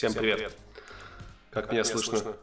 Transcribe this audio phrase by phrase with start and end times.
[0.00, 0.36] Всем, Всем привет.
[0.38, 0.56] привет.
[1.50, 2.18] Как, как меня, меня слышно?
[2.20, 2.36] слышно?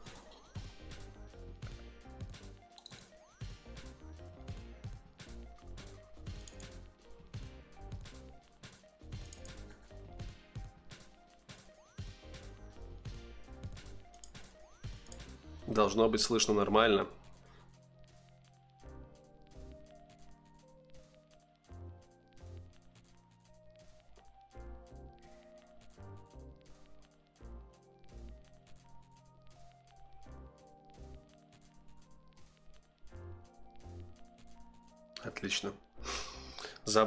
[15.66, 17.08] Должно быть слышно нормально.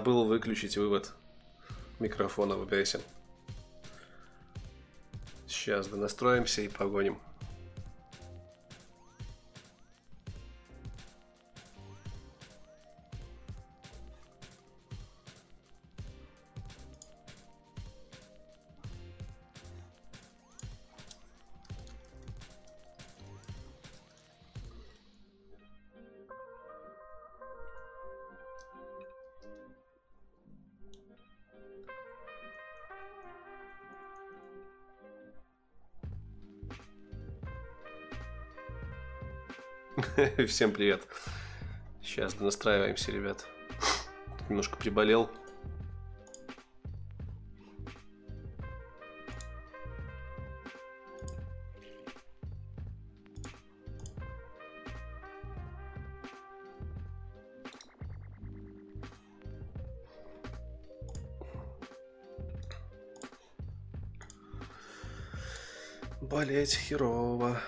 [0.00, 1.12] Забыл выключить вывод
[1.98, 3.02] микрофона в OBS.
[5.46, 7.18] Сейчас донастроимся и погоним.
[40.46, 41.02] Всем привет.
[42.02, 43.44] Сейчас настраиваемся, ребят.
[44.48, 45.30] Немножко приболел.
[66.22, 67.60] Болеть херово.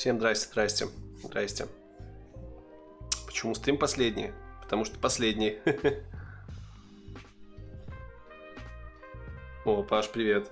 [0.00, 0.88] Всем здрасте, здрасте,
[1.22, 1.66] здрасте.
[3.26, 4.32] Почему стрим последний?
[4.62, 5.58] Потому что последний.
[9.66, 10.50] О, Паш, привет.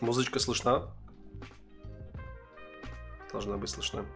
[0.00, 0.90] Музычка слышна?
[3.30, 4.06] Должна быть слышна.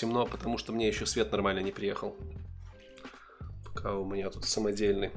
[0.00, 0.26] Темно?
[0.26, 2.16] Потому что мне еще свет нормально не приехал.
[3.64, 5.10] Пока у меня тут самодельный.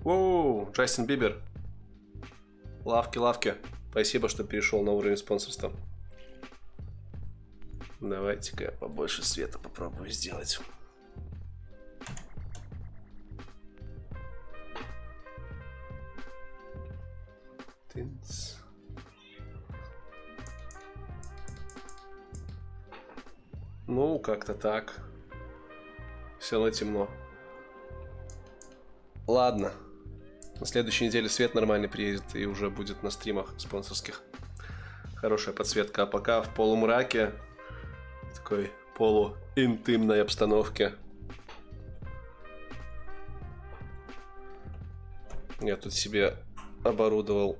[0.00, 1.40] Воу, Джастин Бибер.
[2.84, 3.54] Лавки, лавки.
[3.90, 5.72] Спасибо, что перешел на уровень спонсорства.
[8.00, 10.60] Давайте-ка я побольше света попробую сделать.
[24.22, 24.94] Как-то так.
[26.38, 27.10] Все равно темно.
[29.26, 29.72] Ладно.
[30.60, 34.22] На следующей неделе свет нормальный приедет и уже будет на стримах спонсорских.
[35.16, 36.02] Хорошая подсветка.
[36.04, 37.32] А пока в полумраке,
[38.34, 40.94] такой полуинтимной обстановке.
[45.60, 46.36] Я тут себе
[46.84, 47.58] оборудовал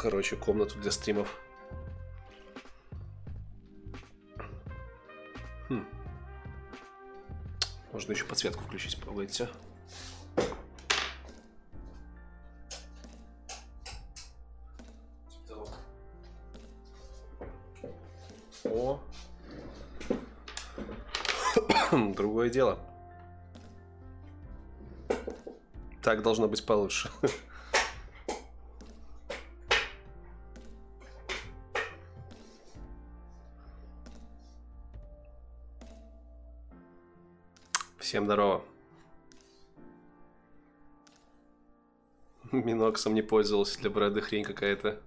[0.00, 1.38] короче, комнату для стримов.
[8.00, 9.46] Можно еще подсветку включить, пробуйте.
[18.64, 18.98] О.
[22.16, 22.78] Другое дело.
[26.02, 27.10] Так должно быть получше.
[38.10, 38.64] Всем здорово.
[42.50, 45.00] Миноксом не пользовался, для бороды хрень какая-то.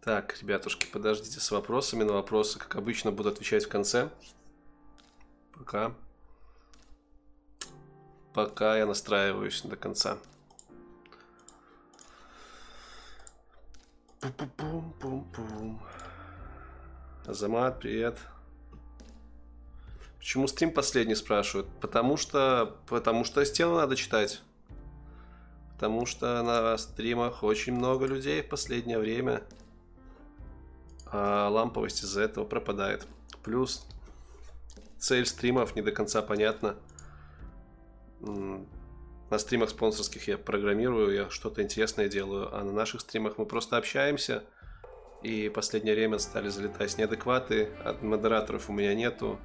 [0.00, 2.02] Так, ребятушки, подождите с вопросами.
[2.02, 4.08] На вопросы, как обычно, буду отвечать в конце.
[5.52, 5.94] Пока.
[8.32, 10.16] Пока я настраиваюсь до конца.
[14.20, 15.82] Пум-пум-пум-пум.
[17.30, 18.18] Азамат, привет.
[20.18, 21.68] Почему стрим последний спрашивают?
[21.80, 24.42] Потому что, потому что стену надо читать.
[25.74, 29.44] Потому что на стримах очень много людей в последнее время.
[31.06, 33.06] А ламповость из-за этого пропадает.
[33.44, 33.86] Плюс
[34.98, 36.74] цель стримов не до конца понятна.
[38.18, 43.76] на стримах спонсорских я программирую, я что-то интересное делаю, а на наших стримах мы просто
[43.76, 44.42] общаемся.
[45.22, 49.38] И последнее время стали залетать неадекваты, от модераторов у меня нету.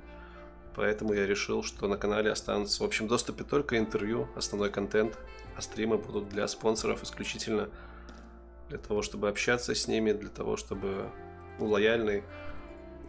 [0.75, 5.18] Поэтому я решил, что на канале останутся в общем доступе только интервью, основной контент,
[5.56, 7.69] а стримы будут для спонсоров исключительно
[8.69, 11.10] для того, чтобы общаться с ними, для того, чтобы
[11.60, 12.24] у лояльной,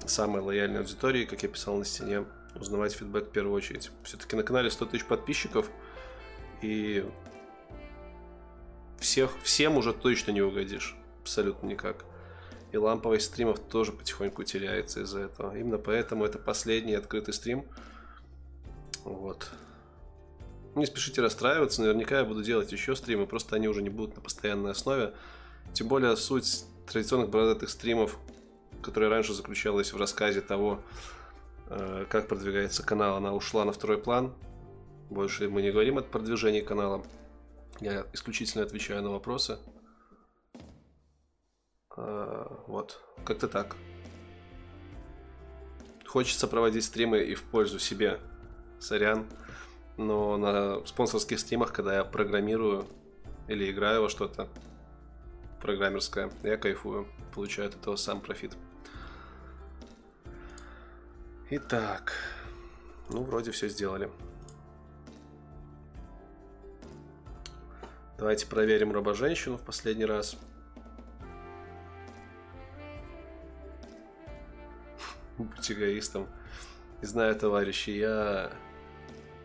[0.04, 2.24] самой лояльной аудитории, как я писал на стене,
[2.54, 3.90] узнавать фидбэк в первую очередь.
[4.02, 5.70] Все-таки на канале 100 тысяч подписчиков,
[6.62, 7.04] и
[8.98, 10.96] всех, всем уже точно не угодишь.
[11.22, 12.04] Абсолютно никак.
[12.72, 15.56] И ламповость стримов тоже потихоньку теряется из-за этого.
[15.56, 17.64] Именно поэтому это последний открытый стрим.
[19.04, 19.48] Вот.
[20.74, 24.20] Не спешите расстраиваться, наверняка я буду делать еще стримы, просто они уже не будут на
[24.20, 25.14] постоянной основе.
[25.72, 28.18] Тем более суть традиционных бородатых стримов,
[28.82, 30.82] которая раньше заключалась в рассказе того,
[31.70, 34.34] э, как продвигается канал, она ушла на второй план.
[35.08, 37.04] Больше мы не говорим о продвижении канала.
[37.80, 39.58] Я исключительно отвечаю на вопросы.
[41.96, 43.76] А, вот, как-то так.
[46.06, 48.20] Хочется проводить стримы и в пользу себе.
[48.78, 49.26] Сорян.
[49.96, 52.86] Но на спонсорских стримах, когда я программирую
[53.48, 54.48] или играю во что-то
[55.60, 57.08] программерское, я кайфую.
[57.34, 58.56] Получаю от этого сам профит.
[61.48, 62.12] Итак,
[63.08, 64.10] ну вроде все сделали.
[68.18, 70.36] Давайте проверим робо-женщину в последний раз.
[75.38, 76.28] Будь эгоистом.
[77.02, 78.50] Не знаю, товарищи, я...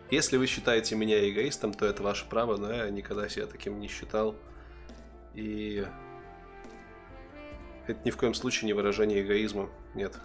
[0.10, 3.88] Если вы считаете меня эгоистом, то это ваше право, но я никогда себя таким не
[3.88, 4.36] считал.
[5.34, 5.86] И
[7.88, 9.70] это ни в коем случае не выражение эгоизма.
[9.96, 10.18] Нет.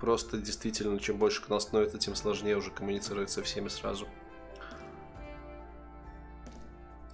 [0.00, 4.08] Просто действительно, чем больше канал становится, тем сложнее уже коммуницировать со всеми сразу.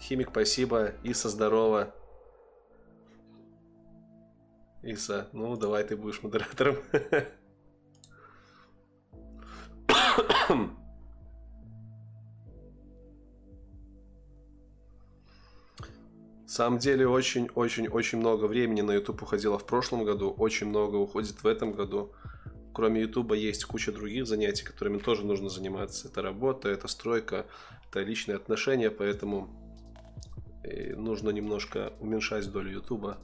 [0.01, 0.93] Химик, спасибо.
[1.03, 1.95] Иса, здорово.
[4.83, 6.77] Иса, ну давай ты будешь модератором.
[16.59, 21.47] самом деле очень-очень-очень много времени на YouTube уходило в прошлом году, очень много уходит в
[21.47, 22.13] этом году.
[22.75, 26.09] Кроме YouTube есть куча других занятий, которыми тоже нужно заниматься.
[26.09, 27.47] Это работа, это стройка,
[27.89, 29.49] это личные отношения, поэтому
[30.65, 33.19] и нужно немножко уменьшать долю Ютуба.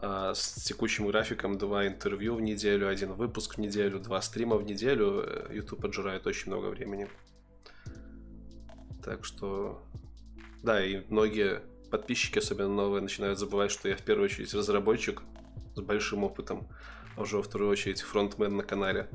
[0.00, 4.62] А с текущим графиком два интервью в неделю, один выпуск в неделю, два стрима в
[4.62, 5.26] неделю.
[5.50, 7.08] YouTube отжирает очень много времени.
[9.02, 9.82] Так что...
[10.62, 15.22] Да, и многие подписчики, особенно новые, начинают забывать, что я в первую очередь разработчик
[15.74, 16.68] с большим опытом,
[17.16, 19.08] а уже во вторую очередь фронтмен на канале.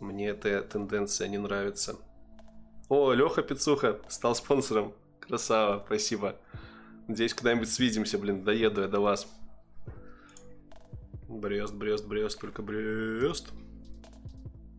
[0.00, 1.96] Мне эта тенденция не нравится.
[2.88, 4.92] О, Леха Пицуха стал спонсором.
[5.20, 6.36] Красава, спасибо.
[7.08, 9.28] Надеюсь, когда-нибудь свидимся, блин, доеду я до вас.
[11.28, 13.50] Брест, Брест, Брест, только Брест.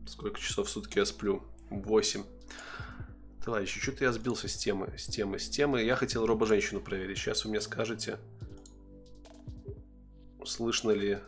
[0.08, 1.44] Сколько часов в сутки я сплю?
[1.70, 2.24] 8.
[3.44, 5.84] Товарищи, что-то я сбился с темы, с темы, с темы.
[5.84, 7.18] Я хотел робо-женщину проверить.
[7.18, 8.18] Сейчас вы мне скажете,
[10.46, 11.20] слышно ли,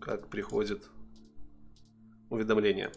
[0.00, 0.88] как приходит
[2.30, 2.92] уведомление.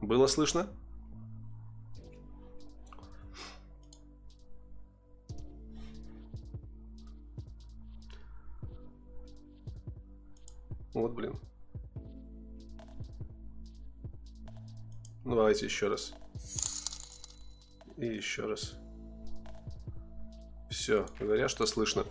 [0.00, 0.68] Было слышно?
[10.98, 11.38] Вот, блин.
[15.24, 16.12] Ну, давайте еще раз.
[17.96, 18.74] И еще раз.
[20.68, 22.04] Все, говоря, что слышно.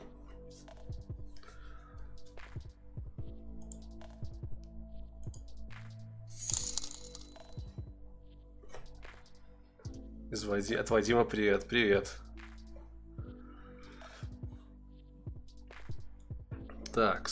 [10.31, 10.75] Из Вади...
[10.75, 12.15] От Вадима привет, привет.
[16.93, 17.29] Так,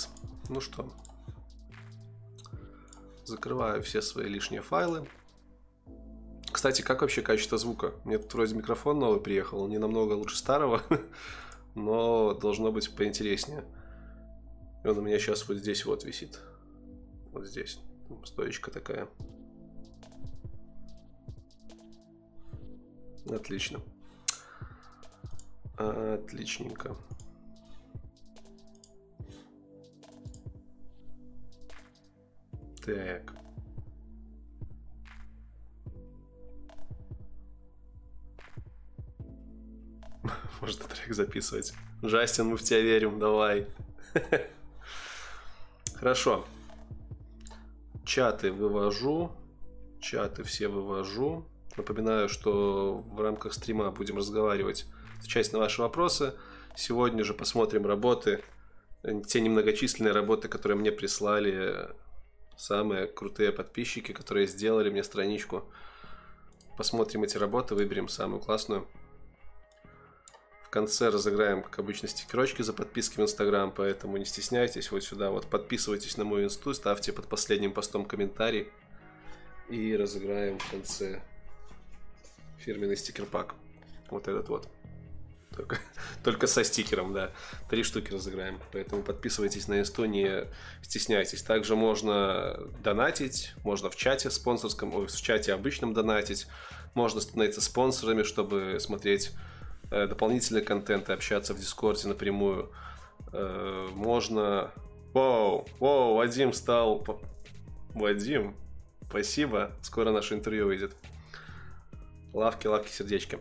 [0.50, 0.94] ну что.
[3.26, 5.08] Закрываю все свои лишние файлы.
[6.52, 7.94] Кстати, как вообще качество звука?
[8.06, 10.82] Мне тут вроде микрофон новый приехал, не намного лучше старого,
[11.76, 13.66] но должно быть поинтереснее.
[14.84, 16.40] И он у меня сейчас вот здесь вот висит.
[17.32, 17.80] Вот здесь.
[18.24, 19.10] Стоечка такая.
[23.28, 23.82] Отлично.
[25.78, 26.96] Отличненько.
[32.86, 33.34] Так.
[40.62, 41.74] Можно трек записывать.
[42.04, 43.66] Джастин, мы в тебя верим, давай.
[45.96, 46.46] Хорошо.
[48.06, 49.32] чаты вывожу.
[50.00, 51.48] Чаты все вывожу.
[51.78, 54.86] Напоминаю, что в рамках стрима будем разговаривать,
[55.18, 56.36] отвечать на ваши вопросы.
[56.76, 58.44] Сегодня же посмотрим работы,
[59.28, 61.90] те немногочисленные работы, которые мне прислали
[62.58, 65.64] самые крутые подписчики, которые сделали мне страничку.
[66.78, 68.88] Посмотрим эти работы, выберем самую классную.
[70.64, 75.30] В конце разыграем, как обычно, стикерочки за подписки в Инстаграм, поэтому не стесняйтесь, вот сюда
[75.32, 78.68] вот подписывайтесь на мою инсту, ставьте под последним постом комментарий
[79.70, 81.22] и разыграем в конце
[82.60, 83.56] фирменный стикер-пак.
[84.10, 84.68] Вот этот вот.
[85.56, 85.80] Только,
[86.24, 87.32] только со стикером, да.
[87.70, 88.60] Три штуки разыграем.
[88.72, 90.48] Поэтому подписывайтесь на не
[90.82, 91.42] стесняйтесь.
[91.44, 96.48] Также можно донатить, можно в чате спонсорском, ой, в чате обычном донатить.
[96.94, 99.32] Можно становиться спонсорами, чтобы смотреть
[99.92, 102.72] э, дополнительный контент и общаться в Дискорде напрямую.
[103.32, 104.72] Э, можно...
[105.14, 107.06] Воу, воу, Вадим стал...
[107.94, 108.56] Вадим,
[109.10, 109.72] спасибо.
[109.82, 110.94] Скоро наше интервью выйдет.
[112.34, 113.40] Лавки, лавки, сердечки.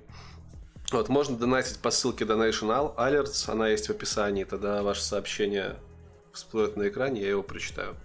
[0.94, 5.74] Вот, можно донатить по ссылке Donation Alerts, она есть в описании, тогда ваше сообщение
[6.32, 7.96] всплывет на экране, я его прочитаю.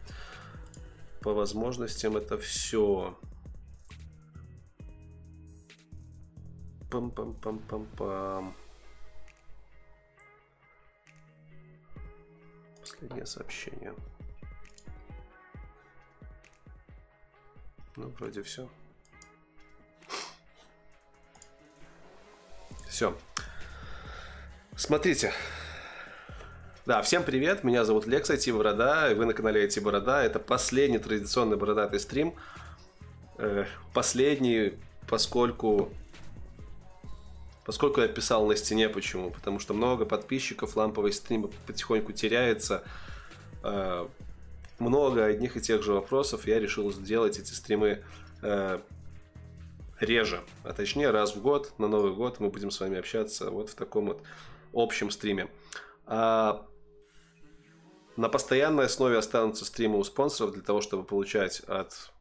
[1.21, 3.15] По возможностям это все.
[6.89, 8.55] Пам-пам-пам-пам-пам.
[12.81, 13.93] Последнее сообщение.
[17.97, 18.67] Ну, вроде все.
[22.89, 23.15] Все.
[24.75, 25.31] Смотрите.
[26.87, 30.23] Да, всем привет, меня зовут Лекса Борода, и вы на канале Борода.
[30.23, 32.33] Это последний традиционный бородатый стрим.
[33.37, 34.73] Э, последний,
[35.07, 35.93] поскольку...
[37.63, 39.29] Поскольку я писал на стене, почему?
[39.29, 42.83] Потому что много подписчиков, ламповый стрим потихоньку теряется.
[43.61, 44.07] Э,
[44.79, 46.47] много одних и тех же вопросов.
[46.47, 48.01] Я решил сделать эти стримы
[48.41, 48.79] э,
[49.99, 53.69] реже, а точнее раз в год, на Новый год мы будем с вами общаться вот
[53.69, 54.23] в таком вот
[54.73, 55.49] общем стриме.
[56.05, 56.65] А
[58.17, 62.11] на постоянной основе останутся стримы у спонсоров для того, чтобы получать от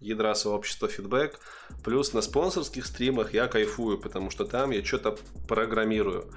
[0.00, 1.38] ядра сообщества фидбэк.
[1.84, 5.16] Плюс на спонсорских стримах я кайфую, потому что там я что-то
[5.48, 6.32] программирую.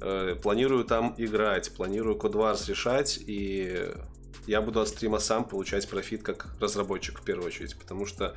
[0.00, 3.90] Э, планирую там играть, планирую кодварс решать, и
[4.46, 8.36] я буду от стрима сам получать профит как разработчик в первую очередь, потому что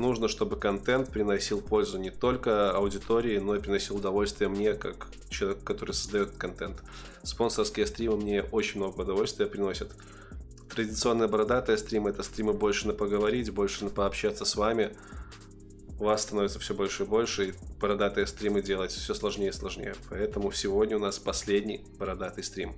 [0.00, 5.62] нужно, чтобы контент приносил пользу не только аудитории, но и приносил удовольствие мне, как человек,
[5.64, 6.82] который создает контент.
[7.22, 9.90] Спонсорские стримы мне очень много удовольствия приносят.
[10.68, 14.96] Традиционная бородатая стримы это стримы больше на поговорить, больше на пообщаться с вами.
[16.00, 19.94] У вас становится все больше и больше, и бородатые стримы делать все сложнее и сложнее.
[20.08, 22.74] Поэтому сегодня у нас последний бородатый стрим.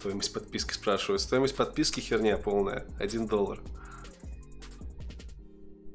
[0.00, 1.20] Стоимость подписки спрашивают.
[1.20, 2.86] Стоимость подписки херня полная.
[2.98, 3.60] Один доллар.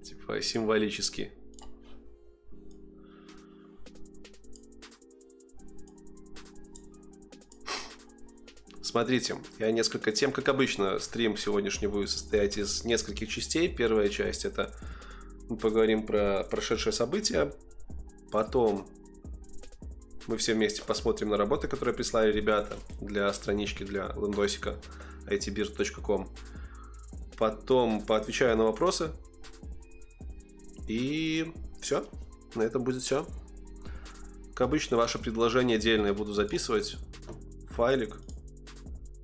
[0.03, 1.31] Типа символически.
[8.83, 13.67] Смотрите, я несколько тем, как обычно, стрим сегодняшний будет состоять из нескольких частей.
[13.67, 14.71] Первая часть это
[15.50, 17.51] мы поговорим про прошедшие события.
[18.31, 18.88] Потом
[20.27, 24.75] мы все вместе посмотрим на работы, которые прислали ребята для странички, для лендосика
[25.27, 26.29] itbird.com.
[27.38, 29.12] Потом поотвечаю на вопросы.
[30.88, 31.51] И
[31.82, 32.05] все.
[32.55, 33.27] На этом будет все.
[34.53, 36.98] Как обычно, ваше предложение отдельно буду записывать.
[37.72, 38.17] Файлик.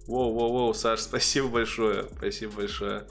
[0.08, 2.08] Воу-воу-воу, Саш, спасибо большое.
[2.18, 3.08] Спасибо большое.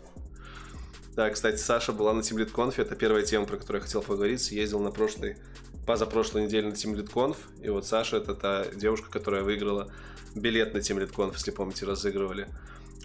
[1.17, 2.75] Да, кстати, Саша была на Team Lead Conf.
[2.77, 4.43] Это первая тема, про которую я хотел поговорить.
[4.43, 5.37] Съездил на прошлый
[5.91, 7.37] позапрошлой неделе на Team Conf.
[7.65, 9.93] И вот Саша это та девушка, которая выиграла
[10.37, 12.47] билет на Team Conf, если помните, разыгрывали.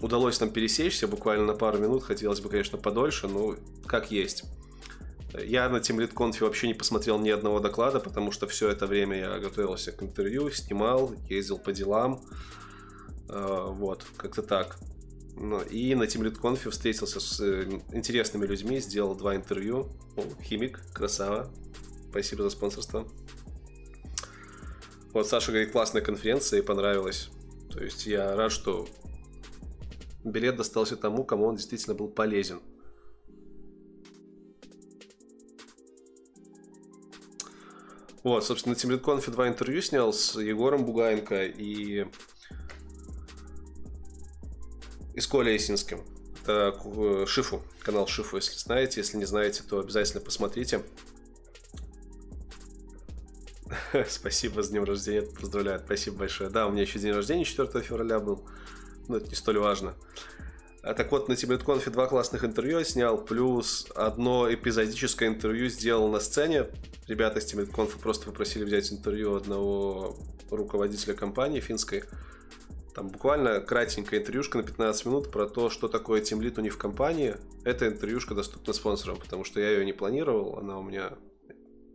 [0.00, 2.04] Удалось нам пересечься буквально на пару минут.
[2.04, 4.44] Хотелось бы, конечно, подольше, но как есть.
[5.34, 9.18] Я на Team Conf вообще не посмотрел ни одного доклада, потому что все это время
[9.18, 12.20] я готовился к интервью, снимал, ездил по делам.
[13.28, 14.78] А, вот, как-то так.
[15.34, 19.88] Ну, и на Team Lead Conf встретился с э, интересными людьми, сделал два интервью.
[20.16, 21.50] О, химик, красава,
[22.16, 23.06] Спасибо за спонсорство.
[25.12, 27.28] Вот Саша говорит, классная конференция и понравилась.
[27.70, 28.88] То есть я рад, что
[30.24, 32.62] билет достался тому, кому он действительно был полезен.
[38.22, 42.06] Вот, собственно, на TeamLead два интервью снял с Егором Бугаенко и,
[45.12, 46.00] и с Колей Есинским.
[46.42, 49.02] Это э, Шифу, канал Шифу, если знаете.
[49.02, 50.82] Если не знаете, то обязательно посмотрите.
[54.08, 56.50] Спасибо с днем рождения, поздравляю, спасибо большое.
[56.50, 58.44] Да, у меня еще день рождения 4 февраля был,
[59.08, 59.94] но это не столь важно.
[60.82, 66.08] А так вот, на TibetConf два классных интервью я снял, плюс одно эпизодическое интервью сделал
[66.08, 66.66] на сцене.
[67.08, 70.16] Ребята с TibetConf просто попросили взять интервью одного
[70.48, 72.04] руководителя компании финской.
[72.94, 76.78] Там буквально кратенькая интервьюшка на 15 минут про то, что такое тимлит у них в
[76.78, 77.36] компании.
[77.64, 81.12] Эта интервьюшка доступна спонсорам, потому что я ее не планировал, она у меня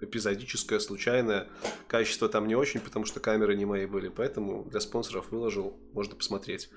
[0.02, 1.48] эпизодическая, случайная.
[1.88, 6.16] Качество там не очень, потому что камеры не мои были, поэтому для спонсоров выложил, можно
[6.16, 6.70] посмотреть.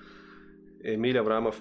[0.79, 1.55] Эмиль Аврамов,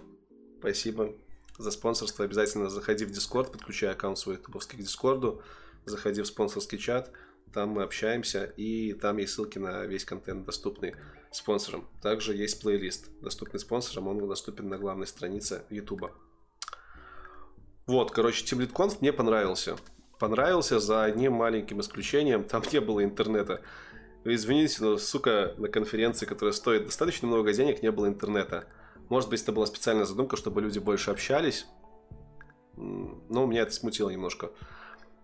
[0.58, 1.14] спасибо
[1.58, 2.24] за спонсорство.
[2.24, 5.42] Обязательно заходи в Дискорд, подключай аккаунт свой ютубовский к Дискорду,
[5.86, 7.10] заходи в спонсорский чат,
[7.52, 10.94] там мы общаемся, и там есть ссылки на весь контент, доступный
[11.30, 11.86] спонсорам.
[12.02, 16.10] Также есть плейлист, доступный спонсорам, он доступен на главной странице YouTube.
[17.86, 19.76] Вот, короче, TeamLead мне понравился.
[20.18, 23.62] Понравился за одним маленьким исключением, там не было интернета.
[24.24, 28.66] Извините, но, сука, на конференции, которая стоит достаточно много денег, не было интернета.
[29.08, 31.66] Может быть, это была специальная задумка, чтобы люди больше общались.
[32.76, 34.50] Но меня это смутило немножко.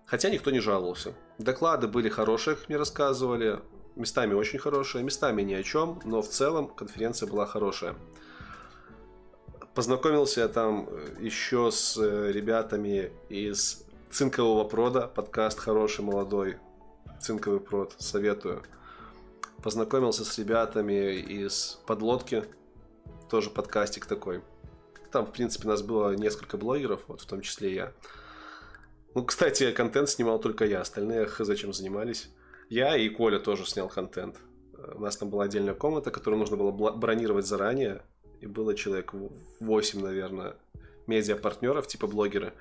[0.07, 1.15] Хотя никто не жаловался.
[1.39, 3.61] Доклады были хорошие, как мне рассказывали.
[3.97, 7.95] Местами очень хорошие, местами ни о чем, но в целом конференция была хорошая.
[9.75, 16.57] Познакомился я там э, еще с э, ребятами из Цинкового прода, подкаст хороший, молодой.
[17.21, 18.65] Цинковый прод, советую.
[19.63, 22.43] Познакомился с ребятами из Подлодки,
[23.31, 24.43] тоже подкастик такой.
[25.13, 27.93] Там, в принципе, нас было несколько блогеров, вот в том числе я.
[29.15, 32.31] Ну, кстати, контент снимал только я, остальные зачем занимались.
[32.69, 34.41] Я и Коля тоже снял контент.
[34.93, 38.03] У нас там была отдельная комната, которую нужно было бронировать заранее.
[38.41, 39.13] И было человек
[39.61, 40.57] 8, наверное,
[41.07, 42.55] медиа-партнеров, типа блогеры.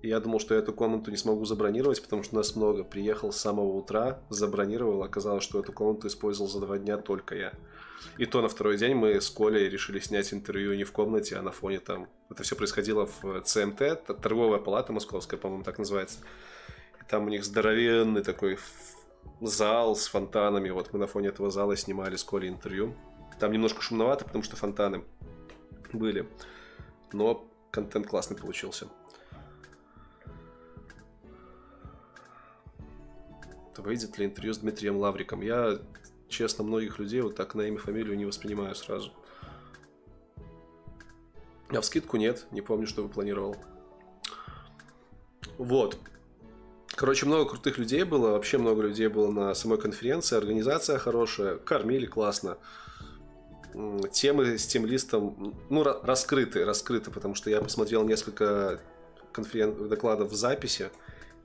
[0.00, 2.84] Я думал, что я эту комнату не смогу забронировать, потому что нас много.
[2.84, 7.52] Приехал с самого утра, забронировал, оказалось, что эту комнату использовал за два дня только я.
[8.16, 11.42] И то на второй день мы с Колей решили снять интервью не в комнате, а
[11.42, 12.08] на фоне там.
[12.30, 16.20] Это все происходило в ЦМТ, торговая палата московская, по-моему, так называется.
[17.00, 18.56] И там у них здоровенный такой
[19.40, 20.70] зал с фонтанами.
[20.70, 22.94] Вот мы на фоне этого зала снимали с Колей интервью.
[23.40, 25.02] Там немножко шумновато, потому что фонтаны
[25.92, 26.28] были.
[27.12, 28.88] Но контент классный получился.
[33.78, 35.40] Выйдет ли интервью с Дмитрием Лавриком?
[35.40, 35.78] Я
[36.28, 39.12] честно, многих людей вот так на имя, фамилию не воспринимаю сразу.
[41.68, 43.56] А в скидку нет, не помню, что вы планировал.
[45.58, 45.98] Вот.
[46.94, 52.06] Короче, много крутых людей было, вообще много людей было на самой конференции, организация хорошая, кормили
[52.06, 52.58] классно.
[54.10, 58.80] Темы с тем листом, ну, раскрыты, раскрыты, потому что я посмотрел несколько
[59.30, 59.88] конферен...
[59.88, 60.90] докладов в записи,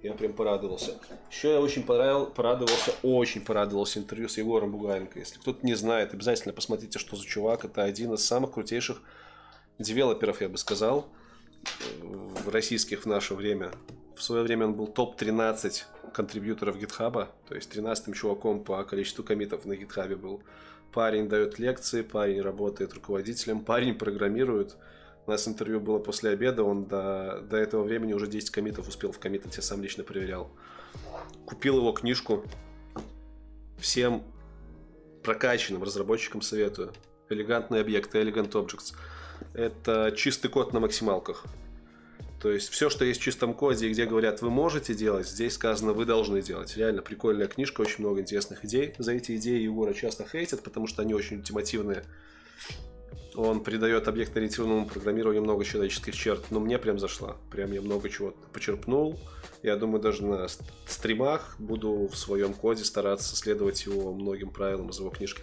[0.03, 0.99] я прям порадовался.
[1.31, 5.17] Еще я очень понравил, порадовался, очень порадовался интервью с Егором Бугаренко.
[5.17, 7.63] Если кто-то не знает, обязательно посмотрите, что за чувак.
[7.63, 9.01] Это один из самых крутейших
[9.79, 11.07] девелоперов, я бы сказал,
[12.01, 13.71] в российских в наше время.
[14.15, 19.65] В свое время он был топ-13 контрибьюторов гитхаба, то есть 13-м чуваком по количеству комитов
[19.65, 20.43] на гитхабе был.
[20.91, 24.75] Парень дает лекции, парень работает руководителем, парень программирует,
[25.25, 29.11] у нас интервью было после обеда, он до, до этого времени уже 10 комитов успел
[29.11, 30.51] в коммитать, я сам лично проверял.
[31.45, 32.43] Купил его книжку.
[33.77, 34.23] Всем
[35.23, 36.93] прокачанным разработчикам советую.
[37.29, 38.93] Элегантные объекты, Elegant Objects.
[39.53, 41.45] Это чистый код на максималках.
[42.41, 45.93] То есть все, что есть в чистом коде, где говорят, вы можете делать, здесь сказано,
[45.93, 46.75] вы должны делать.
[46.75, 48.93] Реально прикольная книжка, очень много интересных идей.
[48.97, 52.03] За эти идеи Егора часто хейтят, потому что они очень ультимативные.
[53.35, 56.51] Он придает объектно-ориентированному программированию много человеческих черт.
[56.51, 57.35] Но мне прям зашла.
[57.51, 59.19] Прям я много чего почерпнул.
[59.63, 60.47] Я думаю, даже на
[60.85, 65.41] стримах буду в своем коде стараться следовать его многим правилам из его книжки.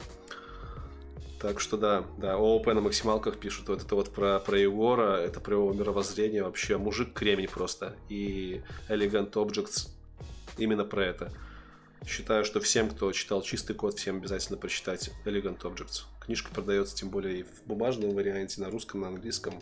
[1.41, 5.41] Так что да, да, ООП на максималках пишут вот это вот про, про Егора, это
[5.41, 6.77] про его мировоззрение вообще.
[6.77, 7.97] Мужик кремень просто.
[8.11, 9.89] И Elegant Objects
[10.59, 11.33] именно про это.
[12.07, 16.05] Считаю, что всем, кто читал чистый код, всем обязательно прочитать Elegant Objects.
[16.21, 19.55] Книжка продается тем более и в бумажном варианте, на русском, на английском,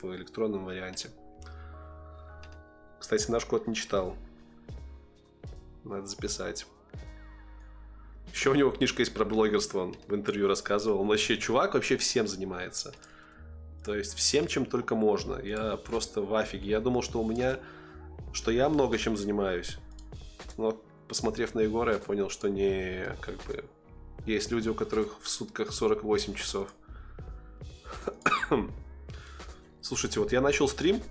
[0.00, 1.10] в электронном варианте.
[2.98, 4.16] Кстати, наш код не читал.
[5.84, 6.66] Надо записать.
[8.32, 11.00] Еще у него книжка есть про блогерство, он в интервью рассказывал.
[11.02, 12.94] Он вообще, чувак вообще всем занимается.
[13.84, 15.38] То есть всем, чем только можно.
[15.40, 16.70] Я просто в афиге.
[16.70, 17.58] Я думал, что у меня,
[18.32, 19.76] что я много чем занимаюсь.
[20.56, 20.80] Но
[21.12, 23.66] посмотрев на Егора, я понял, что не, как бы,
[24.24, 26.72] есть люди, у которых в сутках 48 часов.
[29.82, 31.02] Слушайте, вот я начал стрим,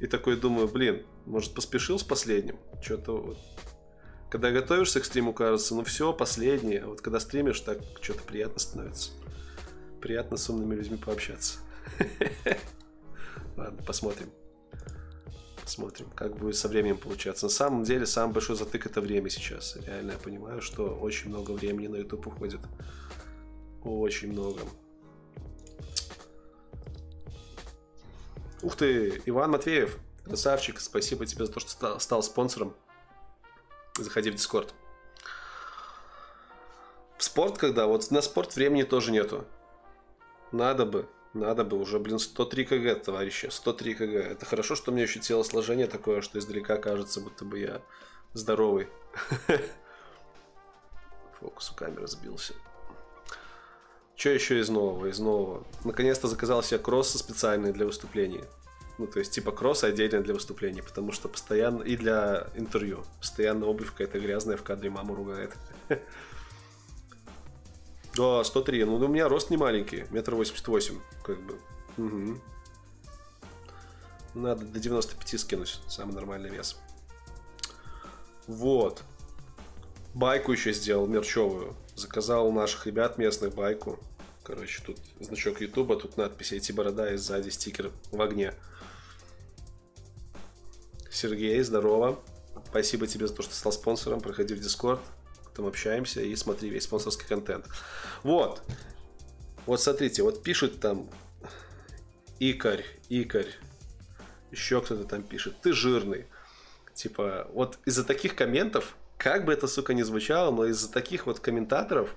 [0.00, 2.58] и такой думаю, блин, может поспешил с последним?
[2.82, 3.38] Что-то вот...
[4.30, 6.80] Когда готовишься к стриму, кажется, ну все, последнее.
[6.80, 9.12] А вот когда стримишь, так что-то приятно становится.
[10.00, 11.60] Приятно с умными людьми пообщаться.
[13.56, 14.28] Ладно, посмотрим.
[15.62, 17.46] Посмотрим, как будет со временем получаться.
[17.46, 19.76] На самом деле, самый большой затык это время сейчас.
[19.76, 22.60] Реально я понимаю, что очень много времени на YouTube уходит.
[23.84, 24.60] Очень много.
[28.62, 32.76] Ух ты, Иван Матвеев, красавчик, спасибо тебе за то, что стал, стал спонсором.
[33.98, 34.74] Заходи в Дискорд.
[37.16, 37.86] В спорт когда?
[37.86, 39.46] Вот на спорт времени тоже нету.
[40.52, 44.14] Надо бы, надо бы уже, блин, 103 кг, товарищи, 103 кг.
[44.32, 47.82] Это хорошо, что у меня еще телосложение такое, что издалека кажется, будто бы я
[48.34, 48.88] здоровый.
[51.40, 52.54] Фокус у камеры сбился.
[54.16, 55.06] Что еще из нового?
[55.06, 55.64] Из нового.
[55.84, 58.44] Наконец-то заказал себе кроссы специальные для выступлений.
[58.98, 61.82] Ну, то есть, типа кросс отдельно для выступлений, потому что постоянно...
[61.84, 63.02] И для интервью.
[63.18, 65.56] Постоянно обувь какая-то грязная в кадре мама ругает.
[68.16, 68.84] Да, 103.
[68.84, 70.04] Ну, у меня рост не маленький.
[70.10, 71.58] Метр восемьдесят восемь, как бы.
[71.96, 72.40] Угу.
[74.34, 75.80] Надо до 95 скинуть.
[75.88, 76.76] Самый нормальный вес.
[78.46, 79.02] Вот.
[80.14, 81.76] Байку еще сделал, мерчевую.
[81.94, 83.98] Заказал у наших ребят местных байку.
[84.42, 88.54] Короче, тут значок Ютуба, тут надпись «Эти борода» и сзади стикер в огне.
[91.10, 92.18] Сергей, здорово.
[92.68, 94.20] Спасибо тебе за то, что стал спонсором.
[94.20, 95.00] Проходи в Дискорд
[95.60, 97.66] там общаемся и смотри весь спонсорский контент.
[98.22, 98.62] Вот.
[99.66, 101.08] Вот смотрите, вот пишет там
[102.38, 103.54] Икарь, Икарь,
[104.50, 106.26] еще кто-то там пишет, ты жирный.
[106.94, 111.40] Типа, вот из-за таких комментов, как бы это, сука, не звучало, но из-за таких вот
[111.40, 112.14] комментаторов,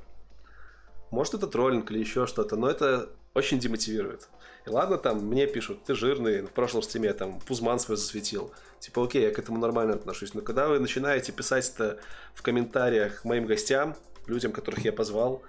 [1.11, 4.29] может это троллинг или еще что-то, но это очень демотивирует.
[4.65, 8.53] И ладно, там мне пишут, ты жирный, в прошлом стриме там Пузман свой засветил.
[8.83, 10.33] Типа, окей, я к этому нормально отношусь.
[10.33, 11.99] Но когда вы начинаете писать это
[12.33, 13.95] в комментариях моим гостям,
[14.27, 15.41] людям, которых я позвал,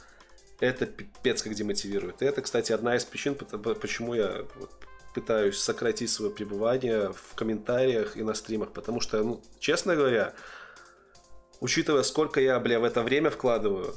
[0.60, 2.22] это пипец как демотивирует.
[2.22, 4.44] И это, кстати, одна из причин, почему я
[5.16, 8.70] пытаюсь сократить свое пребывание в комментариях и на стримах.
[8.70, 10.32] Потому что, ну, честно говоря,
[11.58, 13.96] учитывая, сколько я, бля, в это время вкладываю,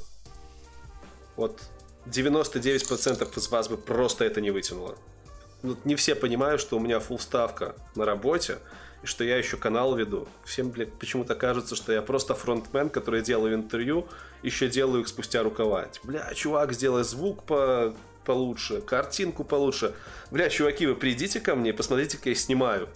[1.36, 1.62] вот
[2.08, 4.98] 99% из вас бы просто это не вытянуло.
[5.62, 8.58] Ну, не все понимают, что у меня фул ставка на работе,
[9.08, 10.28] и что я еще канал веду.
[10.44, 14.08] Всем, блядь, почему-то кажется, что я просто фронтмен, который делаю интервью,
[14.44, 15.88] еще делаю их спустя рукава.
[16.04, 19.94] Бля, чувак, сделай звук по получше, картинку получше.
[20.30, 22.90] Бля, чуваки, вы придите ко мне, посмотрите, как я снимаю.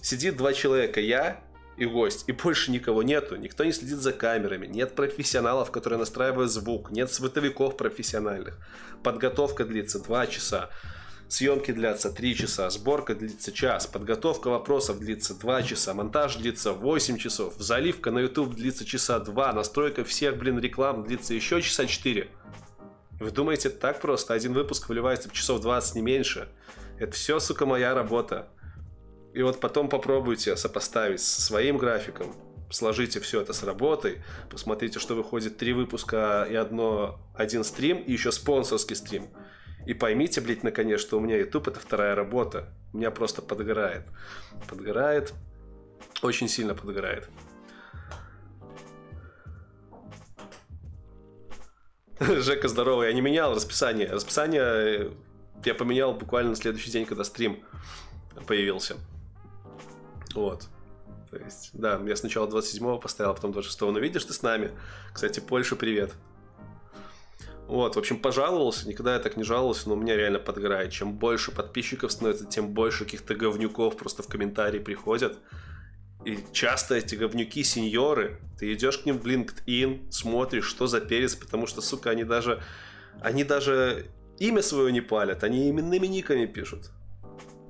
[0.00, 1.40] Сидит два человека, я
[1.76, 6.52] и гость, и больше никого нету, никто не следит за камерами, нет профессионалов, которые настраивают
[6.52, 8.56] звук, нет световиков профессиональных.
[9.02, 10.70] Подготовка длится два часа.
[11.28, 17.18] Съемки длятся 3 часа, сборка длится час, подготовка вопросов длится 2 часа, монтаж длится 8
[17.18, 22.28] часов, заливка на YouTube длится часа 2, настройка всех, блин, реклам длится еще часа 4.
[23.20, 24.34] Вы думаете, так просто?
[24.34, 26.48] Один выпуск выливается в часов 20, не меньше.
[26.98, 28.48] Это все, сука, моя работа.
[29.32, 32.36] И вот потом попробуйте сопоставить со своим графиком,
[32.70, 38.12] сложите все это с работой, посмотрите, что выходит три выпуска и одно, один стрим, и
[38.12, 39.30] еще спонсорский стрим–
[39.86, 42.68] и поймите, блядь, наконец, что у меня YouTube это вторая работа.
[42.92, 44.06] У меня просто подгорает.
[44.68, 45.34] Подгорает.
[46.22, 47.28] Очень сильно подгорает.
[52.20, 53.04] Жека, здорово.
[53.04, 54.10] Я не менял расписание.
[54.10, 55.10] Расписание э,
[55.64, 57.62] я поменял буквально на следующий день, когда стрим
[58.46, 58.96] появился.
[60.34, 60.68] Вот.
[61.30, 63.90] То есть, да, я сначала 27-го поставил, а потом 26-го.
[63.90, 64.70] Но видишь, ты с нами.
[65.12, 66.12] Кстати, Польша, привет.
[67.66, 70.92] Вот, в общем, пожаловался, никогда я так не жаловался, но у меня реально подгорает.
[70.92, 75.38] Чем больше подписчиков становится, тем больше каких-то говнюков просто в комментарии приходят.
[76.24, 81.34] И часто эти говнюки сеньоры, ты идешь к ним в LinkedIn, смотришь, что за перец,
[81.34, 82.62] потому что, сука, они даже,
[83.20, 84.06] они даже
[84.38, 86.90] имя свое не палят, они именными никами пишут.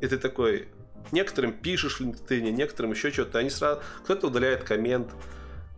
[0.00, 0.68] И ты такой,
[1.12, 5.10] некоторым пишешь в LinkedIn, некоторым еще что-то, они сразу, кто-то удаляет коммент,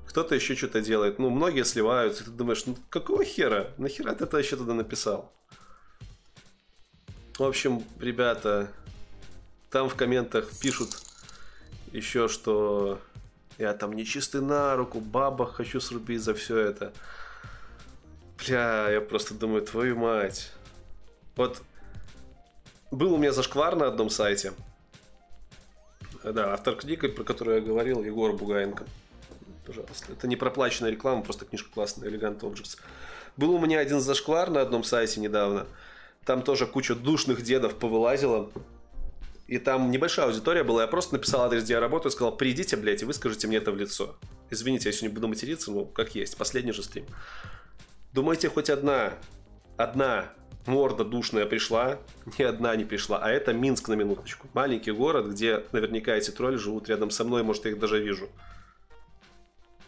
[0.06, 1.18] кто-то еще что-то делает.
[1.18, 3.70] Ну, многие сливаются, и ты думаешь, ну какого хера?
[3.76, 5.32] Нахера ты это еще туда написал?
[7.38, 8.72] В общем, ребята,
[9.70, 10.96] там в комментах пишут
[11.92, 12.98] еще, что
[13.58, 16.92] я там нечистый на руку, баба хочу срубить за все это.
[18.38, 20.52] Бля, я просто думаю, твою мать.
[21.36, 21.62] Вот
[22.90, 24.52] был у меня зашквар на одном сайте.
[26.24, 28.86] Да, автор книги, про которую я говорил, Егор Бугаенко
[29.66, 30.12] пожалуйста.
[30.12, 32.78] Это не проплаченная реклама, просто книжка классная, Elegant Objects.
[33.36, 35.66] Был у меня один зашквар на одном сайте недавно.
[36.24, 38.50] Там тоже куча душных дедов повылазила.
[39.46, 40.82] И там небольшая аудитория была.
[40.82, 43.76] Я просто написал адрес, где я работаю, сказал, придите, блядь, и выскажите мне это в
[43.76, 44.16] лицо.
[44.50, 47.06] Извините, я сегодня буду материться, ну, как есть, последний же стрим.
[48.12, 49.12] Думаете, хоть одна,
[49.76, 50.32] одна
[50.66, 51.98] морда душная пришла,
[52.38, 53.18] ни одна не пришла.
[53.18, 54.48] А это Минск на минуточку.
[54.52, 58.28] Маленький город, где наверняка эти тролли живут рядом со мной, может, я их даже вижу.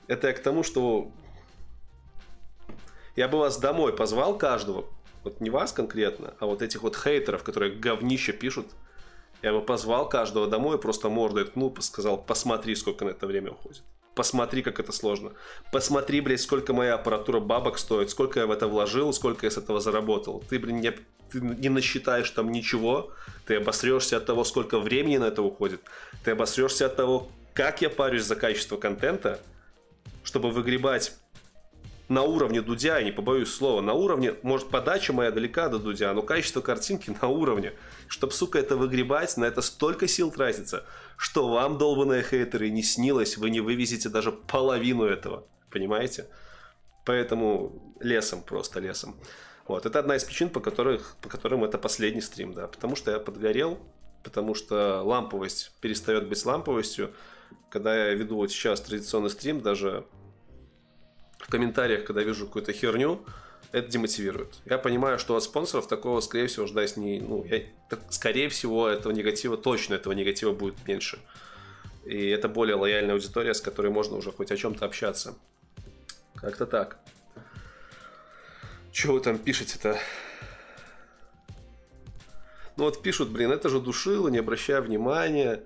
[0.08, 1.12] Это я к тому, что
[3.14, 4.86] я бы вас домой позвал каждого,
[5.22, 8.66] вот не вас конкретно, а вот этих вот хейтеров, которые говнище пишут,
[9.42, 13.82] я бы позвал каждого домой просто мордой ткнул, сказал, посмотри, сколько на это время уходит.
[14.14, 15.32] Посмотри, как это сложно.
[15.70, 19.58] Посмотри, блядь, сколько моя аппаратура бабок стоит, сколько я в это вложил, сколько я с
[19.58, 20.42] этого заработал.
[20.48, 23.12] Ты, блин, не, ты не насчитаешь там ничего,
[23.46, 25.82] ты обосрешься от того, сколько времени на это уходит,
[26.24, 29.40] ты обосрешься от того, как я парюсь за качество контента,
[30.28, 31.14] чтобы выгребать
[32.08, 36.12] на уровне Дудя, я не побоюсь слова, на уровне, может, подача моя далека до Дудя,
[36.12, 37.72] но качество картинки на уровне.
[38.08, 40.84] Чтобы, сука, это выгребать, на это столько сил тратится,
[41.16, 45.46] что вам, долбанные хейтеры, не снилось, вы не вывезете даже половину этого.
[45.70, 46.26] Понимаете?
[47.06, 49.16] Поэтому лесом, просто лесом.
[49.66, 52.66] Вот, это одна из причин, по, которых, по которым это последний стрим, да.
[52.66, 53.78] Потому что я подгорел,
[54.22, 57.14] потому что ламповость перестает быть ламповостью.
[57.70, 60.04] Когда я веду вот сейчас традиционный стрим, даже
[61.48, 63.24] в комментариях, когда вижу какую-то херню,
[63.72, 64.56] это демотивирует.
[64.66, 67.20] Я понимаю, что от спонсоров такого, скорее всего, ждать не...
[67.20, 71.18] Ну, я, так, скорее всего, этого негатива, точно этого негатива будет меньше.
[72.04, 75.36] И это более лояльная аудитория, с которой можно уже хоть о чем-то общаться.
[76.34, 76.98] Как-то так.
[78.92, 79.98] Чего вы там пишете-то?
[82.76, 85.62] Ну вот пишут, блин, это же душило, не обращая внимания.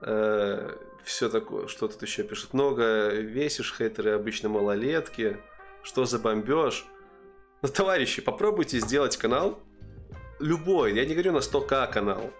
[0.00, 2.52] Э, все такое, что тут еще пишут.
[2.52, 5.38] Много весишь, хейтеры обычно малолетки.
[5.82, 6.86] Что за бомбеж?
[7.62, 9.60] Ну, товарищи, попробуйте сделать канал.
[10.38, 12.30] Любой, я не говорю на 100к канал.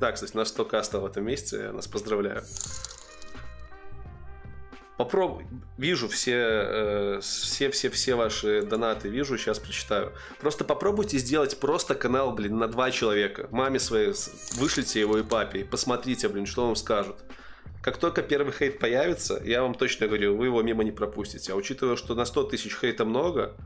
[0.00, 2.42] Да, кстати, на 100к стал в этом месяце, я нас поздравляю.
[4.96, 5.46] Попробуй.
[5.76, 10.12] Вижу все, э, все, все, все ваши донаты, вижу, сейчас прочитаю.
[10.40, 13.48] Просто попробуйте сделать просто канал, блин, на два человека.
[13.50, 14.14] Маме своей
[14.54, 17.16] вышлите его и папе, и посмотрите, блин, что вам скажут.
[17.84, 21.52] Как только первый хейт появится, я вам точно говорю, вы его мимо не пропустите.
[21.52, 23.58] А учитывая, что на 100 тысяч хейта много,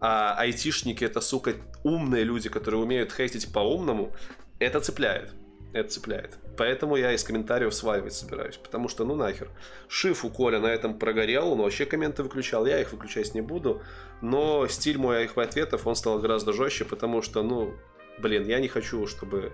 [0.00, 1.52] а айтишники это, сука,
[1.84, 4.14] умные люди, которые умеют хейтить по-умному,
[4.58, 5.34] это цепляет.
[5.74, 6.38] Это цепляет.
[6.56, 8.56] Поэтому я из комментариев сваливать собираюсь.
[8.56, 9.50] Потому что, ну нахер.
[9.86, 12.64] Шиф у Коля на этом прогорел, он вообще комменты выключал.
[12.64, 13.82] Я их выключать не буду.
[14.22, 17.74] Но стиль моих ответов, он стал гораздо жестче, потому что, ну,
[18.18, 19.52] блин, я не хочу, чтобы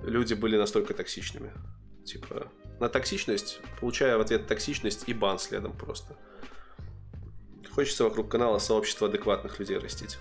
[0.00, 1.50] люди были настолько токсичными.
[2.04, 6.16] Типа, на токсичность, получая в ответ токсичность и бан следом просто.
[7.70, 10.18] Хочется вокруг канала сообщества адекватных людей растить.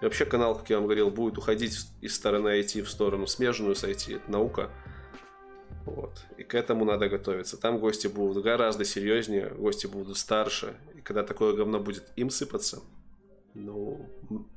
[0.00, 3.74] И вообще канал, как я вам говорил, будет уходить из стороны IT в сторону смежную
[3.74, 4.16] с IT.
[4.16, 4.70] Это наука.
[5.84, 6.24] Вот.
[6.36, 7.56] И к этому надо готовиться.
[7.56, 10.76] Там гости будут гораздо серьезнее, гости будут старше.
[10.96, 12.82] И когда такое говно будет им сыпаться,
[13.54, 14.10] ну,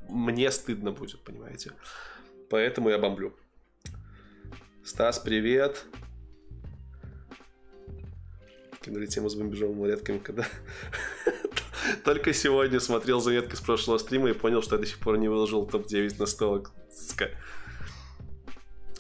[0.10, 1.74] мне стыдно будет, понимаете.
[2.50, 3.34] Поэтому я бомблю.
[4.84, 5.86] Стас, привет
[8.88, 10.46] кинули тему с бомбежом малолетками, когда
[12.06, 15.28] только сегодня смотрел заметки с прошлого стрима и понял, что я до сих пор не
[15.28, 16.72] выложил топ-9 настолок.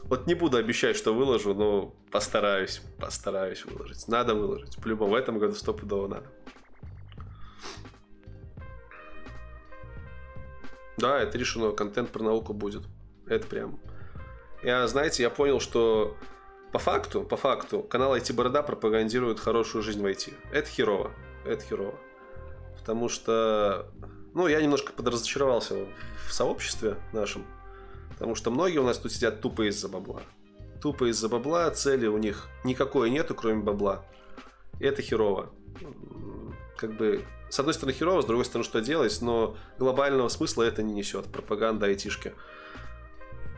[0.04, 4.08] Вот не буду обещать, что выложу, но постараюсь, постараюсь выложить.
[4.08, 4.76] Надо выложить.
[4.82, 6.28] По-любому, в этом году стопудово надо.
[10.97, 11.71] Да, это решено.
[11.71, 12.84] Контент про науку будет.
[13.26, 13.80] Это прям...
[14.63, 16.17] Я, знаете, я понял, что
[16.72, 20.34] по факту, по факту, канал IT Борода пропагандирует хорошую жизнь в IT.
[20.52, 21.12] Это херово.
[21.46, 21.96] Это херово.
[22.78, 23.88] Потому что,
[24.34, 25.86] ну, я немножко подразочаровался
[26.28, 27.46] в сообществе нашем.
[28.10, 30.22] Потому что многие у нас тут сидят тупо из-за бабла.
[30.82, 34.04] Тупо из-за бабла, цели у них никакой нету, кроме бабла.
[34.80, 35.50] И это херово.
[36.78, 40.84] Как бы, с одной стороны херово, с другой стороны что делать, но глобального смысла это
[40.84, 41.26] не несет.
[41.26, 42.34] Пропаганда айтишки.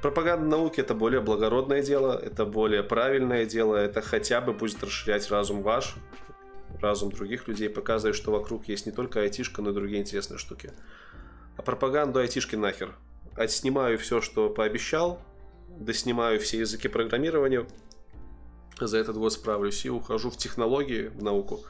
[0.01, 5.29] Пропаганда науки это более благородное дело, это более правильное дело, это хотя бы будет расширять
[5.29, 5.95] разум ваш,
[6.81, 10.71] разум других людей, показывая, что вокруг есть не только айтишка, но и другие интересные штуки.
[11.57, 12.95] А пропаганду айтишки нахер.
[13.35, 15.21] Отснимаю все, что пообещал,
[15.67, 17.67] доснимаю все языки программирования,
[18.79, 21.61] за этот год справлюсь и ухожу в технологии, в науку.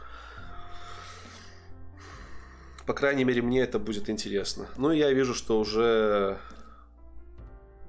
[2.85, 4.67] По крайней мере, мне это будет интересно.
[4.77, 6.39] Ну, я вижу, что уже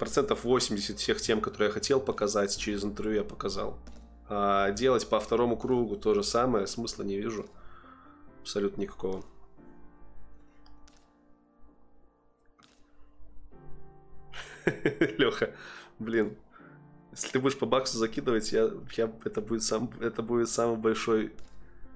[0.01, 3.79] процентов 80 всех тем, которые я хотел показать через интервью, я показал.
[4.29, 7.47] А делать по второму кругу то же самое смысла не вижу.
[8.41, 9.23] Абсолютно никакого.
[15.19, 15.55] Леха,
[15.99, 16.35] блин,
[17.13, 21.35] если ты будешь по баксу закидывать, я, я, это, будет сам, это будет самый большой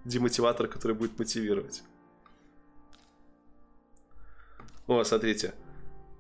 [0.05, 1.83] демотиватор, который будет мотивировать.
[4.87, 5.55] О, смотрите.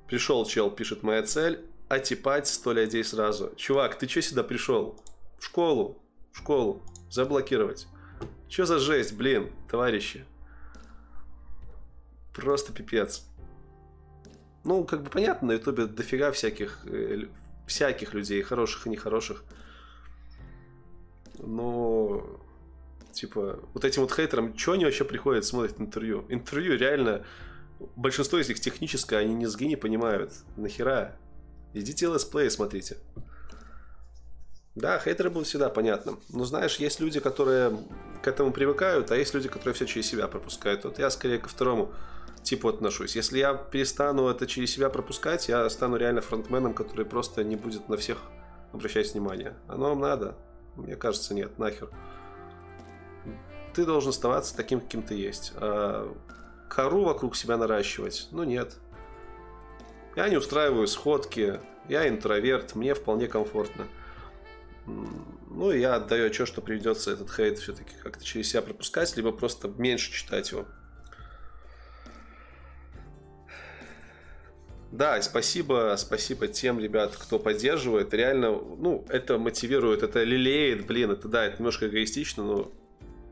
[0.09, 3.53] Пришел чел, пишет моя цель, отипать 100 людей сразу.
[3.57, 5.01] Чувак, ты что сюда пришел?
[5.39, 7.87] В школу, в школу, заблокировать.
[8.49, 10.25] Что за жесть, блин, товарищи?
[12.33, 13.25] Просто пипец.
[14.65, 17.27] Ну, как бы понятно, на ютубе дофига всяких, э,
[17.67, 19.45] всяких людей, хороших и нехороших.
[21.39, 22.41] Но,
[23.13, 26.25] типа, вот этим вот хейтерам, что они вообще приходят, смотрят интервью?
[26.29, 27.25] Интервью реально,
[27.97, 30.33] большинство из них техническое, они ни зги не понимают.
[30.57, 31.17] Нахера?
[31.75, 32.97] Идите летсплей смотрите.
[34.75, 36.19] Да, хейтеры будут всегда понятно.
[36.31, 37.77] Но знаешь, есть люди, которые
[38.23, 40.85] к этому привыкают, а есть люди, которые все через себя пропускают.
[40.85, 41.93] Вот я скорее ко второму
[42.43, 43.17] типу отношусь.
[43.17, 47.89] Если я перестану это через себя пропускать, я стану реально фронтменом, который просто не будет
[47.89, 48.19] на всех
[48.73, 49.57] обращать внимание.
[49.69, 50.37] Оно вам надо?
[50.77, 51.91] Мне кажется, нет, нахер.
[53.75, 55.53] Ты должен оставаться таким, каким ты есть.
[55.57, 56.13] А
[56.69, 58.29] кору вокруг себя наращивать?
[58.33, 58.77] Ну нет.
[60.17, 63.87] Я не устраиваю сходки, я интроверт, мне вполне комфортно.
[64.87, 69.69] Ну, я отдаю отчет, что придется этот хейт все-таки как-то через себя пропускать, либо просто
[69.69, 70.67] меньше читать его.
[74.95, 78.15] Да, спасибо, спасибо тем ребят, кто поддерживает.
[78.15, 82.73] Реально, ну, это мотивирует, это лелеет, блин, это да, это немножко эгоистично, но,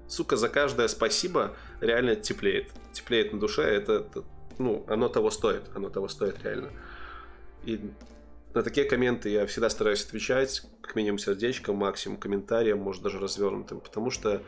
[0.09, 2.73] сука, за каждое спасибо реально теплеет.
[2.93, 4.25] Теплеет на душе, это, это
[4.63, 6.71] ну, оно того стоит, оно того стоит реально.
[7.65, 7.93] И
[8.55, 13.81] на такие комменты я всегда стараюсь отвечать, как минимум сердечком, максимум комментарием, может даже развернутым,
[13.81, 14.43] потому что,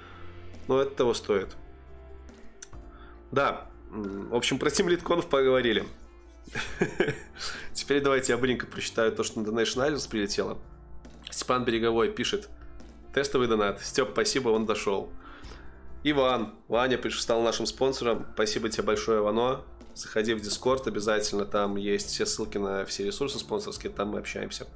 [0.68, 1.56] ну, это того стоит.
[3.30, 5.84] Да, в общем, про Team Conf поговорили.
[7.72, 10.58] Теперь давайте я быстренько прочитаю то, что на Donation Islands прилетело.
[11.30, 12.48] Степан Береговой пишет.
[13.12, 13.80] Тестовый донат.
[13.82, 15.10] Степ, спасибо, он дошел.
[16.02, 18.26] Иван, Ваня стал нашим спонсором.
[18.34, 19.62] Спасибо тебе большое, Вано.
[19.94, 24.66] Заходи в Дискорд обязательно, там есть все ссылки на все ресурсы спонсорские, там мы общаемся.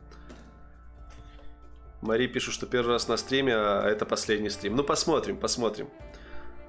[2.01, 4.77] Мари пишет, что первый раз на стриме, а это последний стрим.
[4.77, 5.89] Ну, посмотрим, посмотрим.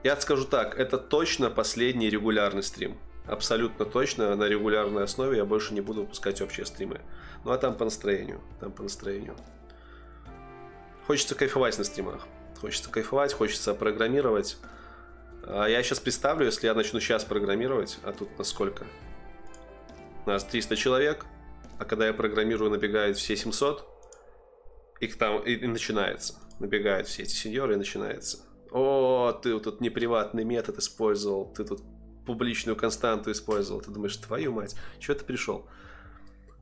[0.03, 2.97] Я скажу так, это точно последний регулярный стрим
[3.29, 7.01] абсолютно точно на регулярной основе я больше не буду выпускать общие стримы.
[7.45, 8.41] Ну а там по настроению.
[8.59, 9.35] Там по настроению.
[11.07, 12.27] Хочется кайфовать на стримах.
[12.59, 14.57] Хочется кайфовать, хочется программировать.
[15.51, 18.85] А я сейчас представлю, если я начну сейчас программировать, а тут на?
[20.27, 21.25] У нас 300 человек,
[21.79, 23.83] а когда я программирую, набегают все 700,
[24.99, 26.35] их там и, и начинается.
[26.59, 28.45] Набегают все эти сеньоры и начинается.
[28.69, 31.81] О, ты вот тут неприватный метод использовал, ты тут
[32.27, 33.81] публичную константу использовал.
[33.81, 35.67] Ты думаешь, твою мать, что ты пришел?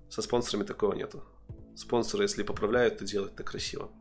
[0.09, 1.25] Со спонсорами такого нету.
[1.75, 3.91] Спонсоры, если поправляют, то делают это красиво.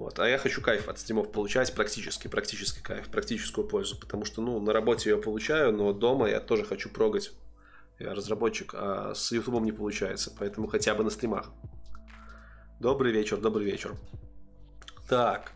[0.00, 0.18] Вот.
[0.18, 4.00] А я хочу кайф от стримов получать, практически, практически кайф, практическую пользу.
[4.00, 7.32] Потому что, ну, на работе я получаю, но дома я тоже хочу прогать.
[7.98, 10.32] Я разработчик, а с Ютубом не получается.
[10.38, 11.50] Поэтому хотя бы на стримах.
[12.80, 13.94] Добрый вечер, добрый вечер.
[15.06, 15.52] Так.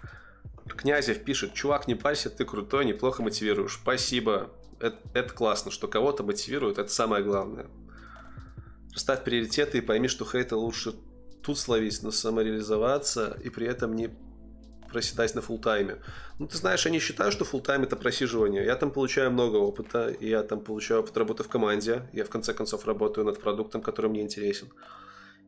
[0.69, 3.79] Князев пишет, чувак, не парься, ты крутой, неплохо мотивируешь.
[3.81, 7.67] Спасибо это, это классно, что кого-то мотивирует, это самое главное.
[8.93, 10.93] Расставь приоритеты и пойми, что хейта лучше
[11.43, 14.11] тут словить, но самореализоваться и при этом не
[14.95, 15.97] проседать на фултайме.
[16.39, 18.65] Ну, ты знаешь, я не считаю, что фултайм это просиживание.
[18.65, 22.09] Я там получаю много опыта, и я там получаю опыт работы в команде.
[22.13, 24.69] Я в конце концов работаю над продуктом, который мне интересен.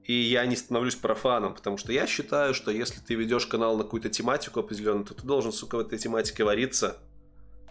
[0.03, 3.85] И я не становлюсь профаном, потому что я считаю, что если ты ведешь канал на
[3.85, 6.97] какую-то тематику определенную, то ты должен, сука, в этой тематике вариться,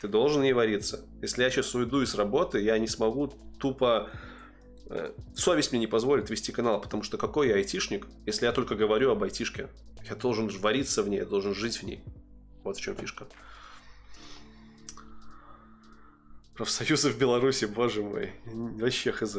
[0.01, 1.01] ты должен ей вариться.
[1.21, 4.09] Если я сейчас уйду из работы, я не смогу тупо...
[4.89, 8.75] Э, совесть мне не позволит вести канал, потому что какой я айтишник, если я только
[8.75, 9.67] говорю об айтишке?
[10.09, 12.03] Я должен вариться в ней, я должен жить в ней.
[12.63, 13.27] Вот в чем фишка.
[16.55, 18.31] Профсоюзы в Беларуси, боже мой.
[18.45, 19.37] Вообще хз.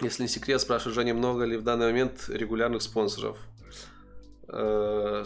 [0.00, 3.36] Если не секрет, спрашиваю Женя, много ли в данный момент регулярных спонсоров?
[4.48, 5.24] Э,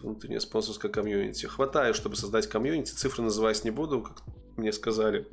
[0.00, 1.46] внутреннее спонсорское комьюнити.
[1.46, 2.90] Хватает, чтобы создать комьюнити.
[2.90, 4.22] Цифры называть не буду, как
[4.56, 5.28] мне сказали.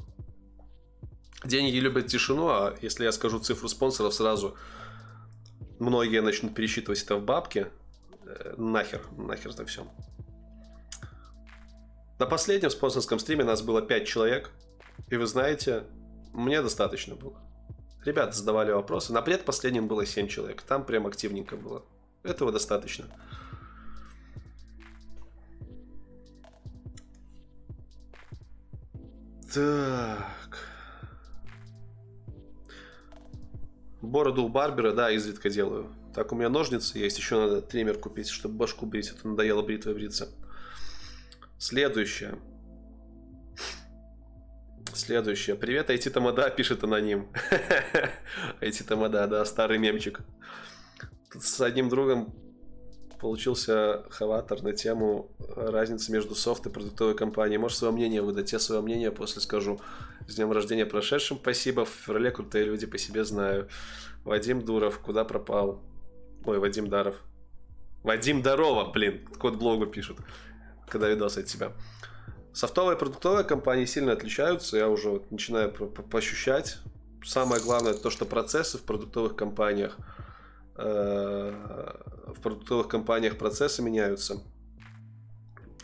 [1.44, 4.56] Деньги любят тишину, а если я скажу цифру спонсоров сразу,
[5.80, 7.68] многие начнут пересчитывать это в бабки.
[8.58, 9.88] Нахер, нахер это все.
[12.20, 14.52] На последнем спонсорском стриме нас было 5 человек.
[15.08, 15.86] И вы знаете,
[16.34, 17.40] мне достаточно было.
[18.04, 19.14] Ребята задавали вопросы.
[19.14, 20.62] На предпоследнем было 7 человек.
[20.62, 21.86] Там прям активненько было.
[22.24, 23.06] Этого достаточно.
[29.54, 30.58] Так.
[34.02, 35.94] Бороду у барбера, да, изредка делаю.
[36.20, 39.94] Так, у меня ножницы есть, еще надо триммер купить, чтобы башку брить, это надоело бритвой
[39.94, 40.28] бриться.
[41.58, 42.38] Следующее.
[44.94, 45.56] Следующее.
[45.56, 47.30] Привет, IT Тамада, пишет аноним.
[48.60, 50.20] IT Тамада, да, старый мемчик.
[51.32, 52.36] Тут с одним другом
[53.22, 57.60] получился хаватор на тему разницы между софт и продуктовой компанией.
[57.60, 58.52] Можешь свое мнение выдать?
[58.52, 59.80] Я свое мнение после скажу.
[60.28, 61.86] С днем рождения прошедшим спасибо.
[61.86, 63.70] В феврале крутые люди по себе знаю.
[64.26, 65.82] Вадим Дуров, куда пропал?
[66.46, 67.16] Ой, Вадим Даров.
[68.04, 70.20] Вадим Дарова, блин, код блогу пишут,
[70.88, 71.74] когда видос от тебя.
[72.54, 76.78] Софтовая и продуктовая компании сильно отличаются, я уже вот начинаю пощущать.
[77.24, 79.98] Самое главное то, что процессы в продуктовых компаниях
[80.78, 81.54] э,
[82.28, 84.42] в продуктовых компаниях процессы меняются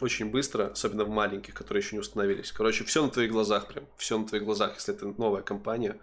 [0.01, 2.51] очень быстро, особенно в маленьких, которые еще не установились.
[2.51, 5.97] Короче, все на твоих глазах прям, все на твоих глазах, если это новая компания.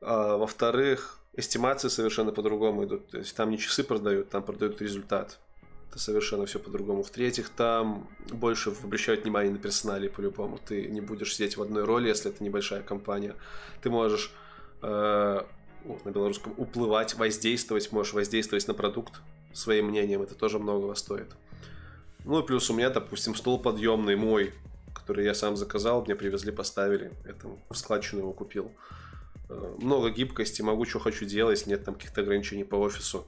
[0.00, 3.08] А, во-вторых, эстимации совершенно по-другому идут.
[3.08, 5.38] То есть там не часы продают, там продают результат.
[5.88, 7.02] Это совершенно все по-другому.
[7.02, 10.58] В-третьих, там больше обращают внимание на персонале по-любому.
[10.58, 13.34] Ты не будешь сидеть в одной роли, если это небольшая компания.
[13.82, 14.32] Ты можешь
[14.82, 15.42] э,
[16.04, 19.20] на белорусском уплывать, воздействовать, можешь воздействовать на продукт
[19.52, 20.22] своим мнением.
[20.22, 21.28] Это тоже многого стоит.
[22.24, 24.54] Ну и плюс у меня, допустим, стол подъемный мой,
[24.94, 27.12] который я сам заказал, мне привезли, поставили.
[27.26, 28.70] Это в складчину его купил.
[28.70, 29.01] Э,
[29.78, 33.26] много гибкости, могу, что хочу делать, нет там каких-то ограничений по офису.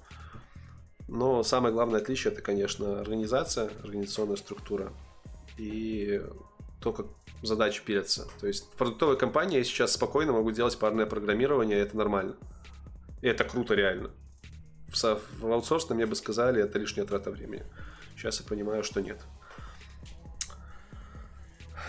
[1.08, 4.92] Но самое главное отличие это, конечно, организация, организационная структура
[5.58, 6.22] и
[6.80, 7.06] то, как
[7.42, 8.26] задачи пилятся.
[8.40, 12.36] То есть в продуктовой компании я сейчас спокойно могу делать парное программирование, и это нормально.
[13.22, 14.10] И это круто реально.
[14.88, 17.64] В, в аутсорсном мне бы сказали, это лишняя трата времени.
[18.16, 19.20] Сейчас я понимаю, что нет.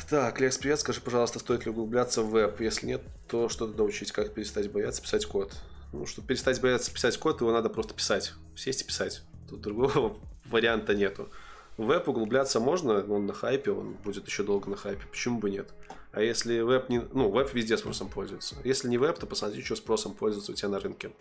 [0.09, 0.79] Так, Лекс, привет.
[0.79, 2.59] Скажи, пожалуйста, стоит ли углубляться в веб?
[2.59, 5.51] Если нет, то что то научить, как перестать бояться писать код?
[5.93, 8.33] Ну, чтобы перестать бояться писать код, его надо просто писать.
[8.55, 9.23] Сесть и писать.
[9.49, 11.29] Тут другого варианта нету.
[11.77, 15.05] В веб углубляться можно, он на хайпе, он будет еще долго на хайпе.
[15.09, 15.69] Почему бы нет?
[16.11, 16.99] А если веб не...
[17.13, 18.55] Ну, веб везде спросом пользуется.
[18.63, 21.11] Если не веб, то посмотри, что спросом пользуется у тебя на рынке.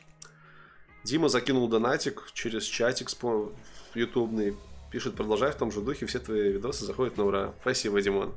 [1.05, 3.09] Дима закинул донатик через чатик
[3.95, 4.57] ютубный.
[4.95, 7.53] Пишет, продолжай в том же духе, все твои видосы заходят на ура.
[7.63, 8.33] Спасибо, Димон.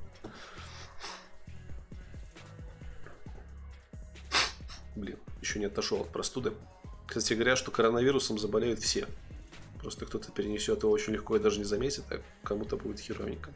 [4.95, 6.53] Блин, еще не отошел от простуды.
[7.05, 9.05] Кстати говоря, что коронавирусом заболеют все.
[9.79, 13.51] Просто кто-то перенесет его очень легко и даже не заметит, а кому-то будет херовенько.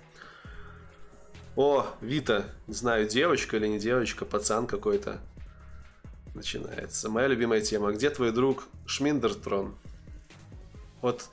[1.56, 5.20] О, Вита, не знаю, девочка или не девочка, пацан какой-то.
[6.36, 7.10] Начинается.
[7.10, 7.94] Моя любимая тема.
[7.94, 9.76] Где твой друг Шминдертрон?
[11.02, 11.32] Вот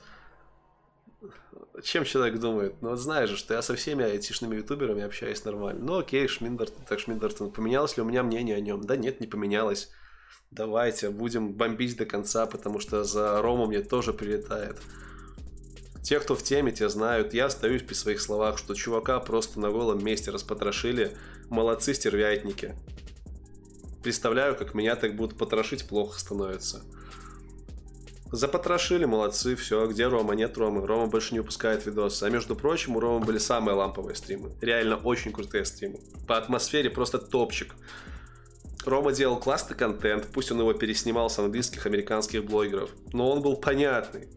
[1.83, 2.75] чем человек думает?
[2.81, 5.83] Ну, вот знаешь же, что я со всеми айтишными ютуберами общаюсь нормально.
[5.83, 7.51] Ну, окей, Шминдертон, так Шминдертон.
[7.51, 8.81] Поменялось ли у меня мнение о нем?
[8.81, 9.89] Да нет, не поменялось.
[10.51, 14.77] Давайте, будем бомбить до конца, потому что за Рому мне тоже прилетает.
[16.01, 17.33] Те, кто в теме, те знают.
[17.33, 21.15] Я остаюсь при своих словах, что чувака просто на голом месте распотрошили.
[21.49, 22.75] Молодцы стервятники.
[24.01, 26.81] Представляю, как меня так будут потрошить, плохо становится.
[28.31, 29.87] Запотрошили, молодцы, все.
[29.87, 30.35] Где Рома?
[30.35, 30.85] Нет Ромы.
[30.85, 32.23] Рома больше не выпускает видосы.
[32.23, 34.51] А между прочим, у Ромы были самые ламповые стримы.
[34.61, 35.99] Реально очень крутые стримы.
[36.27, 37.73] По атмосфере просто топчик.
[38.85, 43.57] Рома делал классный контент, пусть он его переснимал с английских, американских блогеров, но он был
[43.57, 44.29] понятный.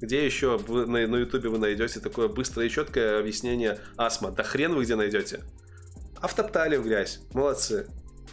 [0.00, 4.30] Где еще вы, на, на ютубе вы найдете такое быстрое и четкое объяснение астма?
[4.30, 5.44] Да хрен вы где найдете.
[6.20, 7.20] А втоптали в грязь.
[7.32, 7.86] Молодцы.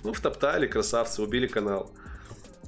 [0.03, 1.91] Ну, втоптали, красавцы, убили канал.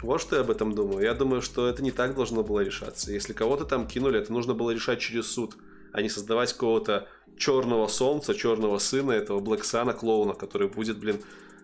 [0.01, 1.03] Вот что я об этом думаю.
[1.03, 3.11] Я думаю, что это не так должно было решаться.
[3.11, 5.55] Если кого-то там кинули, это нужно было решать через суд,
[5.91, 11.21] а не создавать какого-то черного солнца, черного сына, этого Блэксана клоуна, который будет, блин,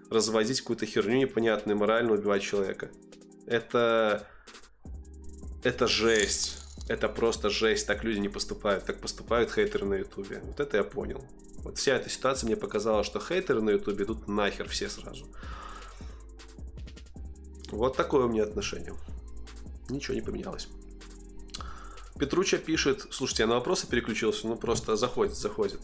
[0.09, 2.89] разводить какую-то херню непонятную, морально убивать человека.
[3.45, 4.27] Это...
[5.63, 6.59] Это жесть.
[6.88, 7.88] Это просто жесть.
[7.88, 8.86] Так люди не поступают.
[8.86, 10.41] Так поступают хейтеры на ютубе.
[10.43, 11.23] Вот это я понял.
[11.63, 15.25] Вот вся эта ситуация мне показала, что хейтеры на ютубе идут нахер все сразу.
[17.72, 18.93] Вот такое у меня отношение.
[19.89, 20.68] Ничего не поменялось.
[22.18, 25.82] Петруча пишет, слушайте, я на вопросы переключился, ну просто заходит, заходит.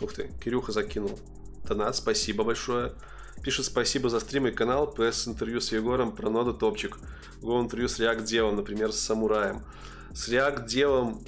[0.00, 1.18] Ух ты, Кирюха закинул.
[1.64, 2.94] Донат, спасибо большое.
[3.42, 4.90] Пишет спасибо за стрим и канал.
[4.90, 6.98] ПС интервью с Егором про ноду топчик.
[7.40, 9.62] Го интервью с React Девом, например, с Самураем.
[10.12, 11.24] С React Девом...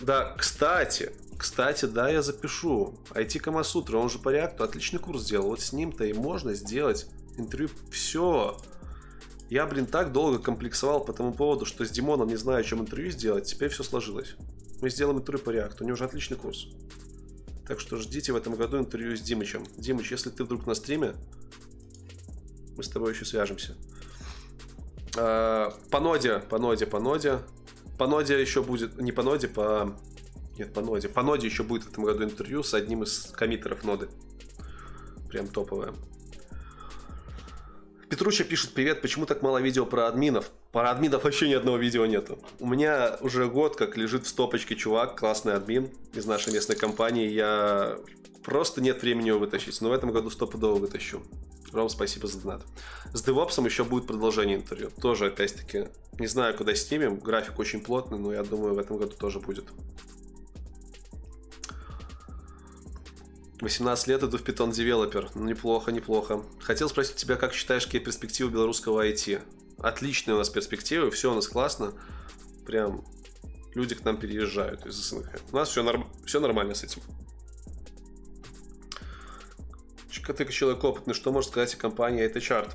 [0.00, 2.94] Да, кстати, кстати, да, я запишу.
[3.10, 5.48] IT Камасутра, он же по реакту отличный курс сделал.
[5.48, 7.68] Вот с ним-то и можно сделать интервью.
[7.90, 8.56] Все.
[9.50, 12.78] Я, блин, так долго комплексовал по тому поводу, что с Димоном не знаю, о чем
[12.78, 13.46] интервью сделать.
[13.46, 14.36] Теперь все сложилось.
[14.80, 15.82] Мы сделаем интервью по реакту.
[15.82, 16.68] У него уже отличный курс.
[17.66, 19.66] Так что ждите в этом году интервью с Димычем.
[19.76, 21.14] Димыч, если ты вдруг на стриме,
[22.76, 23.74] мы с тобой еще свяжемся.
[25.16, 27.40] А, по ноде, по ноде, по ноде.
[27.98, 29.98] По ноде еще будет, не по ноде, по
[30.58, 31.08] Нет, по ноде.
[31.08, 34.08] По ноде еще будет в этом году интервью с одним из комитеров ноды.
[35.28, 35.94] Прям топовое.
[38.12, 40.50] Петруча пишет, привет, почему так мало видео про админов?
[40.70, 42.38] Про админов вообще ни одного видео нету.
[42.60, 47.30] У меня уже год как лежит в стопочке чувак, классный админ из нашей местной компании.
[47.30, 47.98] Я
[48.44, 51.22] просто нет времени его вытащить, но в этом году стопудово вытащу.
[51.72, 52.62] Ром, спасибо за донат.
[53.14, 54.90] С DevOps еще будет продолжение интервью.
[55.00, 55.88] Тоже, опять-таки,
[56.18, 57.16] не знаю, куда снимем.
[57.16, 59.64] График очень плотный, но я думаю, в этом году тоже будет.
[63.62, 65.30] 18 лет иду в Developer.
[65.36, 66.42] Ну, неплохо, неплохо.
[66.60, 69.40] Хотел спросить тебя, как считаешь, какие перспективы белорусского IT?
[69.78, 71.92] Отличные у нас перспективы, все у нас классно.
[72.66, 73.04] Прям
[73.74, 75.28] люди к нам переезжают из СНГ.
[75.52, 76.10] У нас все, норм...
[76.26, 77.02] все нормально с этим.
[80.26, 82.70] Ты человек опытный, что можешь сказать о компании IT Chart?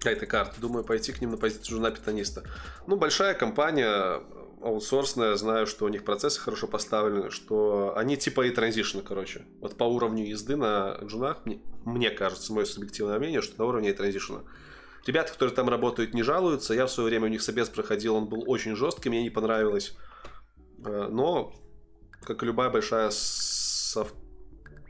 [0.00, 0.60] IT Card.
[0.60, 2.42] Думаю, пойти к ним на позицию жена питаниста.
[2.86, 4.20] Ну, большая компания,
[4.66, 9.46] аутсорсная, знаю, что у них процессы хорошо поставлены, что они типа и транзишны, короче.
[9.60, 13.90] Вот по уровню езды на джунах, мне, мне кажется, мое субъективное мнение, что на уровне
[13.90, 14.42] и транзишна.
[15.06, 16.74] Ребята, которые там работают, не жалуются.
[16.74, 19.96] Я в свое время у них собес проходил, он был очень жесткий, мне не понравилось.
[20.84, 21.54] Э, но,
[22.22, 24.14] как и любая большая софт...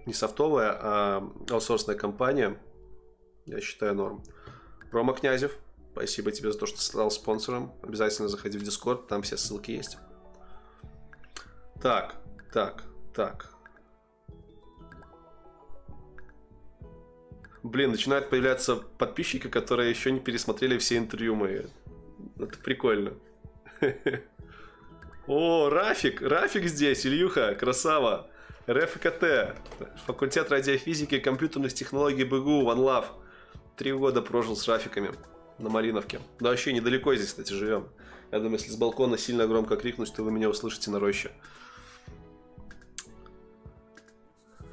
[0.06, 2.58] не софтовая, а аутсорсная компания,
[3.44, 4.22] я считаю норм.
[4.90, 5.58] Рома Князев,
[5.96, 7.72] Спасибо тебе за то, что стал спонсором.
[7.82, 9.96] Обязательно заходи в Discord, там все ссылки есть.
[11.80, 12.16] Так,
[12.52, 12.84] так,
[13.14, 13.50] так.
[17.62, 21.62] Блин, начинают появляться подписчики, которые еще не пересмотрели все интервью мои.
[22.38, 23.14] Это прикольно.
[25.26, 28.28] О, Рафик, Рафик здесь, Ильюха, красава.
[28.68, 29.56] РФКТ,
[30.04, 33.06] факультет радиофизики и компьютерных технологий БГУ, One Love.
[33.78, 35.12] Три года прожил с Рафиками
[35.58, 36.20] на Малиновке.
[36.40, 37.88] Да вообще недалеко здесь, кстати, живем.
[38.30, 41.30] Я думаю, если с балкона сильно громко крикнуть, то вы меня услышите на роще.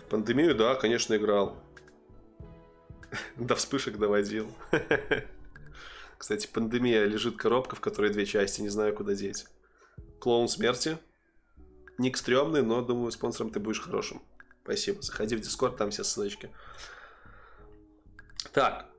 [0.10, 1.56] Пандемию, да, конечно, играл.
[3.38, 4.52] До вспышек доводил.
[6.18, 9.46] Кстати, пандемия лежит коробка, в которой две части, не знаю, куда деть.
[10.20, 10.98] Клоун смерти.
[11.98, 14.22] Ник стрёмный, но, думаю, спонсором ты будешь хорошим.
[14.64, 15.02] Спасибо.
[15.02, 16.50] Заходи в Дискорд, там все ссылочки.
[18.52, 18.93] Так,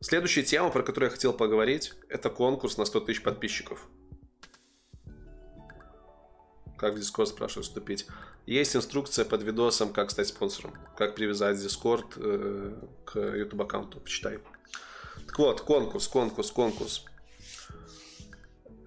[0.00, 3.88] Следующая тема, про которую я хотел поговорить, это конкурс на 100 тысяч подписчиков.
[6.76, 8.06] Как в Discord, спрашиваю, вступить.
[8.44, 10.74] Есть инструкция под видосом, как стать спонсором.
[10.96, 12.74] Как привязать Discord э,
[13.06, 13.98] к YouTube аккаунту.
[13.98, 14.38] Почитай.
[15.26, 17.04] Так вот, конкурс, конкурс, конкурс.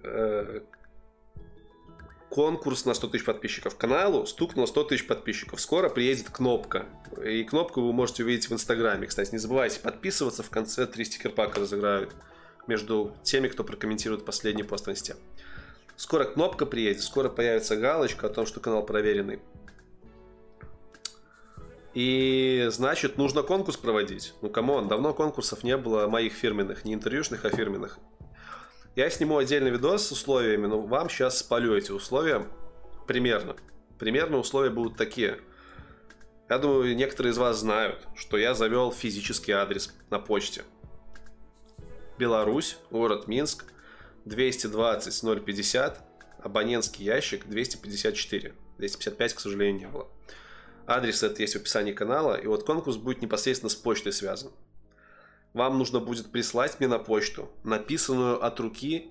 [0.04, 0.60] Э,
[2.30, 5.60] конкурс на 100 тысяч подписчиков каналу стукнуло 100 тысяч подписчиков.
[5.60, 6.86] Скоро приедет кнопка.
[7.22, 9.06] И кнопку вы можете увидеть в Инстаграме.
[9.06, 10.42] Кстати, не забывайте подписываться.
[10.42, 12.14] В конце три стикерпака разыграют
[12.66, 15.16] между теми, кто прокомментирует последний пост в Инсте.
[15.96, 19.40] Скоро кнопка приедет, скоро появится галочка о том, что канал проверенный.
[21.92, 24.34] И значит, нужно конкурс проводить.
[24.40, 27.98] Ну, come on, давно конкурсов не было моих фирменных, не интервьюшных, а фирменных.
[28.96, 32.46] Я сниму отдельный видос с условиями, но вам сейчас спалю эти условия
[33.06, 33.54] примерно.
[33.98, 35.38] Примерно условия будут такие.
[36.48, 40.64] Я думаю, некоторые из вас знают, что я завел физический адрес на почте.
[42.18, 43.64] Беларусь, город Минск,
[44.24, 46.00] 220 050,
[46.42, 48.54] абонентский ящик 254.
[48.78, 50.08] 255, к сожалению, не было.
[50.86, 54.50] Адрес это есть в описании канала, и вот конкурс будет непосредственно с почтой связан
[55.52, 59.08] вам нужно будет прислать мне на почту написанную от руки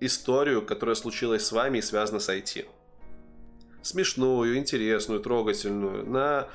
[0.00, 2.66] историю, которая случилась с вами и связана с IT.
[3.82, 6.48] Смешную, интересную, трогательную, на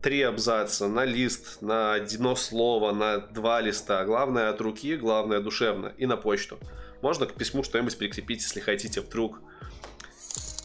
[0.00, 4.04] три абзаца, на лист, на одно слово, на два листа.
[4.04, 6.58] Главное от руки, главное душевно и на почту.
[7.02, 9.40] Можно к письму что-нибудь прикрепить, если хотите, вдруг.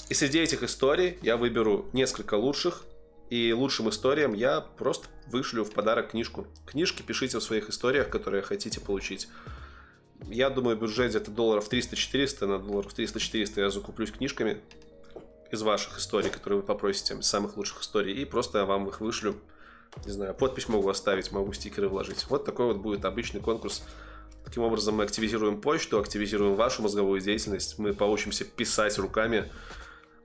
[0.10, 2.84] И среди этих историй я выберу несколько лучших,
[3.30, 6.48] и лучшим историям я просто вышлю в подарок книжку.
[6.66, 9.28] Книжки пишите в своих историях, которые хотите получить.
[10.24, 14.62] Я думаю, бюджет где-то долларов 300-400, на долларов 300-400 я закуплюсь книжками
[15.52, 19.36] из ваших историй, которые вы попросите, самых лучших историй, и просто вам их вышлю.
[20.06, 22.26] Не знаю, подпись могу оставить, могу стикеры вложить.
[22.30, 23.84] Вот такой вот будет обычный конкурс.
[24.44, 29.52] Таким образом мы активизируем почту, активизируем вашу мозговую деятельность, мы поучимся писать руками.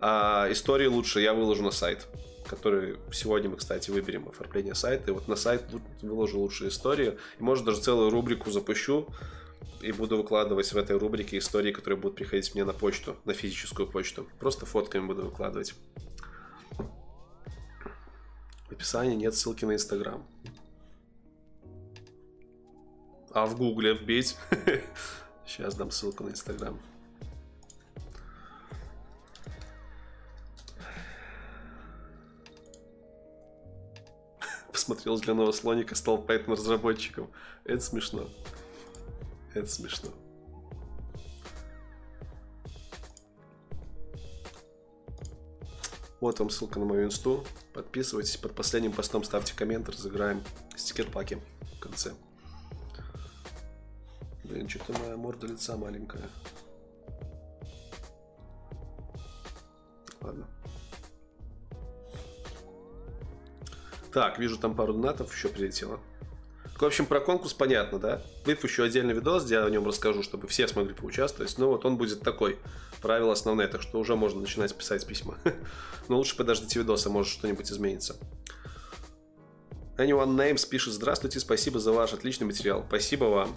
[0.00, 2.06] А истории лучше я выложу на сайт
[2.54, 5.10] который сегодня мы, кстати, выберем оформление сайта.
[5.10, 5.64] И вот на сайт
[6.02, 7.18] выложу лучшие истории.
[7.38, 9.08] И, может, даже целую рубрику запущу.
[9.80, 13.86] И буду выкладывать в этой рубрике истории, которые будут приходить мне на почту, на физическую
[13.86, 14.26] почту.
[14.38, 15.74] Просто фотками буду выкладывать.
[18.68, 20.26] В описании нет ссылки на Инстаграм.
[23.30, 24.36] А в Гугле вбить?
[25.46, 26.80] Сейчас дам ссылку на Инстаграм.
[34.78, 37.30] Смотрел «Зеленого слоника», стал поэтому разработчиком.
[37.64, 38.28] Это смешно.
[39.54, 40.10] Это смешно.
[46.20, 47.44] Вот вам ссылка на мою инсту.
[47.74, 48.38] Подписывайтесь.
[48.38, 49.88] Под последним постом ставьте коммент.
[49.88, 50.42] Разыграем
[50.74, 51.38] стикер-паки
[51.76, 52.14] в конце.
[54.42, 56.30] Блин, что-то моя морда лица маленькая.
[60.22, 60.48] Ладно.
[64.14, 65.98] Так, вижу там пару донатов еще прилетело.
[66.78, 68.22] В общем, про конкурс понятно, да?
[68.44, 71.52] Выпущу отдельный видос, где я о нем расскажу, чтобы все смогли поучаствовать.
[71.58, 72.60] Ну вот он будет такой.
[73.02, 75.36] Правила основные, так что уже можно начинать писать письма.
[76.08, 78.16] Но лучше подождите видоса, может что-нибудь изменится.
[79.96, 82.84] Anyone Names пишет Здравствуйте, спасибо за ваш отличный материал.
[82.86, 83.56] Спасибо вам.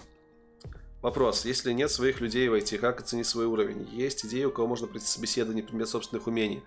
[1.03, 1.45] Вопрос.
[1.45, 3.87] Если нет своих людей в IT, как оценить свой уровень?
[3.91, 6.63] Есть идеи, у кого можно пройти собеседование предмет собственных умений?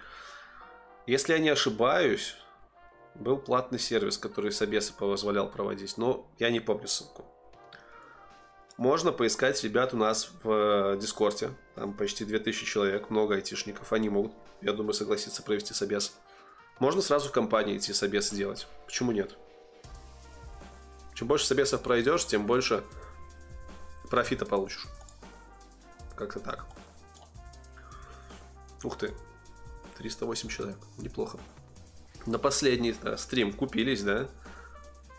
[1.08, 2.36] Если я не ошибаюсь,
[3.14, 7.24] был платный сервис, который Собесы позволял проводить, но я не помню ссылку.
[8.76, 11.50] Можно поискать ребят у нас в э, Дискорде.
[11.74, 13.92] Там почти 2000 человек, много айтишников.
[13.92, 14.32] Они могут,
[14.62, 16.14] я думаю, согласиться провести собес.
[16.78, 18.66] Можно сразу в компании идти собесы делать.
[18.86, 19.36] Почему нет?
[21.14, 22.82] Чем больше собесов пройдешь, тем больше
[24.08, 24.86] профита получишь.
[26.16, 26.64] Как-то так.
[28.82, 29.12] Ух ты.
[29.98, 30.78] 308 человек.
[30.96, 31.38] Неплохо
[32.26, 34.28] на последний да, стрим купились, да?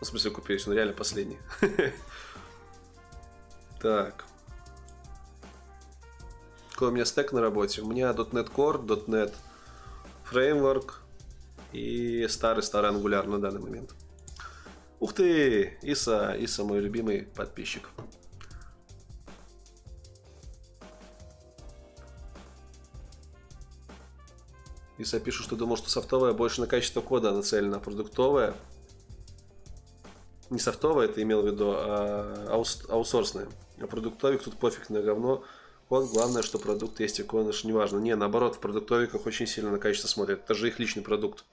[0.00, 1.38] в смысле купились, он реально последний.
[3.80, 4.24] Так.
[6.70, 7.82] Какой у меня стек на работе?
[7.82, 9.34] У меня .NET Core, .NET
[10.30, 10.92] Framework
[11.72, 13.92] и старый-старый Angular на данный момент.
[15.00, 15.78] Ух ты!
[15.82, 17.88] Иса, Иса мой любимый подписчик.
[25.02, 28.54] Если я пишу, что думал, что софтовая больше на качество кода нацелена, а продуктовая
[30.48, 33.48] не софтовая, это имел в виду, а аус, аутсорсная.
[33.80, 35.42] А продуктовик тут пофиг на говно.
[35.88, 37.98] Код, главное, что продукт есть, и код не важно.
[37.98, 40.44] Не, наоборот, в продуктовиках очень сильно на качество смотрят.
[40.44, 41.44] Это же их личный продукт.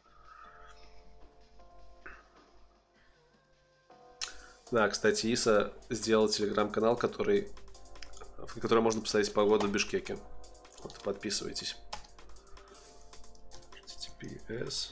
[4.69, 7.47] Да, кстати, Иса сделал телеграм-канал, который,
[8.37, 10.19] в который можно поставить погоду в Бишкеке.
[10.83, 11.75] Вот, подписывайтесь.
[14.19, 14.91] Ps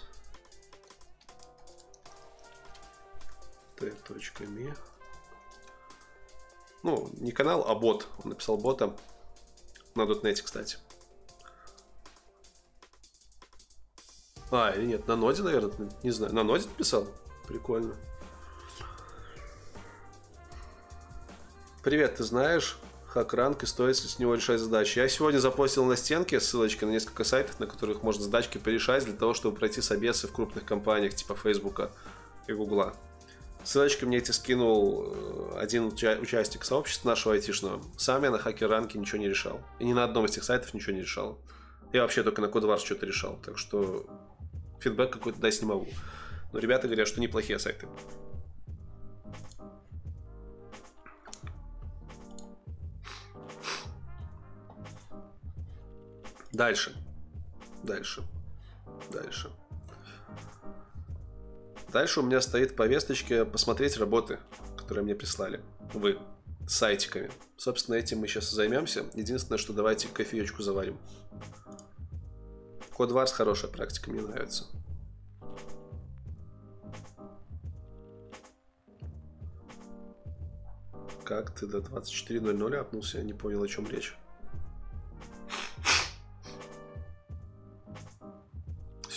[3.78, 4.75] t.me
[6.84, 8.07] Ну, не канал, а бот.
[8.23, 8.95] Он написал бота
[9.95, 10.78] на .NET, кстати.
[14.49, 16.34] А, или нет, на ноде, наверное, не знаю.
[16.34, 17.07] На ноде написал?
[17.47, 17.95] Прикольно.
[21.84, 22.78] Привет, ты знаешь,
[23.08, 24.99] хак-ранг и стоит с него решать задачи.
[24.99, 29.14] Я сегодня запостил на стенке ссылочки на несколько сайтов, на которых можно задачки порешать для
[29.14, 31.91] того, чтобы пройти собесы в крупных компаниях типа Фейсбука
[32.47, 32.93] и Гугла.
[33.64, 37.82] Ссылочки мне эти скинул э, один уча- участник сообщества нашего айтишного.
[37.97, 39.60] Сам я на хакер-ранке ничего не решал.
[39.80, 41.38] И ни на одном из этих сайтов ничего не решал.
[41.91, 43.38] Я вообще только на Codewars что-то решал.
[43.43, 44.05] Так что
[44.80, 45.88] фидбэк какой-то дать не могу.
[46.53, 47.88] Но ребята говорят, что неплохие сайты.
[56.58, 56.91] Дальше.
[57.84, 58.24] Дальше.
[59.12, 59.51] Дальше.
[61.93, 64.39] Дальше у меня стоит в повесточке посмотреть работы,
[64.76, 65.62] которые мне прислали.
[65.93, 66.18] Вы.
[66.68, 67.30] Сайтиками.
[67.58, 69.05] Собственно, этим мы сейчас займемся.
[69.14, 70.97] Единственное, что давайте кофеечку заварим.
[72.91, 74.66] Код Варс хорошая практика, мне нравится.
[81.24, 83.20] Как ты до 24.00 апнулся?
[83.20, 84.18] Я не понял, о чем речь.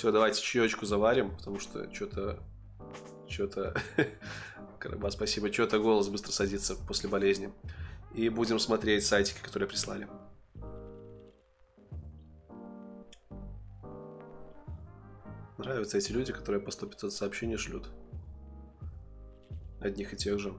[0.00, 2.42] Все, давайте чаечку заварим, потому что что-то...
[3.28, 3.74] Что-то...
[4.78, 5.52] Караба, спасибо.
[5.52, 7.52] Что-то голос быстро садится после болезни.
[8.14, 10.08] И будем смотреть сайтики, которые прислали.
[15.58, 17.90] Нравятся эти люди, которые по 100-500 сообщений шлют.
[19.82, 20.54] Одних и тех же.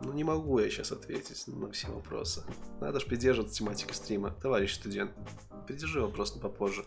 [0.00, 2.42] Ну, не могу я сейчас ответить на все вопросы.
[2.80, 4.30] Надо же придерживаться тематики стрима.
[4.30, 5.12] Товарищ студент,
[5.66, 6.86] придержи вопрос попозже.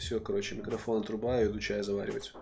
[0.00, 2.32] Все, короче, микрофон отрубаю, иду чай заваривать.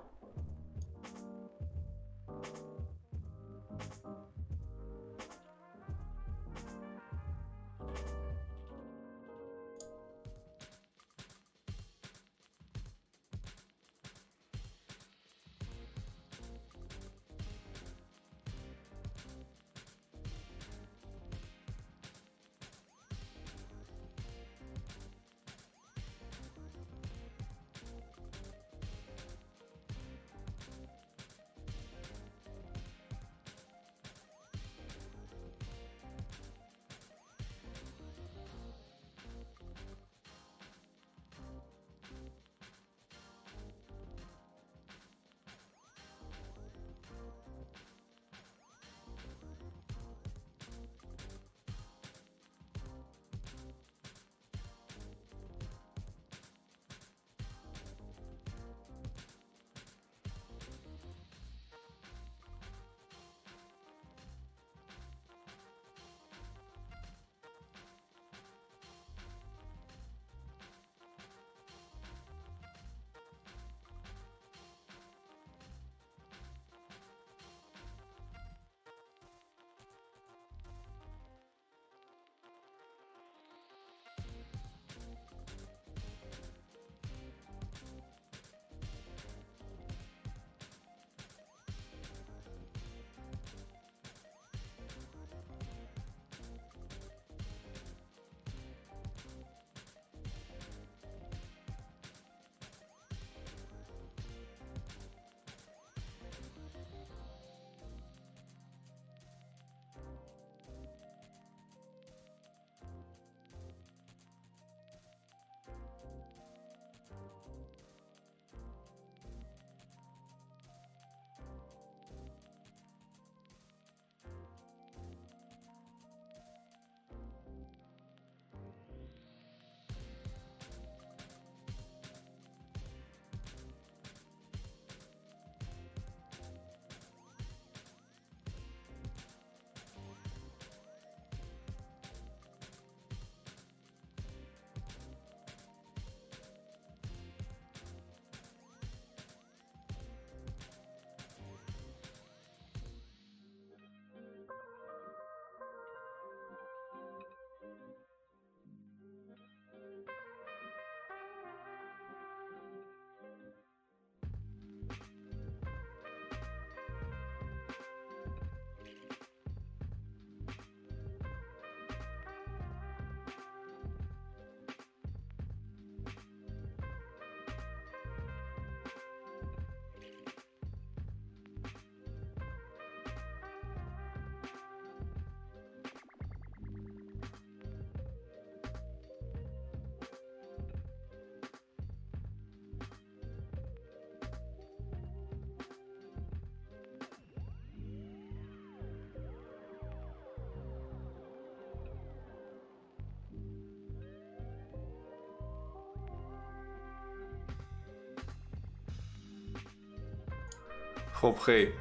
[211.21, 211.75] Хоп, хей.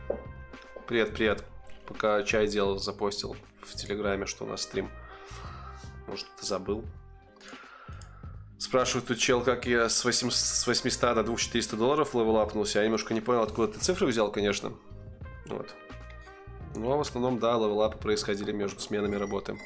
[0.87, 1.43] Привет, привет.
[1.85, 4.89] Пока чай делал, запостил в Телеграме, что у нас стрим.
[6.07, 6.83] Может, ты забыл?
[8.57, 12.79] Спрашивают тут чел, как я с, 8, с 800 до 2400 долларов левелапнулся.
[12.79, 14.73] Я немножко не понял, откуда ты цифры взял, конечно.
[15.45, 15.75] Вот.
[16.75, 19.59] Но в основном, да, левелапы происходили между сменами работы.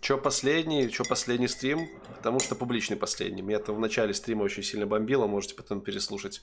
[0.00, 1.88] Чё последний, чё последний стрим?
[2.16, 3.42] Потому что публичный последний.
[3.42, 6.42] Меня это в начале стрима очень сильно бомбило, можете потом переслушать.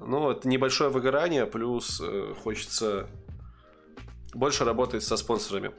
[0.00, 3.08] Ну, это небольшое выгорание, плюс э, хочется
[4.32, 5.72] больше работать со спонсорами.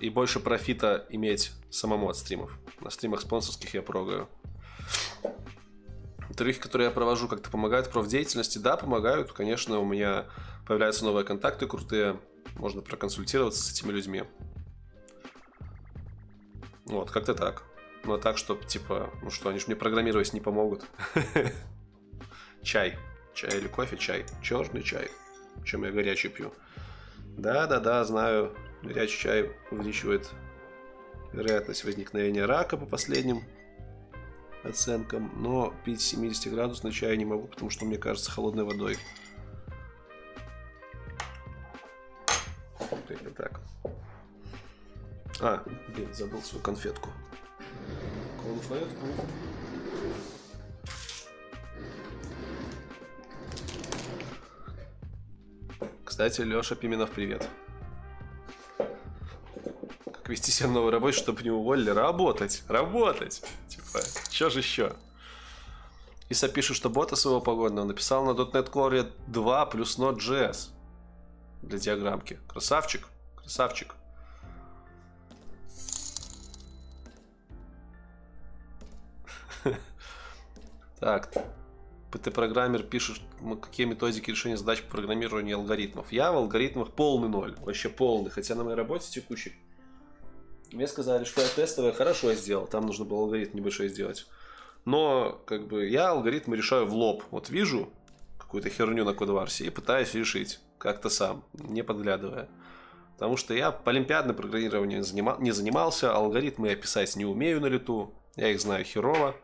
[0.00, 2.58] И больше профита иметь самому от стримов.
[2.80, 4.28] На стримах спонсорских я прогаю.
[6.36, 8.58] Трюки, которые я провожу, как-то помогают в профдеятельности?
[8.58, 9.32] Да, помогают.
[9.32, 10.26] Конечно, у меня
[10.66, 12.20] появляются новые контакты крутые.
[12.56, 14.24] Можно проконсультироваться с этими людьми.
[16.86, 17.64] Вот, как-то так.
[18.06, 20.84] А так, чтобы, типа, ну что, они же мне программировать не помогут.
[22.62, 22.98] Чай.
[23.34, 23.96] Чай или кофе?
[23.96, 24.24] Чай.
[24.42, 25.10] Черный чай.
[25.64, 26.52] Чем я горячий пью.
[27.36, 28.54] Да-да-да, знаю.
[28.82, 30.30] Горячий чай увеличивает
[31.32, 33.42] вероятность возникновения рака по последним
[34.62, 35.32] оценкам.
[35.42, 38.98] Но пить 70 градусный чай не могу, потому что мне кажется холодной водой.
[43.36, 43.60] Так.
[45.40, 47.10] А, блин, забыл свою конфетку.
[48.42, 49.06] Конфетку.
[56.04, 57.48] Кстати, Леша Пименов, привет.
[60.04, 61.90] Как вести себя в новой работе, чтобы не уволили?
[61.90, 63.42] Работать, работать.
[63.68, 64.94] Типа, что же еще?
[66.28, 70.70] Иса пишет, что бота своего погодного написал на .NET Core 2 плюс Node.js
[71.62, 72.38] для диаграммки.
[72.48, 73.94] Красавчик, красавчик.
[81.00, 81.30] Так,
[82.10, 83.20] ПТ-программер пишет,
[83.60, 86.12] какие методики решения задач по программированию алгоритмов.
[86.12, 88.30] Я в алгоритмах полный ноль, вообще полный.
[88.30, 89.52] Хотя на моей работе текущей
[90.72, 94.26] мне сказали, что я тестовое хорошо сделал, там нужно было алгоритм небольшой сделать.
[94.84, 97.24] Но, как бы, я алгоритмы решаю в лоб.
[97.30, 97.90] Вот вижу
[98.38, 102.48] какую-то херню на кодварсе и пытаюсь решить как-то сам, не подглядывая.
[103.14, 108.12] Потому что я по олимпиадное программирование не занимался, алгоритмы я писать не умею на лету,
[108.36, 109.36] я их знаю херово.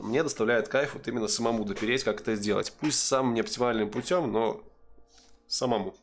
[0.00, 2.72] Мне доставляет кайф вот именно самому допереть, как это сделать.
[2.80, 4.62] Пусть самым неоптимальным путем, но
[5.46, 5.94] самому.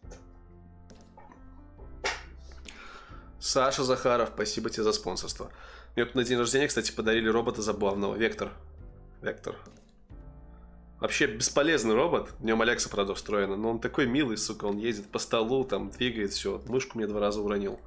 [3.40, 5.52] Саша Захаров, спасибо тебе за спонсорство.
[5.96, 8.16] Мне на день рождения, кстати, подарили робота забавного.
[8.16, 8.52] Вектор.
[9.22, 9.56] Вектор.
[11.00, 12.30] Вообще бесполезный робот.
[12.40, 13.56] В нем Алекса, правда, встроена.
[13.56, 14.66] Но он такой милый, сука.
[14.66, 16.62] Он ездит по столу, там, двигает все.
[16.68, 17.80] Мышку мне два раза уронил.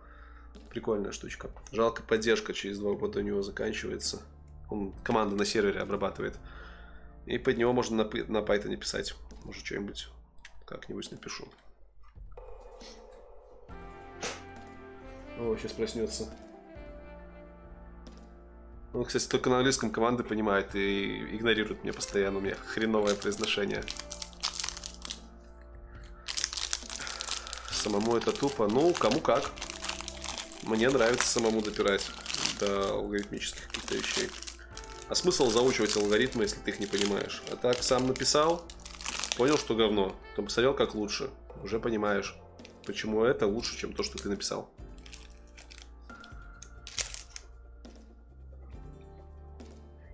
[0.70, 1.50] Прикольная штучка.
[1.70, 4.22] Жалко, поддержка через два года у него заканчивается.
[4.70, 6.38] Он команду на сервере обрабатывает.
[7.26, 9.14] И под него можно на, на Python писать.
[9.44, 10.09] Может, что-нибудь
[10.64, 11.46] как-нибудь напишу.
[15.38, 16.32] О, сейчас проснется.
[18.92, 22.38] Он, кстати, только на английском команды понимает и игнорирует меня постоянно.
[22.38, 23.82] У меня хреновое произношение.
[27.70, 28.68] Самому это тупо.
[28.68, 29.50] Ну, кому как.
[30.63, 32.09] Мне нравится самому допирать
[32.61, 34.31] до алгоритмических каких-то вещей.
[35.09, 37.43] А смысл заучивать алгоритмы, если ты их не понимаешь?
[37.51, 38.65] А так сам написал,
[39.37, 41.31] понял, что говно, потом посмотрел, как лучше.
[41.63, 42.37] Уже понимаешь,
[42.87, 44.71] почему это лучше, чем то, что ты написал.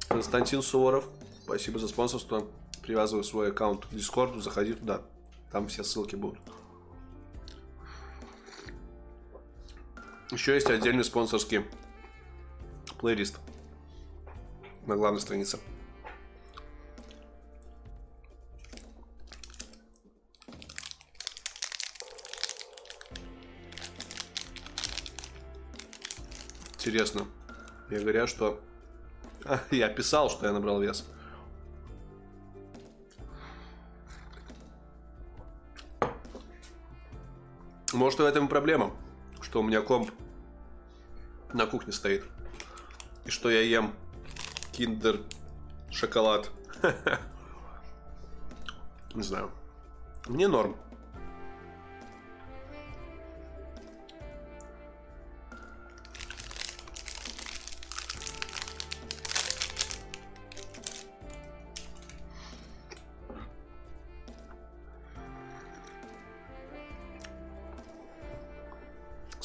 [0.09, 1.09] Константин Суворов,
[1.45, 2.47] спасибо за спонсорство.
[2.83, 5.03] Привязываю свой аккаунт к Дискорду, заходи туда.
[5.53, 6.41] Там все ссылки будут.
[10.31, 11.65] Еще есть отдельный спонсорский
[12.99, 13.39] плейлист
[14.87, 15.59] на главной странице.
[26.75, 27.27] Интересно.
[27.89, 28.61] Мне говорят, что...
[29.45, 31.07] А, я писал, что я набрал вес.
[37.93, 38.95] Может, в этом проблема,
[39.49, 40.11] что у меня комп
[41.55, 42.23] на кухне стоит.
[43.25, 43.95] И что я ем
[44.73, 45.21] киндер
[45.91, 46.51] шоколад.
[49.15, 49.51] Не знаю.
[50.27, 50.77] Мне норм.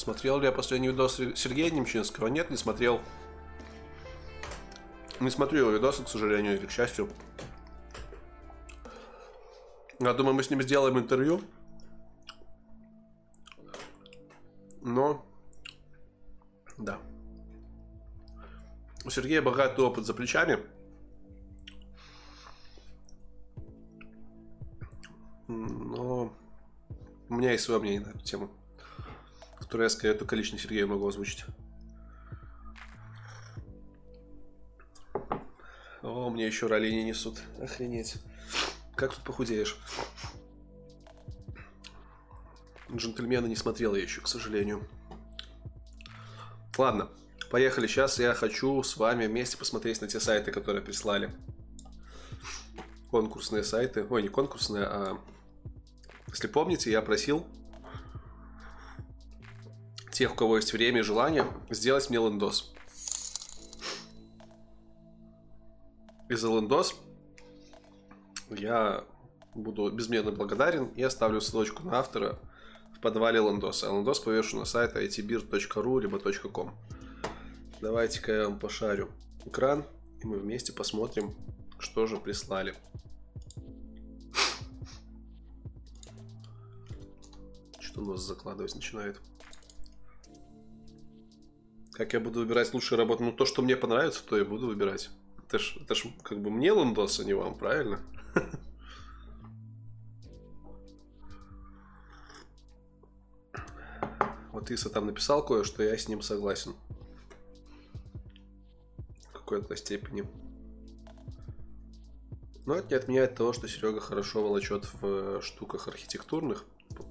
[0.04, 2.26] Смотрел ли я последний видос Сергея Немчинского?
[2.26, 3.00] Нет, не смотрел.
[5.18, 7.08] Не смотрю его видосы, к сожалению, или к счастью.
[9.98, 11.40] Я думаю, мы с ним сделаем интервью.
[14.82, 15.24] Но,
[16.76, 16.98] да.
[19.06, 20.58] У Сергея богатый опыт за плечами.
[25.48, 26.30] Но
[27.30, 28.50] у меня есть свое мнение на эту тему,
[29.64, 31.44] которое я скорее только лично Сергею могу озвучить.
[36.02, 37.40] О, мне еще роли не несут.
[37.58, 38.16] Охренеть.
[38.94, 39.78] Как тут похудеешь?
[42.92, 44.86] Джентльмена не смотрел я еще, к сожалению.
[46.76, 47.08] Ладно,
[47.50, 47.86] поехали.
[47.86, 51.34] Сейчас я хочу с вами вместе посмотреть на те сайты, которые прислали.
[53.10, 54.06] Конкурсные сайты.
[54.08, 55.18] Ой, не конкурсные, а...
[56.28, 57.46] Если помните, я просил
[60.14, 62.72] тех, у кого есть время и желание, сделать мне лендос.
[66.30, 66.94] И за лендос
[68.48, 69.04] я
[69.54, 72.38] буду безмерно благодарен и оставлю ссылочку на автора
[72.96, 73.90] в подвале лендоса.
[73.90, 76.72] А лендос повешу на сайт itbir.ru либо .com.
[77.80, 79.10] Давайте-ка я вам пошарю
[79.44, 79.84] экран,
[80.22, 81.34] и мы вместе посмотрим,
[81.78, 82.74] что же прислали.
[87.80, 89.20] Что нос закладывать начинает.
[91.94, 93.22] Как я буду выбирать лучшую работу?
[93.22, 95.10] Ну, то, что мне понравится, то я буду выбирать.
[95.46, 98.00] Это ж, это ж как бы мне лендос, а не вам, правильно?
[104.50, 106.74] Вот Иса там написал кое-что, я с ним согласен.
[109.28, 110.24] В какой-то степени.
[112.64, 116.64] Но это не отменяет того, что Серега хорошо волочет в штуках архитектурных.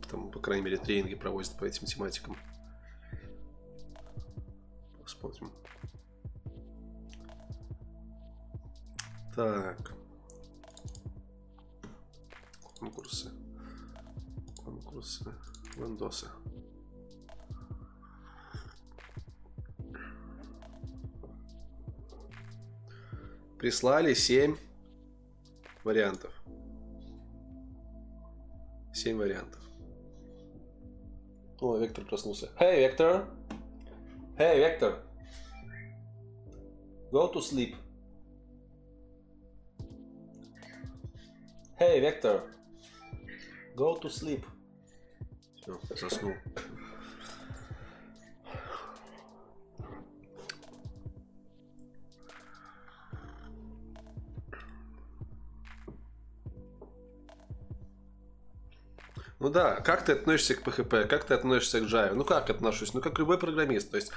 [0.09, 2.37] Там, по крайней мере, тренинги проводит по этим тематикам.
[5.23, 5.53] Посмотрим.
[9.33, 9.93] Так.
[12.77, 13.31] Конкурсы.
[14.65, 15.33] Конкурсы.
[15.77, 16.27] Вендосы.
[23.57, 24.57] Прислали 7
[25.85, 26.33] вариантов.
[28.93, 29.61] 7 вариантов.
[31.61, 32.51] О, Вектор проснулся.
[32.59, 33.25] Hey, Вектор.
[34.35, 35.12] Hey, Вектор.
[37.13, 37.75] Go to sleep.
[41.77, 42.41] Hey, Vector.
[43.75, 44.43] Go to sleep.
[45.55, 46.33] Все, заснул.
[59.39, 62.15] Ну да, как ты относишься к PHP, как ты относишься к Java?
[62.15, 62.95] Ну как отношусь?
[62.95, 63.91] Ну как любой программист.
[63.91, 64.11] То есть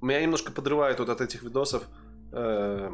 [0.00, 1.88] меня немножко подрывает вот от этих видосов
[2.32, 2.90] э,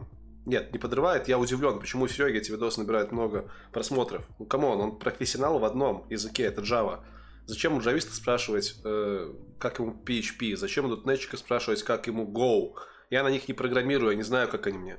[0.46, 1.28] нет, не подрывает.
[1.28, 4.26] Я удивлен, почему Сереги эти видосы набирают много просмотров.
[4.38, 7.02] Ну, come on, он профессионал в одном языке, это Java.
[7.46, 10.56] Зачем у джависта спрашивать, э, как ему PHP?
[10.56, 12.74] Зачем у дотнетчика спрашивать, как ему Go?
[13.10, 14.98] Я на них не программирую, я не знаю, как они мне.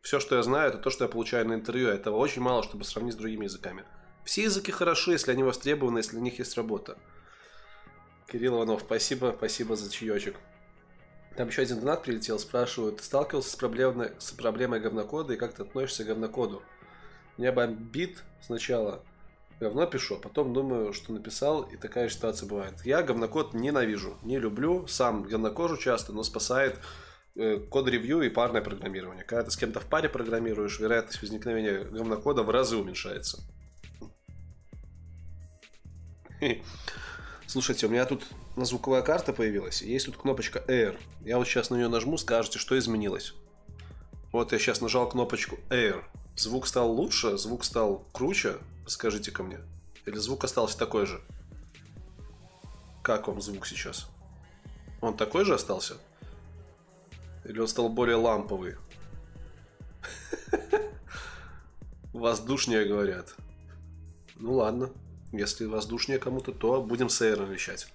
[0.00, 1.88] Все, что я знаю, это то, что я получаю на интервью.
[1.88, 3.84] Этого очень мало, чтобы сравнить с другими языками.
[4.24, 6.98] Все языки хороши, если они востребованы, если у них есть работа.
[8.30, 10.36] Кирилл Иванов, спасибо, спасибо за чаечек.
[11.36, 15.62] Там еще один донат прилетел, спрашивают, сталкивался с проблемой, с проблемой говнокода и как ты
[15.62, 16.62] относишься к говнокоду?
[17.36, 19.04] Меня бомбит сначала,
[19.60, 22.74] говно пишу, а потом думаю, что написал, и такая ситуация бывает.
[22.84, 26.80] Я говнокод ненавижу, не люблю, сам говнокожу часто, но спасает
[27.34, 29.24] э, код-ревью и парное программирование.
[29.24, 33.42] Когда ты с кем-то в паре программируешь, вероятность возникновения говнокода в разы уменьшается.
[37.46, 38.24] Слушайте, у меня тут
[38.64, 39.82] звуковая карта появилась.
[39.82, 40.98] Есть тут кнопочка Air.
[41.20, 43.34] Я вот сейчас на нее нажму, скажете, что изменилось.
[44.32, 46.02] Вот я сейчас нажал кнопочку Air.
[46.36, 48.56] Звук стал лучше, звук стал круче.
[48.86, 49.58] Скажите ко мне.
[50.06, 51.20] Или звук остался такой же?
[53.02, 54.08] Как вам звук сейчас?
[55.00, 55.94] Он такой же остался?
[57.44, 58.76] Или он стал более ламповый?
[62.12, 63.34] Воздушнее говорят.
[64.36, 64.90] Ну ладно.
[65.32, 67.88] Если воздушнее кому-то, то будем с Air вещать.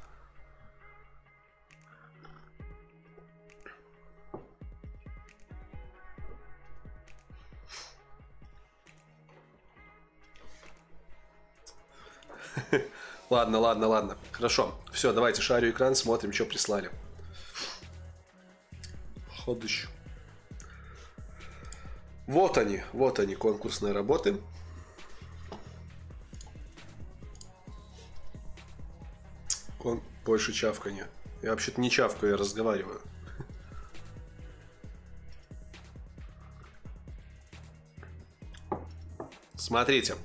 [13.29, 14.17] Ладно, ладно, ладно.
[14.33, 14.75] Хорошо.
[14.91, 16.91] Все, давайте шарю экран, смотрим, что прислали.
[19.45, 19.87] Ходыщ.
[22.27, 24.35] Вот они, вот они, конкурсные работы.
[29.79, 30.01] Кон...
[30.25, 31.07] Больше чавканья.
[31.41, 33.01] Я вообще-то не чавкаю, я разговариваю.
[39.55, 40.15] Смотрите.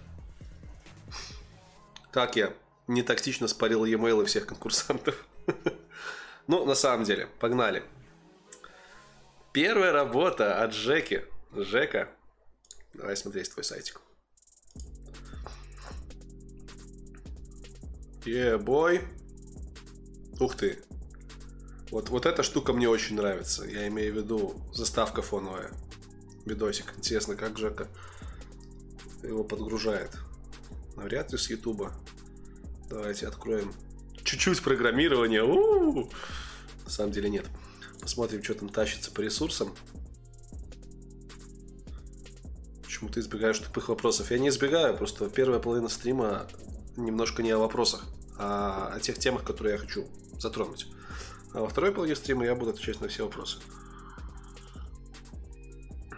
[2.17, 2.55] Так я
[2.87, 5.27] не тактично спарил e-mail всех конкурсантов.
[6.49, 7.83] Ну, на самом деле, погнали.
[9.53, 11.25] Первая работа от Жеки.
[11.53, 12.09] Жека,
[12.95, 14.01] давай смотреть твой сайтик.
[18.25, 19.03] Е-бой.
[20.41, 20.79] Ух ты.
[21.91, 23.65] Вот, вот эта штука мне очень нравится.
[23.65, 25.71] Я имею в виду заставка фоновая.
[26.47, 26.95] Видосик.
[26.97, 27.89] Интересно, как Жека
[29.23, 30.13] его подгружает.
[30.97, 31.93] Навряд ли с Ютуба.
[32.89, 33.73] Давайте откроем
[34.25, 35.43] чуть-чуть программирования.
[35.43, 36.11] У-у-у!
[36.85, 37.47] На самом деле нет.
[38.01, 39.75] Посмотрим, что там тащится по ресурсам.
[42.83, 44.31] Почему ты избегаешь тупых вопросов?
[44.31, 46.47] Я не избегаю, просто первая половина стрима
[46.97, 48.05] немножко не о вопросах,
[48.39, 50.07] а о тех темах, которые я хочу
[50.39, 50.87] затронуть.
[51.53, 53.59] А во второй половине стрима я буду отвечать на все вопросы.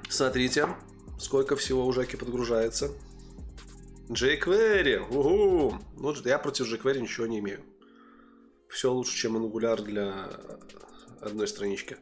[0.09, 0.68] Смотрите,
[1.18, 2.91] сколько всего у Жаки подгружается.
[4.09, 5.79] jQuery, угу.
[5.97, 7.63] Ну, я против jQuery ничего не имею.
[8.69, 10.31] Все лучше, чем Angular для
[11.21, 11.97] одной странички.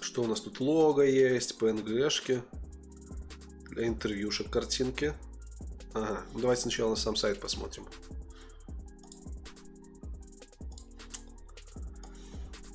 [0.00, 0.60] Что у нас тут?
[0.60, 2.42] Лого есть, PNG-шки.
[3.70, 5.14] Для интервьюшек картинки.
[5.94, 7.86] Ага, ну давайте сначала на сам сайт посмотрим.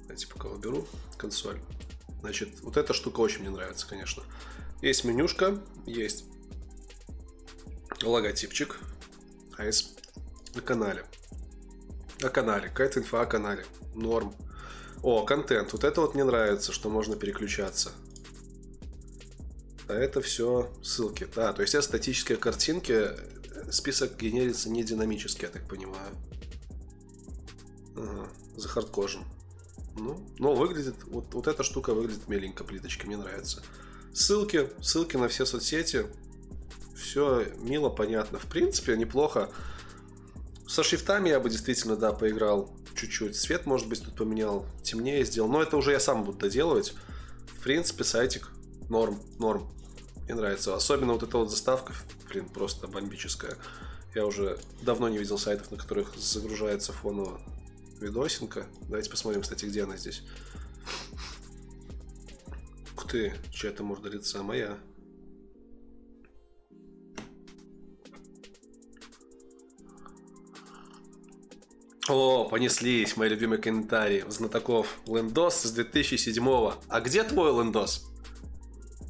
[0.02, 0.88] Давайте пока уберу
[1.18, 1.60] консоль.
[2.22, 4.24] Значит, вот эта штука очень мне нравится, конечно.
[4.82, 6.26] Есть менюшка, есть
[8.04, 8.80] логотипчик,
[9.58, 10.00] а есть
[10.54, 11.04] на канале.
[12.24, 13.66] О канале, какая-то инфа о канале.
[13.96, 14.36] Норм.
[15.04, 15.74] О, контент.
[15.74, 17.92] Вот это вот мне нравится, что можно переключаться.
[19.88, 21.28] А это все ссылки.
[21.36, 23.10] Да, то есть это статические картинки.
[23.72, 26.16] Список генерится не динамически, я так понимаю.
[27.96, 29.26] Ага, за хардкожем.
[29.96, 33.64] Ну, но выглядит, вот, вот эта штука выглядит миленько, плиточки, мне нравится.
[34.18, 36.08] Ссылки, ссылки на все соцсети.
[36.96, 38.40] Все мило, понятно.
[38.40, 39.52] В принципе, неплохо.
[40.68, 43.40] Со шрифтами я бы действительно, да, поиграл чуть-чуть.
[43.40, 45.48] Цвет, может быть, тут поменял, темнее сделал.
[45.50, 46.96] Но это уже я сам буду доделывать.
[47.46, 48.50] В принципе, сайтик
[48.90, 49.72] норм, норм.
[50.24, 50.76] Мне нравится.
[50.76, 51.94] Особенно вот эта вот заставка,
[52.28, 53.56] блин, просто бомбическая.
[54.16, 57.40] Я уже давно не видел сайтов, на которых загружается фоново
[58.02, 58.66] видосинка.
[58.82, 60.24] Давайте посмотрим, кстати, где она здесь.
[63.08, 64.78] Ух ты, чья-то морда лица моя.
[72.10, 75.00] О, понеслись мои любимые комментарии знатоков.
[75.06, 76.74] Лендос с 2007 -го.
[76.90, 78.12] А где твой лендос?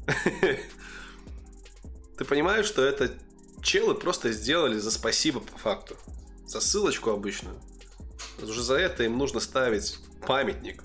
[2.16, 3.12] Ты понимаешь, что это
[3.62, 5.96] челы просто сделали за спасибо по факту.
[6.46, 7.60] За ссылочку обычную.
[8.40, 10.84] Уже за это им нужно ставить памятник.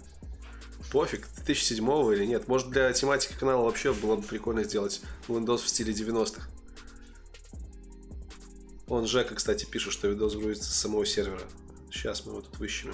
[0.93, 1.83] Пофиг, 2007
[2.13, 2.47] или нет.
[2.47, 6.47] Может для тематики канала вообще было бы прикольно сделать Windows в стиле 90-х.
[8.87, 11.41] Он Жека, кстати, пишет, что видос грузится с самого сервера.
[11.91, 12.93] Сейчас мы его тут выщемим.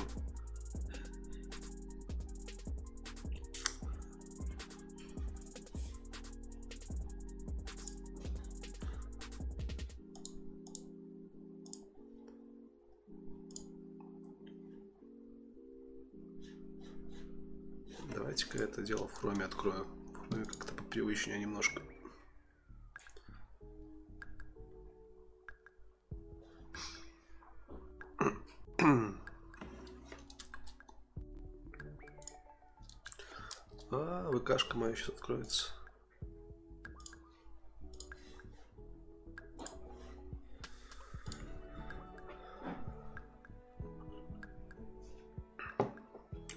[18.29, 19.87] Давайте-ка это дело в хроме открою.
[20.13, 21.81] В хроме как-то попривычнее немножко.
[33.89, 35.71] А, ВКшка моя сейчас откроется.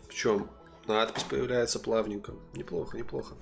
[0.03, 0.61] В чем?
[0.87, 2.35] Надпись появляется плавненько.
[2.55, 3.35] Неплохо, неплохо.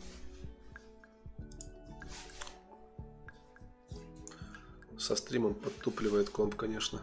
[4.99, 7.01] Со стримом подтупливает комп, конечно.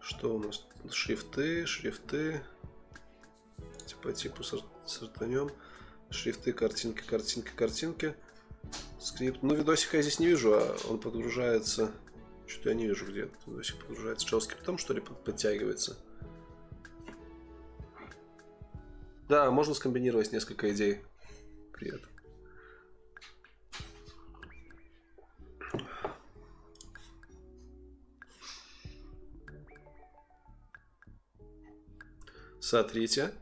[0.00, 0.66] Что у нас?
[0.90, 2.42] Шрифты, шрифты.
[4.02, 4.42] По типу
[4.84, 5.50] сортанем.
[6.10, 8.14] Шрифты, картинки, картинки, картинки.
[9.00, 9.42] Скрипт.
[9.42, 11.90] Ну, видосика я здесь не вижу, а он подгружается.
[12.46, 14.26] Что-то я не вижу, где видосик подгружается.
[14.26, 15.96] JavaScript, что ли, подтягивается?
[19.28, 21.00] Да, можно скомбинировать несколько идей.
[21.72, 22.02] Привет.
[32.60, 33.32] Смотрите.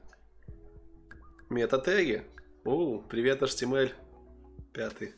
[1.49, 2.25] Метатеги.
[2.65, 3.93] О, привет, HTML.
[4.73, 5.15] Пятый.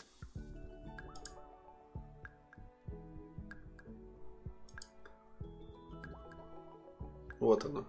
[7.44, 7.84] Вот оно.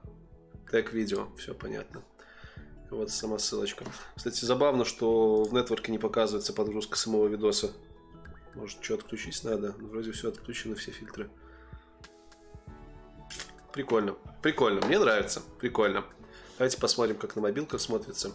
[0.69, 2.03] Тег видео, все понятно.
[2.91, 3.85] Вот сама ссылочка.
[4.13, 7.71] Кстати, забавно, что в нетворке не показывается подгрузка самого видоса.
[8.53, 9.71] Может, что отключить надо?
[9.79, 11.29] Вроде все отключено, все фильтры.
[13.71, 14.17] Прикольно.
[14.41, 14.85] Прикольно.
[14.85, 15.41] Мне нравится.
[15.57, 16.03] Прикольно.
[16.57, 18.33] Давайте посмотрим, как на мобилках смотрится.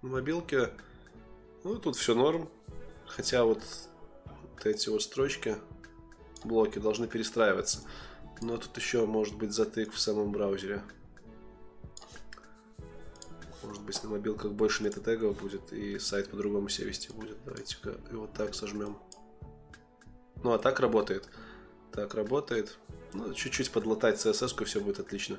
[0.00, 0.70] На мобилке,
[1.62, 2.48] ну, тут все норм.
[3.06, 3.62] Хотя вот,
[4.60, 5.56] вот эти вот строчки,
[6.44, 7.80] блоки должны перестраиваться.
[8.42, 10.82] Но тут еще может быть затык в самом браузере.
[13.62, 17.38] Может быть на мобилках больше метатегов будет и сайт по-другому себя вести будет.
[17.44, 18.98] Давайте-ка его так сожмем.
[20.42, 21.28] Ну а так работает.
[21.92, 22.78] Так работает.
[23.12, 25.38] Ну, чуть-чуть подлатать CSS, и все будет отлично.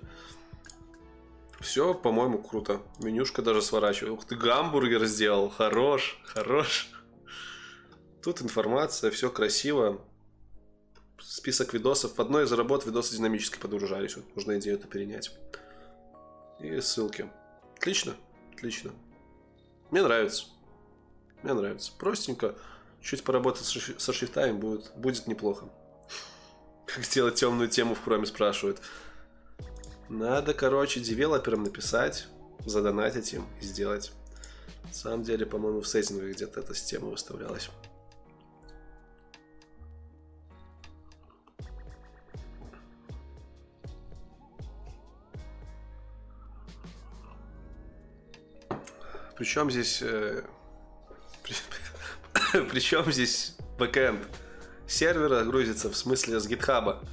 [1.59, 2.81] Все, по-моему, круто.
[2.99, 4.13] Менюшка даже сворачивает.
[4.13, 5.49] Ух ты, гамбургер сделал.
[5.49, 6.91] Хорош, хорош.
[8.21, 10.01] Тут информация, все красиво.
[11.19, 12.17] Список видосов.
[12.17, 14.15] В одной из работ видосы динамически подгружались.
[14.15, 15.31] Вот можно идею это перенять.
[16.59, 17.29] И ссылки.
[17.77, 18.15] Отлично,
[18.53, 18.91] отлично.
[19.89, 20.45] Мне нравится.
[21.41, 21.91] Мне нравится.
[21.97, 22.55] Простенько.
[23.01, 25.67] Чуть поработать со шрифтами будет, будет неплохо.
[26.85, 28.79] Как сделать темную тему в Chrome спрашивают.
[30.09, 32.27] Надо, короче, девелоперам написать,
[32.65, 34.11] задонатить им и сделать.
[34.83, 37.71] На самом деле, по-моему, в сеттингах где-то эта система выставлялась.
[49.41, 50.03] Причем здесь...
[50.03, 50.43] Э,
[51.43, 51.55] при,
[52.69, 54.21] причем здесь бэкэнд
[54.85, 57.03] сервера грузится, в смысле с гитхаба.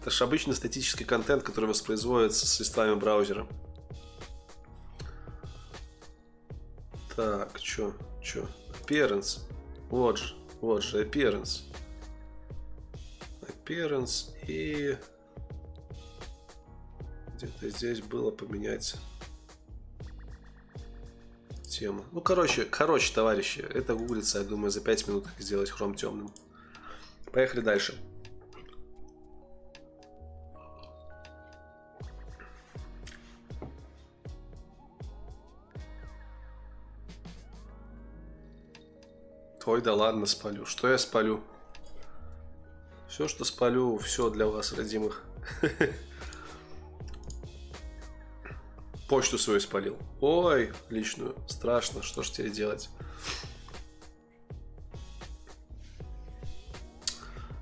[0.00, 3.48] Это же обычный статический контент, который воспроизводится с листами браузера.
[7.16, 7.92] Так, чё,
[8.22, 8.48] чё?
[8.80, 9.40] Appearance.
[9.90, 11.62] Вот же, вот же, appearance.
[13.40, 14.96] Appearance и...
[17.34, 18.94] Где-то здесь было поменять
[21.82, 22.04] тему.
[22.12, 26.32] Ну, короче, короче, товарищи, это гуглится, я думаю, за 5 минут как сделать хром темным.
[27.32, 27.96] Поехали дальше.
[39.64, 40.66] Ой, да ладно, спалю.
[40.66, 41.42] Что я спалю?
[43.08, 45.24] Все, что спалю, все для вас, родимых.
[49.12, 49.98] Почту свою спалил.
[50.22, 51.36] Ой, личную.
[51.46, 52.88] Страшно, что ж тебе делать?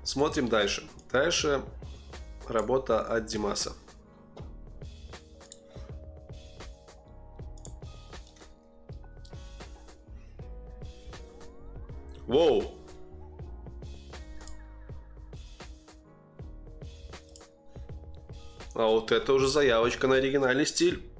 [0.01, 0.87] Смотрим дальше.
[1.11, 1.61] Дальше
[2.47, 3.73] работа от Димаса.
[12.27, 12.63] Воу!
[18.73, 21.10] А вот это уже заявочка на оригинальный стиль.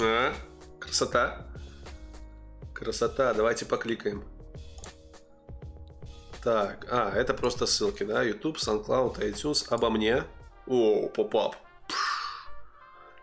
[0.00, 0.34] А,
[0.80, 1.46] красота.
[2.74, 4.24] Красота, давайте покликаем.
[6.42, 8.22] Так, а, это просто ссылки, да?
[8.22, 10.24] YouTube, SoundCloud, iTunes, обо мне.
[10.66, 11.56] О, поп-ап.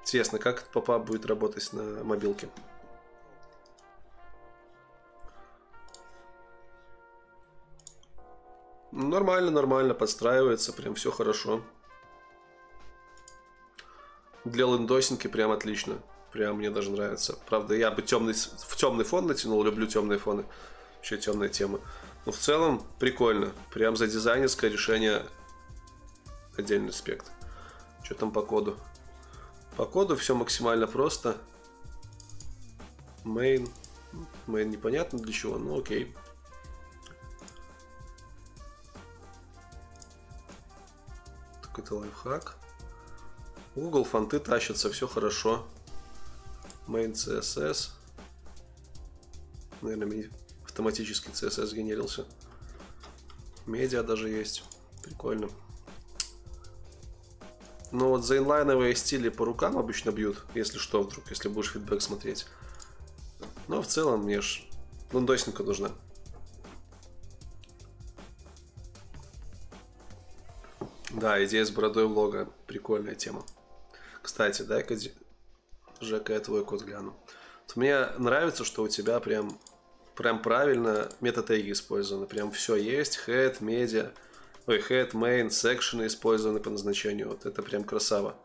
[0.02, 2.50] Интересно, как этот поп-ап будет работать на мобилке?
[8.92, 11.62] Нормально, нормально, подстраивается, прям все хорошо.
[14.44, 16.02] Для лендосинки прям отлично.
[16.32, 17.38] Прям мне даже нравится.
[17.48, 20.46] Правда, я бы темный, в темный фон натянул, люблю темные фоны.
[20.98, 21.80] Вообще темная тема.
[22.26, 23.52] Но в целом прикольно.
[23.74, 25.26] Прям за дизайнерское решение
[26.58, 27.32] отдельный аспект.
[28.04, 28.78] Что там по коду?
[29.76, 31.38] По коду все максимально просто.
[33.26, 33.70] Main.
[34.48, 36.14] Main непонятно для чего, но окей.
[41.72, 42.56] какой-то лайфхак.
[43.76, 45.66] Google фонты тащатся, все хорошо.
[46.92, 47.92] Main CSS.
[49.82, 50.30] Наверное,
[50.66, 52.26] автоматически CSS генерился.
[53.66, 54.64] Медиа даже есть.
[55.02, 55.50] Прикольно.
[57.92, 62.02] Но вот за инлайновые стили по рукам обычно бьют, если что, вдруг, если будешь фидбэк
[62.02, 62.46] смотреть.
[63.68, 64.64] Но в целом мне ж
[65.12, 65.92] лендосника нужна.
[71.12, 72.50] Да, идея с бородой влога.
[72.66, 73.46] Прикольная тема.
[74.22, 74.96] Кстати, дай-ка,
[76.02, 77.16] Жека, я твой код гляну.
[77.68, 79.60] Вот мне нравится, что у тебя прям,
[80.16, 82.26] прям правильно метатеги использованы.
[82.26, 83.20] Прям все есть.
[83.28, 84.12] Head, media,
[84.68, 87.30] ой, head, main, секшены использованы по назначению.
[87.30, 88.36] Вот это прям красава.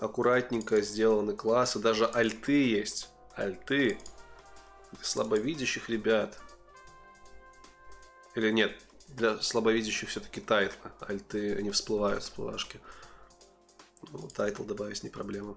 [0.00, 1.78] Аккуратненько сделаны классы.
[1.78, 3.08] Даже альты есть.
[3.34, 3.98] Альты.
[4.92, 6.38] Для слабовидящих ребят.
[8.36, 8.72] Или нет,
[9.08, 10.90] для слабовидящих все-таки тайтлы.
[11.00, 12.80] Альты не всплывают, всплывашки.
[14.12, 15.56] Ну, title добавить не проблема.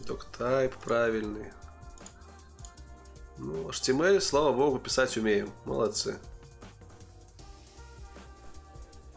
[0.00, 1.52] Doctype правильный.
[3.36, 5.52] Ну, HTML, слава богу, писать умеем.
[5.64, 6.18] Молодцы.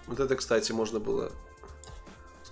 [0.05, 1.31] Вот это, кстати, можно было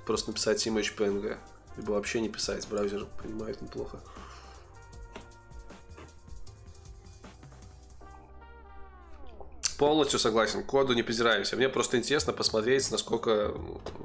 [0.06, 1.38] просто написать image PNG.
[1.78, 2.68] Либо вообще не писать.
[2.68, 4.00] Браузер понимает неплохо.
[9.80, 10.62] Полностью согласен.
[10.66, 11.56] Коду не позираемся.
[11.56, 13.54] Мне просто интересно посмотреть, насколько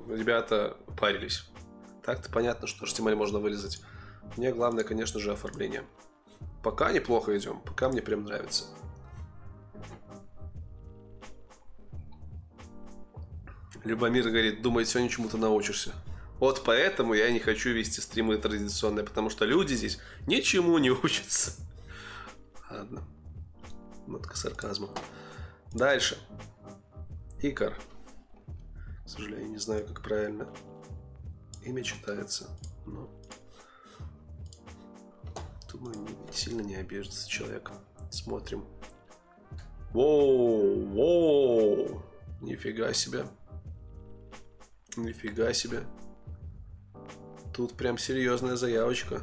[0.09, 1.51] ребята парились.
[2.05, 3.83] Так-то понятно, что HTML можно вылезать.
[4.37, 5.83] Мне главное, конечно же, оформление.
[6.63, 7.61] Пока неплохо идем.
[7.61, 8.67] Пока мне прям нравится.
[13.83, 15.93] Любомир говорит, думает, сегодня чему-то научишься.
[16.39, 19.99] Вот поэтому я не хочу вести стримы традиционные, потому что люди здесь
[20.29, 21.57] ничему не учатся.
[22.71, 23.03] Ладно.
[24.07, 24.91] Нотка сарказма.
[25.75, 26.17] Дальше.
[27.43, 27.75] Икар.
[29.05, 30.49] К сожалению, не знаю, как правильно
[31.65, 32.49] имя читается,
[32.87, 33.11] но
[35.73, 37.73] думаю, не, сильно не обижется человек.
[38.11, 38.65] Смотрим.
[39.91, 42.03] Воу, воу,
[42.41, 43.27] нифига себе.
[44.97, 45.85] Нифига себе.
[47.53, 49.23] Тут прям серьезная заявочка.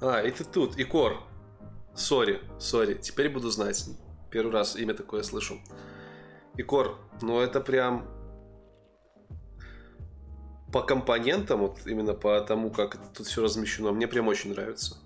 [0.00, 1.22] А, и ты тут, Икор.
[1.96, 3.86] Сори, сори, теперь буду знать.
[4.30, 5.58] Первый раз имя такое слышу.
[6.56, 8.06] Икор, ну это прям
[10.72, 14.98] по компонентам, вот именно по тому, как тут все размещено, мне прям очень нравится.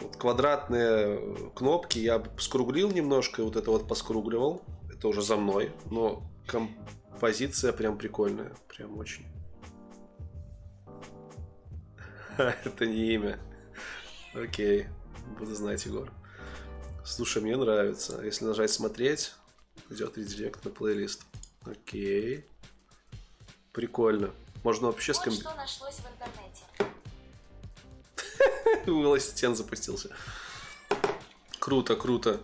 [0.00, 4.62] Вот квадратные кнопки я скруглил немножко, вот это вот поскругливал.
[4.92, 9.26] Это уже за мной, но композиция прям прикольная, прям очень.
[12.38, 13.38] Это не имя.
[14.34, 14.86] Окей,
[15.38, 16.10] буду знать, Егор.
[17.04, 18.20] Слушай, мне нравится.
[18.22, 19.34] Если нажать смотреть,
[19.90, 21.22] идет редирект на плейлист.
[21.64, 22.46] Окей.
[23.72, 24.32] Прикольно.
[24.64, 25.40] Можно вообще вот скомби...
[25.40, 26.64] что нашлось в интернете.
[29.14, 30.10] Ассистент запустился.
[31.58, 32.40] Круто, круто.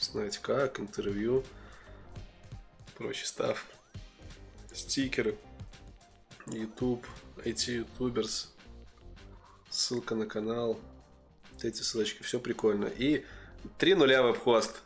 [0.00, 1.44] Знаете как, интервью,
[2.96, 3.66] прочий став
[4.72, 5.36] стикеры,
[6.56, 7.06] YouTube,
[7.44, 8.52] IT-ютуберс,
[9.70, 10.78] ссылка на канал,
[11.52, 12.86] вот эти ссылочки, все прикольно.
[12.86, 13.24] И
[13.78, 14.82] три нуля веб-хост.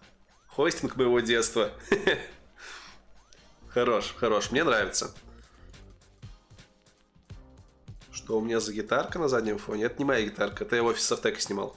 [0.49, 1.71] Хостинг моего детства.
[3.69, 5.15] Хорош, хорош, мне нравится.
[8.11, 9.85] Что у меня за гитарка на заднем фоне?
[9.85, 11.75] Это не моя гитарка, это я в офис Автека снимал.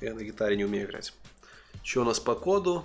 [0.00, 1.12] Я на гитаре не умею играть.
[1.84, 2.84] Что у нас по коду?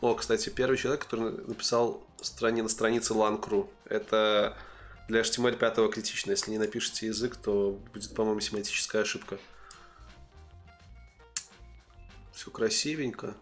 [0.00, 3.68] О, кстати, первый человек, который написал страни на странице LAN.ru.
[3.84, 4.56] Это
[5.12, 6.30] для HTML 5 критично.
[6.30, 9.38] Если не напишите язык, то будет, по-моему, семантическая ошибка.
[12.32, 13.34] Все красивенько.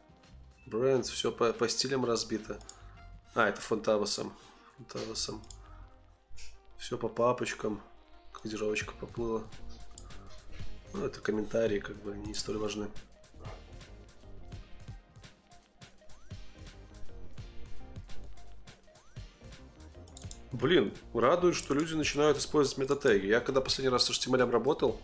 [0.67, 2.59] Бренд, все по, по стилям разбито.
[3.37, 4.33] А, это фонтавосом.
[4.77, 5.41] Фонтавосом.
[6.77, 7.81] Все по папочкам.
[8.33, 9.45] Кодировочка поплыла.
[10.93, 12.89] Ну, это комментарии, как бы, не столь важны.
[20.52, 23.27] Блин, радует, что люди начинают использовать метатеги.
[23.27, 25.01] Я когда последний раз с HTML работал,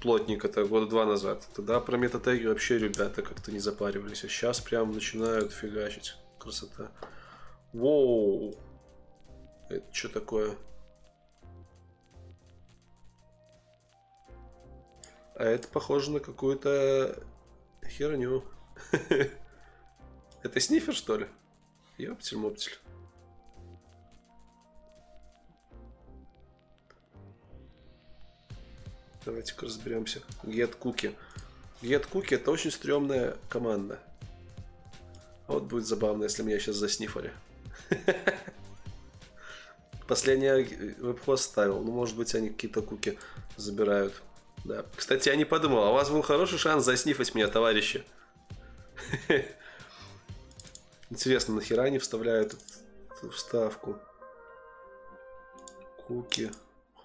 [0.00, 4.24] плотник это года два назад, тогда про метатеги вообще ребята как-то не запаривались.
[4.24, 6.16] А сейчас прям начинают фигачить.
[6.38, 6.90] Красота.
[7.74, 8.54] Воу.
[9.68, 10.54] Это что такое?
[15.34, 17.22] А это похоже на какую-то
[17.86, 18.44] херню.
[20.42, 21.26] Это снифер, что ли?
[21.98, 22.78] Ёптель-моптель.
[29.24, 30.20] Давайте-ка разберемся.
[30.44, 31.14] Get cookie.
[31.82, 33.98] Get cookie это очень стрёмная команда.
[35.46, 37.32] Вот будет забавно, если меня сейчас заснифали.
[40.08, 41.80] Последний веб-хост ставил.
[41.80, 43.18] Ну, может быть, они какие-то куки
[43.56, 44.14] забирают.
[44.64, 44.84] Да.
[44.96, 48.04] Кстати, я не подумал, а у вас был хороший шанс заснифать меня, товарищи.
[51.10, 52.56] Интересно, нахера они вставляют
[53.16, 53.98] эту вставку?
[56.06, 56.50] Куки.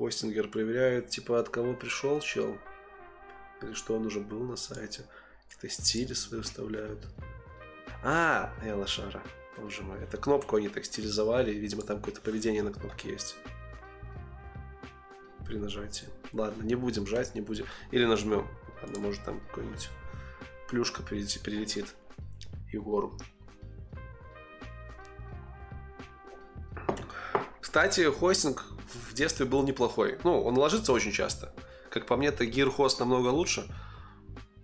[0.04, 2.58] Хостингер проверяет, типа, от кого пришел чел.
[3.62, 5.06] Или что он уже был на сайте.
[5.44, 7.08] Какие-то стили свои вставляют.
[8.04, 9.24] А, я лошара.
[9.58, 9.98] Боже мой.
[10.04, 11.54] Это кнопку они так стилизовали.
[11.54, 13.38] И, видимо, там какое-то поведение на кнопке есть.
[15.46, 16.10] При нажатии.
[16.34, 17.66] Ладно, не будем жать, не будем.
[17.92, 18.46] Или нажмем.
[18.82, 19.88] Ладно, может там какой-нибудь
[20.68, 21.96] плюшка прилетит.
[22.74, 23.18] Егору.
[27.62, 30.18] Кстати, хостинг в детстве был неплохой.
[30.24, 31.54] Ну, он ложится очень часто.
[31.90, 33.66] Как по мне, то Gearhost намного лучше.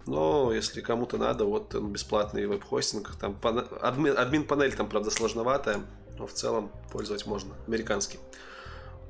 [0.06, 3.16] Но если кому-то надо, вот он бесплатный веб-хостинг.
[3.20, 3.38] Там
[3.82, 5.82] админ, админ панель там, правда, сложноватая,
[6.18, 7.54] но в целом пользовать можно.
[7.68, 8.20] Американский.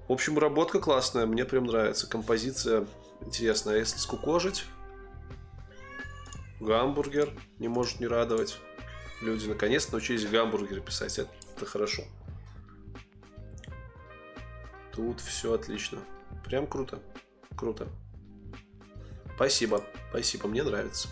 [0.08, 2.08] В общем, работка классная, мне прям нравится.
[2.08, 2.86] Композиция
[3.22, 3.78] интересная.
[3.78, 4.66] Если скукожить,
[6.60, 7.30] гамбургер
[7.60, 8.58] не может не радовать.
[9.22, 11.20] Люди наконец научились гамбургеры писать.
[11.20, 12.04] Это, это хорошо.
[14.92, 16.00] Тут все отлично.
[16.44, 17.00] Прям круто.
[17.56, 17.88] Круто.
[19.36, 19.84] Спасибо.
[20.10, 21.08] Спасибо, мне нравится.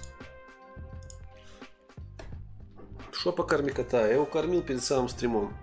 [3.12, 4.08] Что покорми кота?
[4.08, 5.56] Я его кормил перед самым стримом.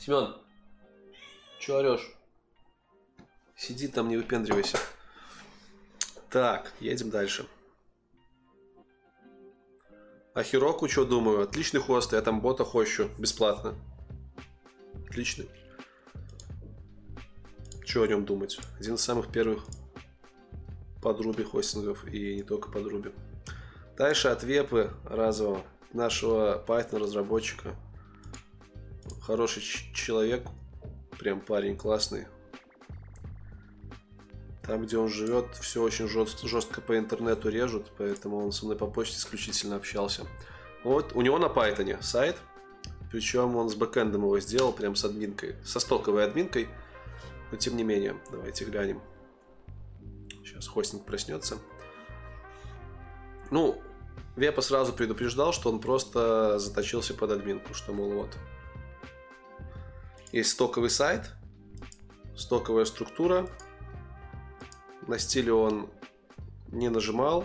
[0.00, 0.36] Семен,
[1.58, 2.12] че орешь?
[3.56, 4.78] Сиди там, не выпендривайся.
[6.28, 7.46] Так, едем дальше.
[10.34, 11.42] А Хироку что думаю?
[11.42, 13.74] Отличный хост, я там бота хощу бесплатно.
[15.12, 15.46] Отличный.
[17.84, 18.58] Что о нем думать?
[18.80, 19.62] Один из самых первых
[21.02, 23.12] подруби хостингов и не только подруби.
[23.98, 25.60] Дальше от Вепы разового,
[25.92, 27.76] нашего Python разработчика.
[29.20, 29.62] Хороший
[29.92, 30.46] человек,
[31.18, 32.26] прям парень классный.
[34.62, 38.78] Там, где он живет, все очень жестко, жестко по интернету режут, поэтому он со мной
[38.78, 40.22] по почте исключительно общался.
[40.84, 42.38] Вот, у него на Python сайт,
[43.12, 46.68] причем он с бэкэндом его сделал, прям с админкой, со стоковой админкой,
[47.50, 49.02] но тем не менее, давайте глянем.
[50.42, 51.58] Сейчас хостинг проснется.
[53.50, 53.80] Ну,
[54.34, 58.30] Вепа сразу предупреждал, что он просто заточился под админку, что, мол, вот.
[60.32, 61.32] Есть стоковый сайт,
[62.34, 63.46] стоковая структура,
[65.06, 65.90] на стиле он
[66.68, 67.44] не нажимал.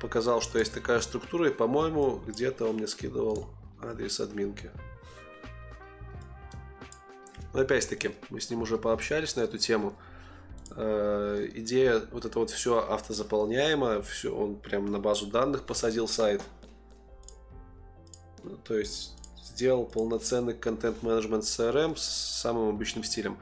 [0.00, 3.50] Показал, что есть такая структура, и, по-моему, где-то он мне скидывал
[3.82, 4.70] адрес админки.
[7.52, 9.94] Но опять-таки, мы с ним уже пообщались на эту тему.
[10.76, 16.42] Э, идея вот это вот все автозаполняемо, все, он прям на базу данных посадил сайт.
[18.64, 23.38] То есть сделал полноценный контент-менеджмент CRM с самым обычным стилем.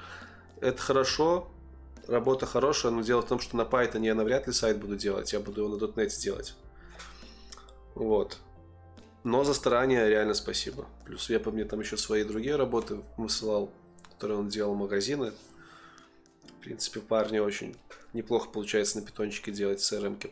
[0.61, 1.49] Это хорошо,
[2.07, 5.33] работа хорошая, но дело в том, что на Python я навряд ли сайт буду делать,
[5.33, 6.55] я буду его на .NET делать.
[7.95, 8.39] Вот.
[9.25, 10.87] Но за старание реально спасибо.
[11.07, 13.73] Плюс я по мне там еще свои другие работы высылал,
[14.11, 15.33] которые он делал магазины.
[16.59, 17.75] В принципе, парни очень
[18.13, 20.19] неплохо получается на питончике делать CRM.
[20.19, 20.31] -ки.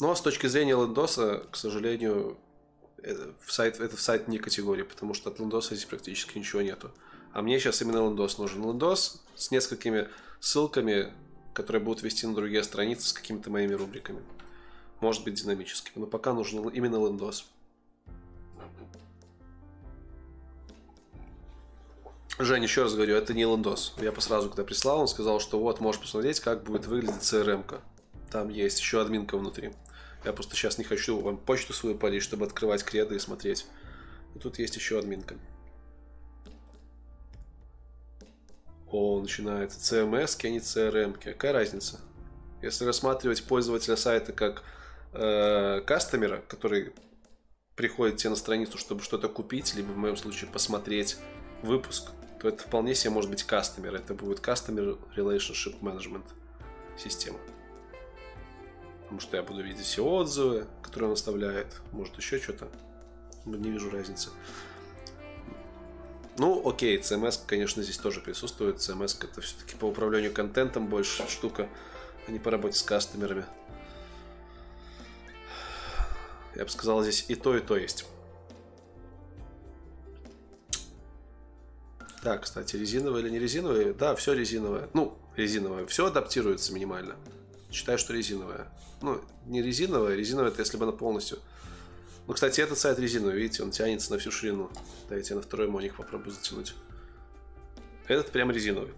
[0.00, 2.38] Но с точки зрения лендоса, к сожалению,
[3.02, 6.62] это в сайт, это в сайт не категории, потому что от лендоса здесь практически ничего
[6.62, 6.90] нету.
[7.32, 8.62] А мне сейчас именно лендос нужен.
[8.62, 10.08] Лендос с несколькими
[10.40, 11.12] ссылками,
[11.52, 14.22] которые будут вести на другие страницы с какими-то моими рубриками.
[15.02, 16.00] Может быть динамическими.
[16.02, 17.50] Но пока нужен именно лендос.
[22.38, 23.94] Жень, еще раз говорю, это не лендос.
[24.00, 27.66] Я сразу, когда прислал, он сказал, что вот, можешь посмотреть, как будет выглядеть CRM.
[27.66, 27.80] -ка.
[28.30, 29.72] Там есть еще админка внутри.
[30.24, 33.66] Я просто сейчас не хочу вам почту свою полить, чтобы открывать креды и смотреть.
[34.36, 35.34] И тут есть еще админка.
[38.88, 41.18] О, начинается CMS, а не CRM.
[41.20, 41.98] Какая разница?
[42.62, 44.62] Если рассматривать пользователя сайта как
[45.12, 46.92] э, кастомера, который
[47.76, 51.16] приходит тебе на страницу, чтобы что-то купить, либо в моем случае посмотреть
[51.62, 52.10] выпуск,
[52.40, 53.94] то это вполне себе может быть кастомер.
[53.94, 56.24] Это будет Customer Relationship Management
[56.98, 57.38] система.
[59.02, 62.68] Потому что я буду видеть все отзывы, которые он оставляет, может еще что-то.
[63.44, 64.30] Не вижу разницы.
[66.38, 68.76] Ну, окей, CMS, конечно, здесь тоже присутствует.
[68.76, 71.68] CMS это все-таки по управлению контентом больше штука,
[72.26, 73.44] а не по работе с кастомерами.
[76.54, 78.06] Я бы сказал, здесь и то, и то есть.
[82.22, 83.94] Так, кстати, резиновые или не резиновые?
[83.94, 84.88] Да, все резиновое.
[84.94, 85.86] Ну, резиновое.
[85.86, 87.16] Все адаптируется минимально.
[87.70, 88.68] Считаю, что резиновое.
[89.00, 90.14] Ну, не резиновое.
[90.14, 91.38] Резиновое это если бы она полностью
[92.26, 94.70] ну, кстати, этот сайт резиновый, видите, он тянется на всю ширину.
[95.08, 96.74] Давайте я на второй моник попробую затянуть.
[98.06, 98.94] Этот прям резиновый.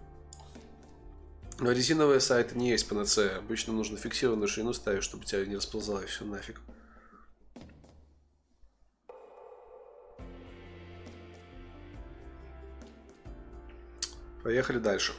[1.59, 3.37] Но резиновые сайты не есть панацея.
[3.37, 6.61] Обычно нужно фиксированную ширину ставить, чтобы тебя не расползалось все нафиг.
[14.45, 15.13] Поехали дальше.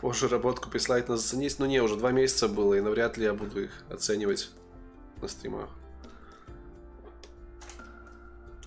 [0.00, 1.58] позже работку прислать на заценить.
[1.58, 4.50] Ну не, уже два месяца было, и навряд ли я буду их оценивать
[5.20, 5.68] на стримах.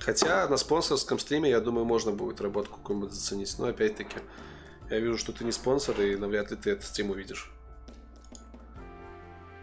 [0.01, 3.57] Хотя на спонсорском стриме, я думаю, можно будет работку какую-нибудь заценить.
[3.57, 4.17] Но опять-таки,
[4.89, 7.49] я вижу, что ты не спонсор, и навряд ли ты этот стрим увидишь.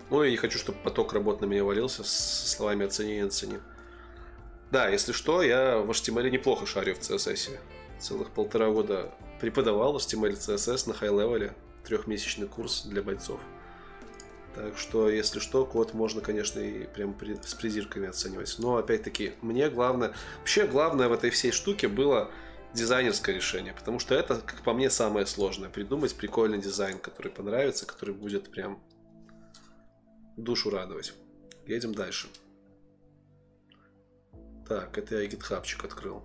[0.08, 3.58] Ну, я не хочу, чтобы поток работ на меня валился с словами «оцени, не оцени».
[4.70, 7.58] Да, если что, я в HTML неплохо шарю в CSS.
[8.00, 11.54] Целых полтора года преподавал HTML CSS на хай-левеле.
[11.84, 13.40] Трехмесячный курс для бойцов.
[14.56, 18.56] Так что, если что, код можно, конечно, и прям при, с придирками оценивать.
[18.58, 20.14] Но, опять-таки, мне главное...
[20.38, 22.30] Вообще, главное в этой всей штуке было
[22.72, 25.68] дизайнерское решение, потому что это, как по мне, самое сложное.
[25.68, 28.82] Придумать прикольный дизайн, который понравится, который будет прям
[30.36, 31.12] душу радовать.
[31.66, 32.28] Едем дальше.
[34.68, 36.24] Так, это я гитхабчик открыл.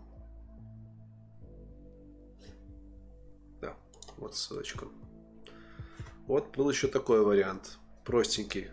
[3.61, 3.75] Да,
[4.17, 4.87] вот ссылочка.
[6.25, 7.77] Вот был еще такой вариант.
[8.03, 8.69] Простенький.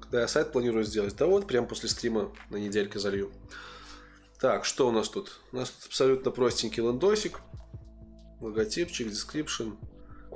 [0.00, 3.32] Когда я сайт планирую сделать, да вот, прям после стрима на недельке залью.
[4.40, 5.40] Так, что у нас тут?
[5.52, 7.40] У нас тут абсолютно простенький лендосик.
[8.40, 9.76] Логотипчик, description,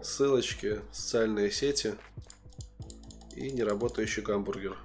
[0.01, 1.97] ссылочки, социальные сети
[3.35, 4.78] и неработающий гамбургер.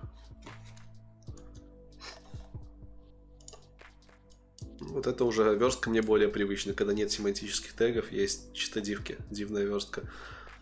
[4.81, 9.63] Вот это уже верстка мне более привычна, когда нет семантических тегов, есть чисто дивки, дивная
[9.63, 10.01] верстка.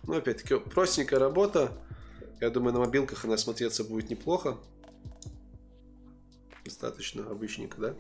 [0.04, 1.72] Ну, опять-таки, простенькая работа.
[2.42, 4.58] Я думаю, на мобилках она смотреться будет неплохо.
[6.66, 7.96] Достаточно обычненько, да?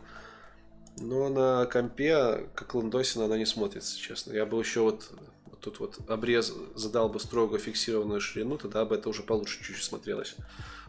[0.97, 4.33] Но на компе, как лендосина, она не смотрится, честно.
[4.33, 5.11] Я бы еще вот,
[5.45, 9.85] вот тут вот обрез задал бы строго фиксированную ширину, тогда бы это уже получше чуть-чуть
[9.85, 10.35] смотрелось.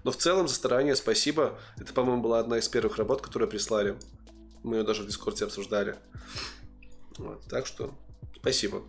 [0.02, 1.58] Но в целом за старание спасибо.
[1.78, 3.96] Это, по-моему, была одна из первых работ, которые прислали.
[4.62, 5.96] Мы ее даже в Дискорде обсуждали.
[7.16, 7.94] Вот, так что
[8.36, 8.82] спасибо.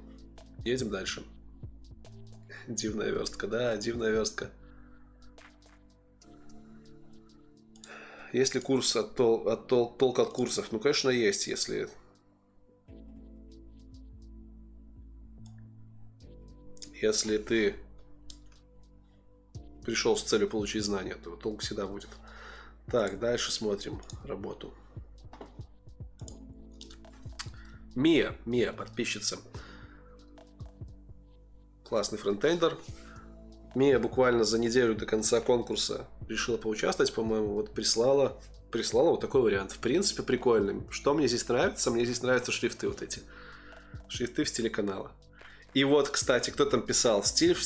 [0.65, 1.23] Едем дальше.
[2.68, 4.52] Дивная верстка, да, дивная верстка.
[8.34, 10.72] Есть ли курс от, тол, от тол, толк от курсов?
[10.72, 11.89] Ну, конечно, есть, если...
[17.02, 17.76] Если ты
[19.84, 22.10] пришел с целью получить знания, то толк всегда будет.
[22.88, 24.73] Так, дальше смотрим работу.
[27.96, 29.38] Мия, Мия, подписчица.
[31.84, 32.78] Классный фронтендер.
[33.76, 38.38] Мия буквально за неделю до конца конкурса решила поучаствовать, по-моему, вот прислала,
[38.72, 39.74] прислала вот такой вариант.
[39.74, 40.84] В принципе, прикольный.
[40.90, 41.92] Что мне здесь нравится?
[41.92, 43.22] Мне здесь нравятся шрифты вот эти.
[44.08, 45.12] Шрифты в стиле канала.
[45.74, 47.24] И вот, кстати, кто там писал?
[47.24, 47.58] Стиль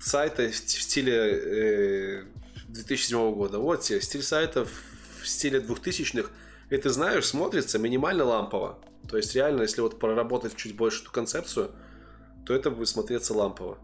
[0.00, 2.24] сайта в стиле э,
[2.68, 3.58] 2007 года.
[3.58, 6.30] Вот тебе, стиль сайта в стиле 2000-х.
[6.70, 8.78] И ты знаешь, смотрится минимально лампово.
[9.08, 11.70] То есть реально, если вот проработать чуть больше эту концепцию,
[12.44, 13.78] то это будет смотреться лампово.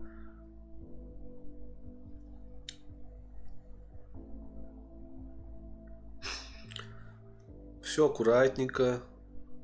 [7.83, 9.03] Все аккуратненько,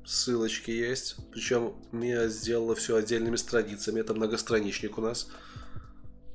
[0.05, 1.17] ссылочки есть.
[1.31, 3.99] Причем я сделала все отдельными страницами.
[3.99, 5.29] Это многостраничник у нас.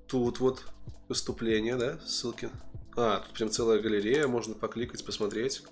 [0.07, 0.65] Тут вот
[1.09, 2.51] выступление, да, ссылки.
[2.97, 5.65] А, тут прям целая галерея, можно покликать, посмотреть.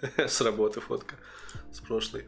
[0.16, 1.16] С работы фотка
[1.74, 2.26] с прошлой.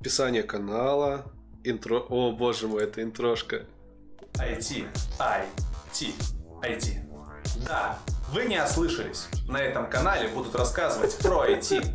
[0.00, 1.24] Описание канала,
[1.62, 2.00] интро...
[2.00, 3.64] О, боже мой, это интрошка.
[4.34, 4.86] IT,
[5.18, 6.12] IT,
[6.60, 7.14] IT.
[7.66, 7.98] Да,
[8.30, 9.28] вы не ослышались.
[9.48, 11.86] На этом канале будут рассказывать про IT.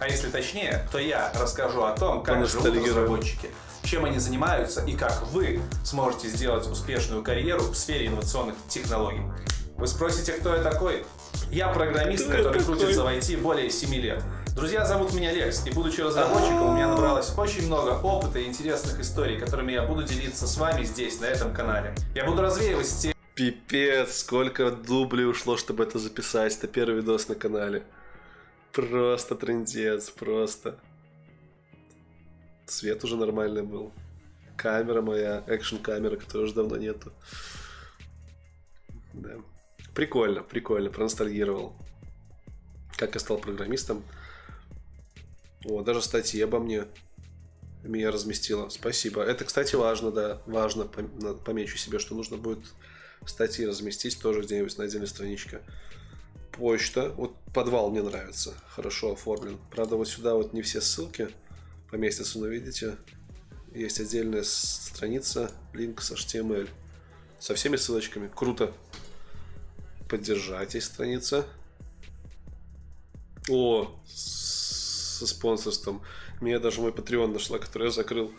[0.00, 3.50] А если точнее, то я расскажу о том, как живут разработчики,
[3.82, 9.22] чем они занимаются и как вы сможете сделать успешную карьеру в сфере инновационных технологий.
[9.78, 11.04] Вы спросите, кто я такой?
[11.52, 14.20] Я программист, кто который крутится в IT более 7 лет.
[14.56, 18.98] Друзья, зовут меня Лекс, и будучи разработчиком, у меня набралось очень много опыта и интересных
[18.98, 21.94] историй, которыми я буду делиться с вами здесь, на этом канале.
[22.16, 23.14] Я буду развеивать те...
[23.36, 26.56] Пипец, сколько дублей ушло, чтобы это записать.
[26.56, 27.84] Это первый видос на канале.
[28.72, 30.74] Просто трендец, просто.
[32.66, 33.92] Свет уже нормальный был.
[34.56, 37.12] Камера моя, экшн-камера, которой уже давно нету.
[39.12, 39.36] Да.
[39.98, 41.72] Прикольно, прикольно, проностальгировал.
[42.96, 44.04] Как я стал программистом.
[45.64, 46.84] О, даже статьи обо мне
[47.82, 48.68] меня разместила.
[48.68, 49.22] Спасибо.
[49.22, 50.40] Это, кстати, важно, да.
[50.46, 50.84] Важно.
[50.84, 52.60] Помечу себе, что нужно будет
[53.26, 55.62] статьи разместить тоже где-нибудь на отдельной страничке.
[56.52, 57.08] Почта.
[57.16, 58.54] Вот подвал мне нравится.
[58.68, 59.58] Хорошо оформлен.
[59.72, 61.28] Правда, вот сюда вот не все ссылки
[61.90, 62.94] поместятся, но видите,
[63.74, 66.68] есть отдельная страница, линк с HTML.
[67.40, 68.30] Со всеми ссылочками.
[68.32, 68.72] Круто
[70.08, 71.46] поддержать есть страница.
[73.48, 76.02] О, со спонсорством.
[76.40, 78.32] Меня даже мой Patreon нашла, который я закрыл.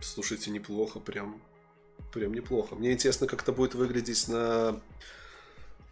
[0.00, 1.42] Слушайте, неплохо, прям,
[2.12, 2.74] прям неплохо.
[2.74, 4.80] Мне интересно, как это будет выглядеть на,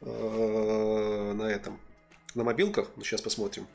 [0.01, 1.81] э, на этом,
[2.35, 2.89] на мобилках.
[2.97, 3.67] Ну, сейчас посмотрим.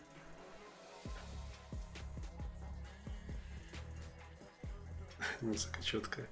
[5.41, 6.27] Музыка четкая.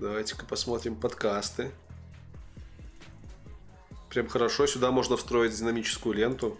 [0.00, 1.70] Давайте-ка посмотрим подкасты.
[4.10, 4.66] Прям хорошо.
[4.66, 6.58] Сюда можно встроить динамическую ленту.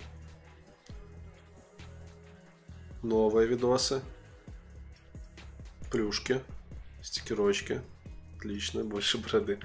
[3.02, 4.02] Новые видосы.
[5.90, 6.42] Плюшки.
[7.02, 7.82] Стикерочки.
[8.38, 9.58] Отлично, больше бороды.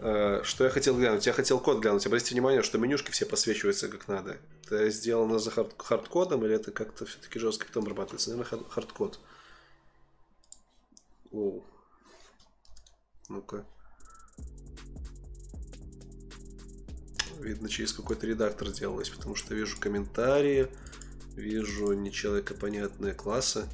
[0.00, 1.26] Э, что я хотел глянуть?
[1.26, 2.06] Я хотел код глянуть.
[2.06, 4.36] Обратите внимание, что менюшки все посвечиваются как надо.
[4.64, 8.30] Это сделано за хард хардкодом или это как-то все-таки жестко потом обрабатывается?
[8.30, 9.18] Наверное, хардкод.
[11.32, 11.64] Оу.
[13.28, 13.64] Ну-ка.
[17.40, 20.68] Видно, через какой-то редактор делалось, потому что вижу комментарии,
[21.36, 23.66] вижу не человекопонятные классы.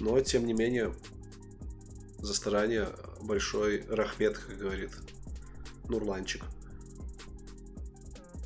[0.00, 0.94] Но, тем не менее,
[2.18, 2.88] за старание
[3.20, 4.92] большой рахмет, как говорит
[5.88, 6.44] Нурланчик.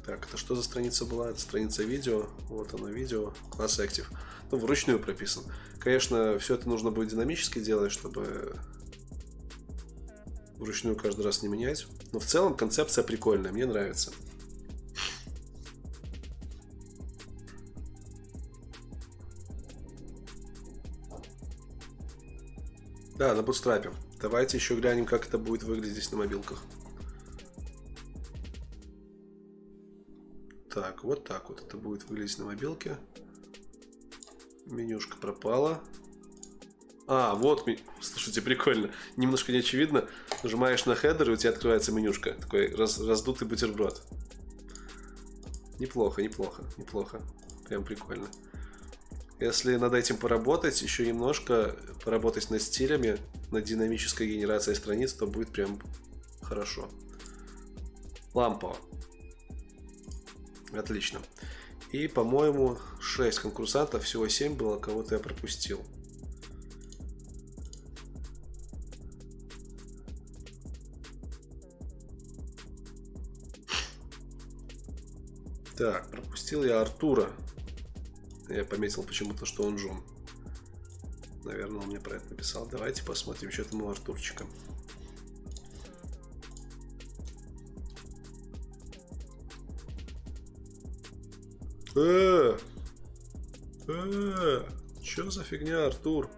[0.05, 1.31] Так, это что за страница была?
[1.31, 2.27] Это страница видео.
[2.49, 3.33] Вот оно, видео.
[3.51, 4.07] Класс Active.
[4.51, 5.45] Ну, вручную прописан.
[5.79, 8.57] Конечно, все это нужно будет динамически делать, чтобы
[10.63, 11.87] вручную каждый раз не менять.
[12.13, 14.13] Но в целом концепция прикольная, мне нравится.
[23.17, 23.95] Да, на Bootstrap.
[24.21, 26.63] Давайте еще глянем, как это будет выглядеть на мобилках.
[30.69, 32.97] Так, вот так вот это будет выглядеть на мобилке.
[34.67, 35.83] Менюшка пропала.
[37.09, 37.69] А, вот,
[38.01, 38.91] слушайте, прикольно.
[39.17, 40.09] Немножко не очевидно.
[40.43, 42.33] Нажимаешь на хедер, и у тебя открывается менюшка.
[42.33, 44.03] Такой раз, раздутый бутерброд.
[45.79, 47.21] Неплохо, неплохо, неплохо.
[47.69, 48.29] Прям прикольно.
[49.41, 51.75] Если над этим поработать, еще немножко
[52.05, 53.19] поработать над стилями,
[53.51, 55.81] над динамической генерацией страниц, то будет прям
[56.43, 56.89] хорошо.
[58.35, 58.77] Лампово.
[60.73, 61.21] Отлично.
[61.91, 65.83] И, по-моему, 6 конкурсантов, всего 7 было, кого-то я пропустил.
[75.83, 77.29] Так, пропустил я Артура.
[78.49, 80.01] Я пометил почему-то, что он Джон.
[81.43, 82.69] Наверное, он мне про это написал.
[82.71, 84.47] Давайте посмотрим, что там у Артурчика.
[91.97, 92.57] Э,
[93.89, 94.63] э,
[95.03, 96.31] чё за фигня, Артур?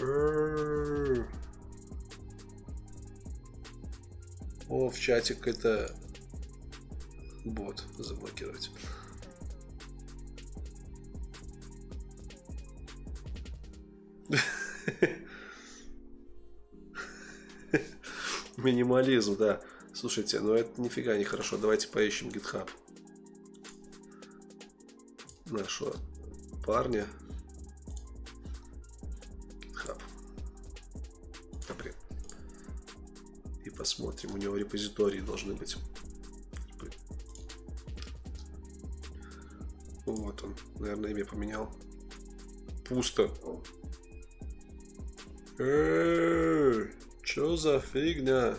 [0.00, 1.37] Э.
[4.68, 5.94] О, в чатик это
[7.44, 8.70] бот заблокировать.
[18.56, 19.60] Минимализм, да.
[19.94, 21.56] Слушайте, ну это нифига не хорошо.
[21.56, 22.68] Давайте поищем GitHub
[25.46, 25.96] нашего
[26.64, 27.06] парня.
[33.88, 34.34] И посмотрим.
[34.34, 35.76] У него репозитории должны быть.
[40.04, 40.54] Вот он.
[40.78, 41.70] Наверное, имя поменял.
[42.86, 43.30] Пусто.
[47.22, 48.56] Чё за фигня?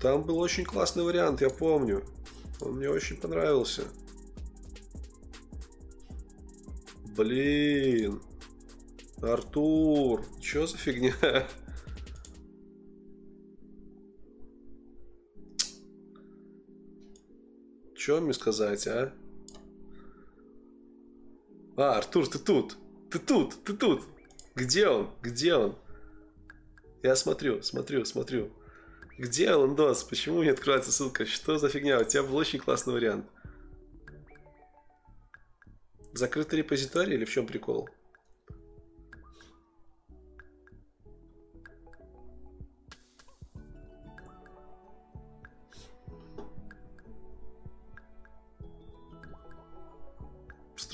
[0.00, 2.04] Там был очень классный вариант, я помню.
[2.60, 3.82] Он мне очень понравился.
[7.16, 8.20] Блин.
[9.22, 11.14] Артур, что за фигня?
[18.06, 19.12] Что мне сказать, а?
[21.76, 22.76] А, Артур, ты тут.
[23.10, 24.04] Ты тут, ты тут.
[24.54, 25.10] Где он?
[25.22, 25.76] Где он?
[27.02, 28.52] Я смотрю, смотрю, смотрю.
[29.18, 30.04] Где Ландос?
[30.04, 31.26] Почему не открывается ссылка?
[31.26, 31.98] Что за фигня?
[31.98, 33.26] У тебя был очень классный вариант.
[36.12, 37.88] Закрытый репозиторий или в чем прикол?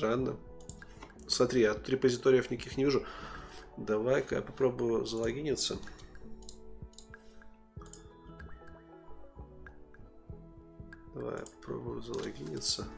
[0.02, 0.36] Странно.
[1.28, 3.06] Смотри, я тут репозиториев никаких не вижу.
[3.76, 5.78] Давай-ка я попробую залогиниться.
[11.14, 12.88] Давай я попробую залогиниться.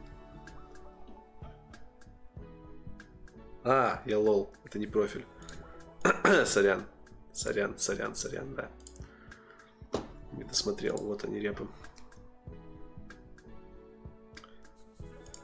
[3.64, 4.50] А, я лол.
[4.64, 5.26] Это не профиль.
[6.46, 6.86] сорян.
[7.34, 8.70] Сорян, сорян, сорян, да.
[10.32, 10.96] Не досмотрел.
[10.96, 11.68] Вот они репы.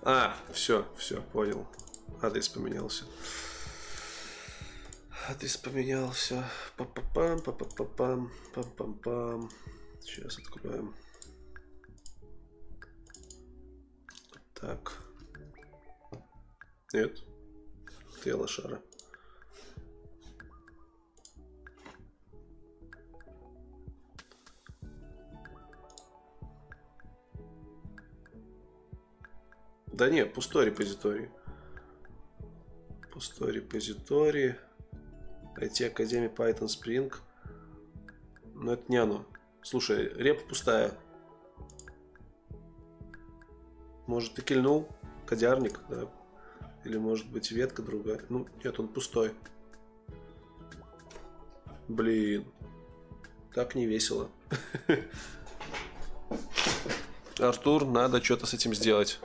[0.03, 1.67] А, все, все, понял.
[2.23, 3.05] Адрес поменялся.
[5.29, 6.45] Адрес поменялся.
[6.77, 9.51] Па-па-пам, па-па-пам, пам-пам-пам.
[10.01, 10.95] Сейчас откроем.
[14.55, 15.03] Так.
[16.93, 17.23] Нет.
[18.23, 18.83] Ты лошара.
[30.01, 31.29] Да нет, пустой репозиторий.
[33.13, 34.55] Пустой репозиторий.
[35.59, 37.15] IT Академия Python Spring.
[38.55, 39.27] Но это не оно.
[39.61, 40.95] Слушай, репа пустая.
[44.07, 44.89] Может, ты кильнул?
[45.27, 46.11] Кодярник, да.
[46.87, 48.23] Или может быть ветка другая.
[48.31, 49.35] Ну, нет, он пустой.
[51.89, 52.47] Блин.
[53.53, 54.31] Так не весело.
[57.39, 59.21] Артур, надо что-то с этим сделать.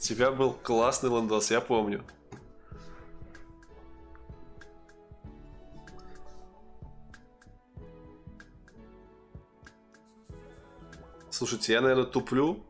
[0.00, 2.02] У тебя был классный ландос, я помню.
[11.28, 12.64] Слушайте, я, наверное, туплю.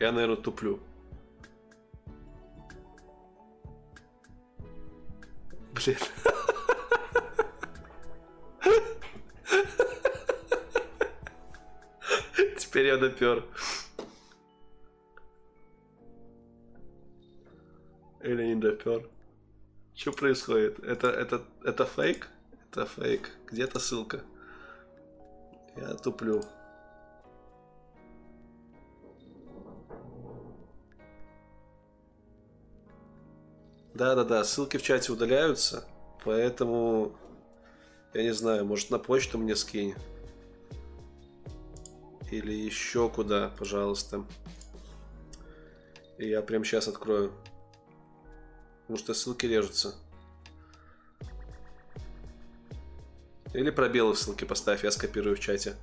[0.00, 0.80] Я, наверное, туплю.
[5.74, 5.98] Блин.
[12.56, 13.44] Теперь я допер.
[18.62, 19.08] Допер.
[19.94, 20.78] Что происходит?
[20.78, 22.28] Это, это, это фейк?
[22.70, 23.30] Это фейк.
[23.50, 24.22] Где-то ссылка.
[25.76, 26.42] Я туплю.
[33.94, 35.84] Да-да-да, ссылки в чате удаляются,
[36.24, 37.14] поэтому
[38.14, 39.94] я не знаю, может на почту мне скинь.
[42.30, 44.24] Или еще куда, пожалуйста.
[46.16, 47.32] И я прямо сейчас открою.
[48.92, 49.94] Потому что ссылки режутся.
[53.54, 55.76] Или пробелы в ссылке поставь, я скопирую в чате.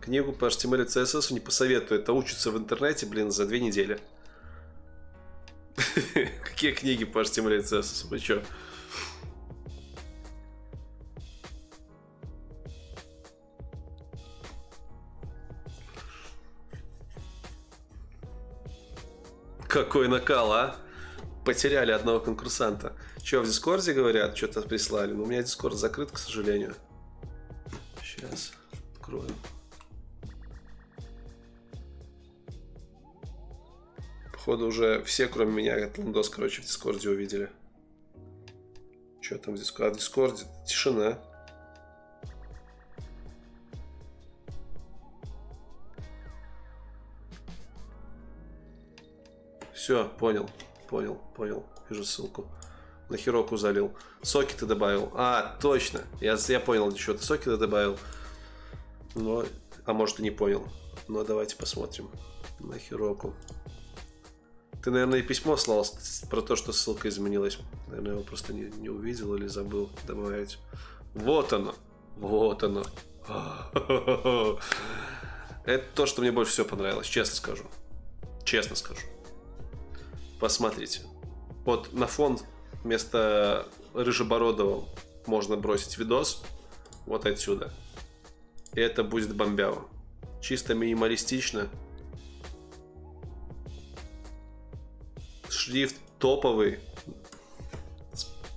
[0.00, 2.00] Книгу по HTML и CSS не посоветую.
[2.00, 4.00] Это учится в интернете, блин, за две недели.
[6.42, 8.08] Какие книги по HTML и CSS?
[8.08, 8.42] Вы чё?
[19.68, 20.83] Какой накал, а?
[21.44, 22.94] Потеряли одного конкурсанта.
[23.22, 25.12] Че, в Дискорде говорят, что-то прислали?
[25.12, 26.74] Но ну, у меня Дискорд закрыт, к сожалению.
[28.02, 28.52] Сейчас
[28.94, 29.28] открою.
[34.32, 37.50] Походу уже все, кроме меня, этот лендос, короче, в Дискорде увидели.
[39.20, 39.90] Что там в Дискорде?
[39.90, 41.18] А в Дискорде тишина.
[49.72, 50.48] Все, понял,
[50.88, 51.64] понял, понял.
[51.88, 52.46] Вижу ссылку.
[53.08, 53.92] На Хироку залил.
[54.22, 55.10] Соки ты добавил.
[55.14, 56.02] А, точно.
[56.20, 57.98] Я, я понял, ты соки ты добавил.
[59.14, 59.44] Но,
[59.84, 60.66] а может и не понял.
[61.08, 62.10] Но давайте посмотрим.
[62.60, 63.34] На Хироку.
[64.82, 65.86] Ты, наверное, и письмо слал
[66.30, 67.58] про то, что ссылка изменилась.
[67.88, 70.58] Наверное, его просто не, не увидел или забыл добавить.
[71.14, 71.74] Вот оно.
[72.16, 72.84] Вот оно.
[75.64, 77.64] Это то, что мне больше всего понравилось, честно скажу.
[78.44, 79.00] Честно скажу.
[80.40, 81.02] Посмотрите.
[81.64, 82.38] Вот на фон
[82.82, 84.88] вместо Рыжебородова
[85.26, 86.44] можно бросить видос
[87.06, 87.72] вот отсюда.
[88.74, 89.88] И это будет бомбяво.
[90.42, 91.70] Чисто минималистично,
[95.48, 96.80] шрифт топовый.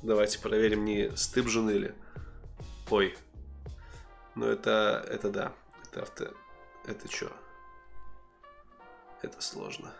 [0.02, 1.96] Давайте проверим, не стыбжен или...
[2.90, 3.16] Ой.
[4.36, 5.54] Ну это, это да.
[5.86, 6.34] Это авто...
[6.86, 7.32] Это что?
[9.22, 9.94] Это сложно.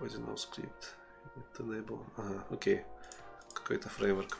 [0.00, 0.94] Ordinal script.
[1.58, 2.04] Enable.
[2.16, 2.84] Ага, окей.
[3.52, 4.38] Какой-то фреймворк.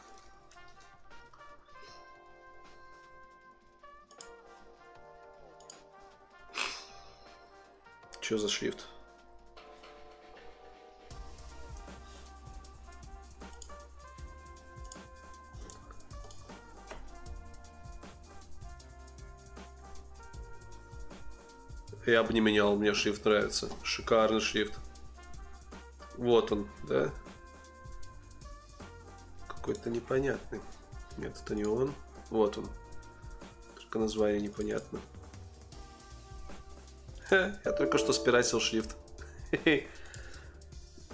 [8.21, 8.87] Что за шрифт?
[22.05, 23.69] Я бы не менял, мне шрифт нравится.
[23.83, 24.79] Шикарный шрифт.
[26.17, 27.11] Вот он, да?
[29.47, 30.61] Какой-то непонятный.
[31.17, 31.93] Нет, это не он.
[32.29, 32.67] Вот он.
[33.75, 34.99] Только название непонятно.
[37.29, 38.95] Ха, я только что спиратил шрифт.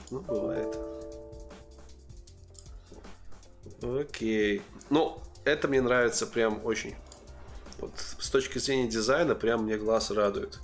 [0.10, 0.78] Ну, бывает.
[3.82, 4.62] Окей.
[4.90, 6.96] Ну, это мне нравится прям очень.
[7.80, 10.60] Вот с точки зрения дизайна прям мне глаз радует.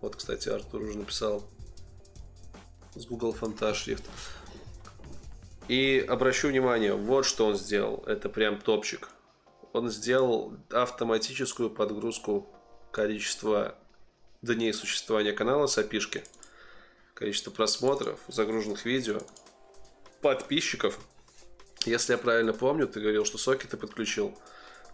[0.00, 1.44] Вот, кстати, Артур уже написал
[2.94, 4.04] с Google Фонта шрифт.
[5.68, 8.02] И обращу внимание, вот что он сделал.
[8.06, 9.08] Это прям топчик.
[9.72, 12.48] Он сделал автоматическую подгрузку
[12.90, 13.76] количества
[14.42, 16.24] дней существования канала с опишки.
[17.14, 19.20] Количество просмотров, загруженных видео,
[20.20, 20.98] подписчиков.
[21.84, 24.36] Если я правильно помню, ты говорил, что сокеты подключил.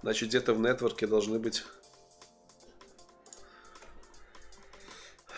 [0.03, 1.65] Значит, где-то в нетворке должны быть...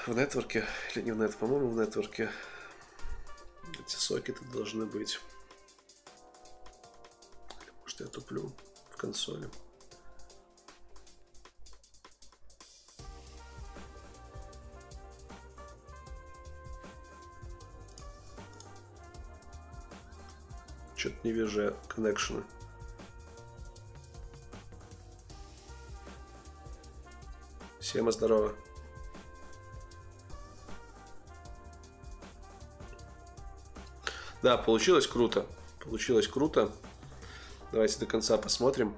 [0.09, 0.65] В нетворке?
[0.95, 1.39] Или не в нетворке?
[1.39, 2.31] По-моему, в нетворке.
[3.79, 5.21] Эти сокеты должны быть.
[7.61, 8.51] Или, может, я туплю
[8.89, 9.51] в консоли.
[20.97, 22.43] Что-то не вижу я коннекшена.
[27.79, 28.55] Всем здорово.
[34.43, 35.47] Да, получилось круто.
[35.81, 36.71] Получилось круто.
[37.73, 38.95] Давайте до конца посмотрим.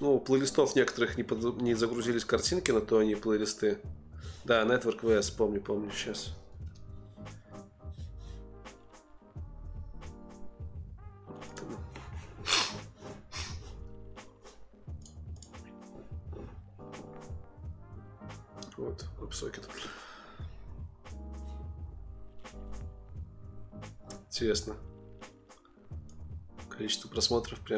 [0.00, 1.60] Ну, у плейлистов некоторых не, под...
[1.60, 3.78] не загрузились картинки, на то они плейлисты.
[4.44, 6.34] Да, Network VS, помню, помню сейчас.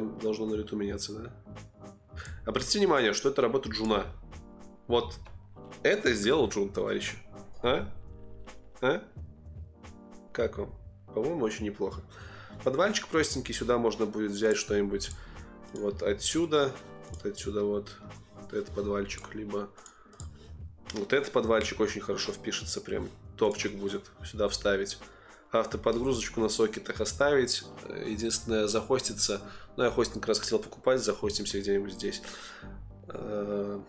[0.01, 1.31] Прям должно на лету меняться, да?
[2.47, 4.07] Обратите внимание, что это работа Джуна.
[4.87, 5.15] Вот
[5.83, 7.17] это сделал Джун, товарищи.
[7.63, 7.89] А?
[8.81, 9.03] А?
[10.33, 10.75] Как вам?
[11.15, 12.03] По-моему, очень неплохо.
[12.65, 15.11] Подвальчик простенький, сюда можно будет взять что-нибудь
[15.73, 16.73] вот отсюда,
[17.11, 17.97] вот отсюда вот,
[18.41, 19.71] вот этот подвальчик, либо
[20.93, 24.99] вот этот подвальчик очень хорошо впишется, прям топчик будет сюда вставить
[25.53, 27.65] автоподгрузочку на сокетах оставить.
[28.07, 29.41] Единственное, захоститься.
[29.77, 32.23] Ну, я хостинг раз хотел покупать, захостимся где-нибудь здесь.
[33.09, 33.81] Э,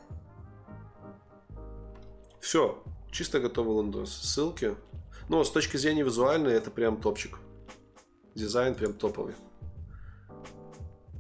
[2.40, 4.12] Все, чисто готовый лендос.
[4.12, 4.76] Ссылки.
[5.30, 7.38] Но с точки зрения визуальной, это прям топчик.
[8.36, 9.36] Дизайн прям топовый.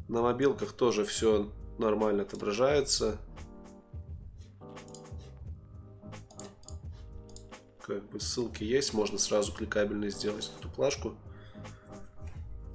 [0.07, 3.18] На мобилках тоже все нормально отображается.
[7.85, 11.15] Как бы ссылки есть, можно сразу кликабельно сделать эту плашку.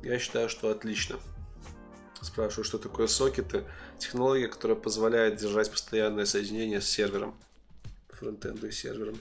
[0.02, 1.18] Я считаю, что отлично.
[2.20, 3.64] Спрашиваю, что такое сокеты.
[3.98, 7.38] Технология, которая позволяет держать постоянное соединение с сервером.
[8.10, 9.18] Фронтенда и сервером.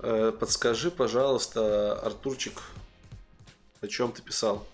[0.00, 2.62] Э, подскажи, пожалуйста, Артурчик,
[3.80, 4.66] о чем ты писал?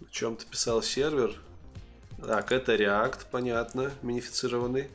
[0.00, 1.38] О чем ты писал сервер?
[2.24, 4.88] Так, это React, понятно, минифицированный.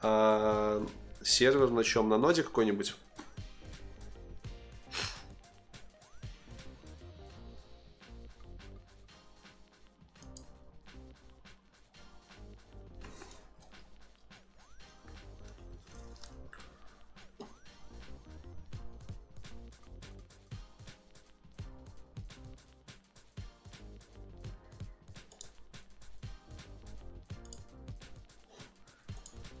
[0.00, 0.84] А
[1.22, 2.08] сервер на чем?
[2.08, 2.94] На ноде какой-нибудь?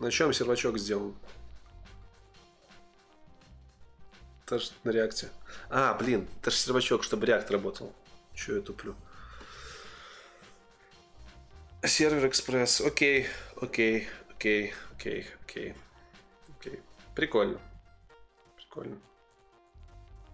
[0.00, 1.14] На чем сервачок сделан?
[4.46, 5.28] Тоже на реакте.
[5.68, 7.92] А, блин, это же сервачок, чтобы реакт работал.
[8.34, 8.96] Че я туплю?
[11.84, 12.80] Сервер экспресс.
[12.80, 13.26] Окей,
[13.60, 15.74] окей, окей, окей, окей.
[16.58, 16.80] Окей.
[17.14, 17.60] Прикольно.
[18.56, 18.98] Прикольно.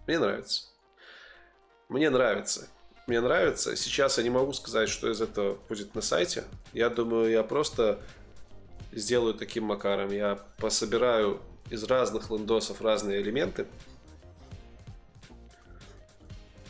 [0.07, 0.63] Мне нравится.
[1.89, 2.69] Мне нравится.
[3.05, 3.75] Мне нравится.
[3.75, 6.45] Сейчас я не могу сказать, что из этого будет на сайте.
[6.71, 8.01] Я думаю, я просто
[8.99, 10.11] сделаю таким макаром.
[10.11, 13.67] Я пособираю из разных лендосов разные элементы.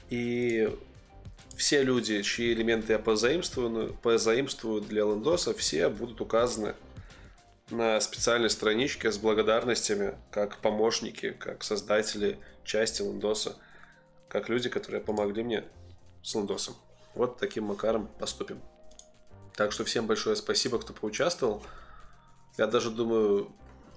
[0.09, 0.69] И
[1.55, 6.75] все люди, чьи элементы я позаимствую, позаимствую для лендоса, все будут указаны
[7.69, 13.57] на специальной страничке с благодарностями, как помощники, как создатели части лендоса,
[14.29, 15.63] как люди, которые помогли мне
[16.23, 16.75] с лендосом.
[17.13, 18.61] Вот таким макаром поступим.
[19.55, 21.63] Так что всем большое спасибо, кто поучаствовал.
[22.57, 23.51] Я даже думаю,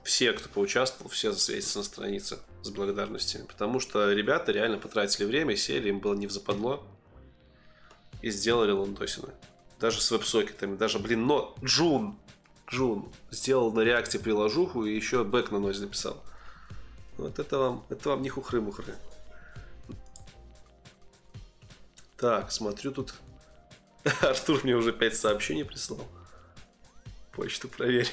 [0.05, 3.47] все, кто поучаствовал, все засветятся на странице с благодарностями.
[3.47, 6.85] Потому что ребята реально потратили время, сели, им было не в западло.
[8.23, 9.33] И сделали лондосины.
[9.79, 10.77] Даже с веб-сокетами.
[10.77, 12.19] Даже, блин, но Джун,
[12.71, 16.23] Джун сделал на реакте приложуху и еще бэк на нозе написал.
[17.17, 18.95] Вот это вам, это вам не хухры-мухры.
[22.19, 23.15] Так, смотрю тут.
[24.21, 26.07] Артур мне уже 5 сообщений прислал.
[27.33, 28.11] Почту проверь.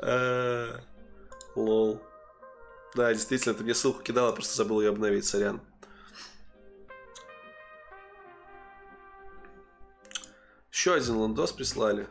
[0.00, 0.78] Э,
[1.56, 2.00] лол.
[2.94, 5.60] Да, действительно, ты мне ссылку кидала, просто забыл ее обновить, сорян.
[10.70, 12.06] Еще один ландос прислали.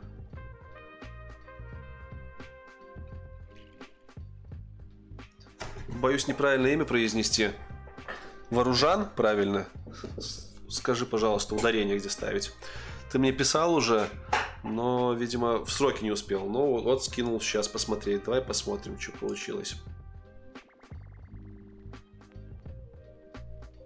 [5.87, 7.51] Боюсь неправильное имя произнести.
[8.51, 9.67] Вооружан, правильно?
[10.69, 12.53] Скажи, пожалуйста, ударение где ставить.
[13.11, 14.09] Ты мне писал уже,
[14.63, 16.45] но, видимо, в сроки не успел.
[16.45, 18.25] Ну, вот скинул сейчас посмотреть.
[18.25, 19.75] Давай посмотрим, что получилось.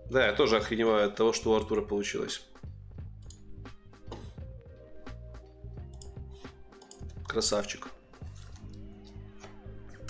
[0.10, 2.46] Да, я тоже охреневаю от того, что у Артура получилось.
[7.28, 7.88] Красавчик.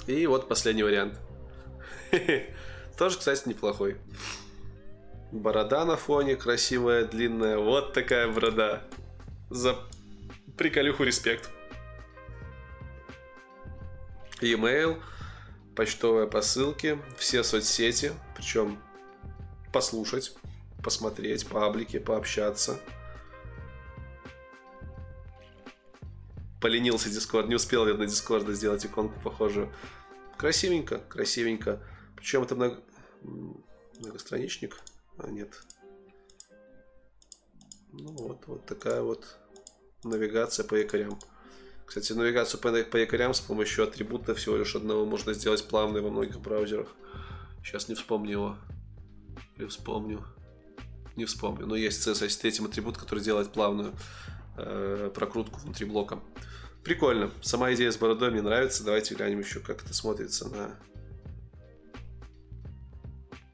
[0.07, 1.19] И вот последний вариант.
[2.97, 3.97] Тоже, кстати, неплохой.
[5.31, 7.57] Борода на фоне красивая, длинная.
[7.57, 8.81] Вот такая борода.
[9.51, 9.77] За
[10.55, 11.49] приколюху респект.
[14.39, 15.01] E-mail,
[15.75, 18.81] почтовые посылки, все соцсети, причем
[19.73, 20.33] послушать,
[20.81, 22.79] посмотреть паблики, пообщаться.
[26.61, 29.69] Поленился Discord, не успел я на Discord сделать иконку похожую.
[30.37, 31.85] Красивенько, красивенько.
[32.15, 32.81] Причем это много...
[33.99, 34.79] многостраничник.
[35.17, 35.61] А, нет.
[37.91, 39.40] Ну вот, вот такая вот
[40.03, 41.19] навигация по якорям.
[41.85, 46.09] Кстати, навигацию по, по якорям с помощью атрибута всего лишь одного можно сделать плавной во
[46.09, 46.87] многих браузерах.
[47.63, 48.57] Сейчас не вспомню его.
[49.57, 50.23] Или вспомню.
[51.15, 51.67] Не вспомню.
[51.67, 53.93] Но есть CSS третьим атрибут, который делает плавную
[54.57, 56.19] э, прокрутку внутри блока.
[56.83, 57.29] Прикольно.
[57.41, 58.83] Сама идея с бородой мне нравится.
[58.83, 60.79] Давайте глянем еще, как это смотрится на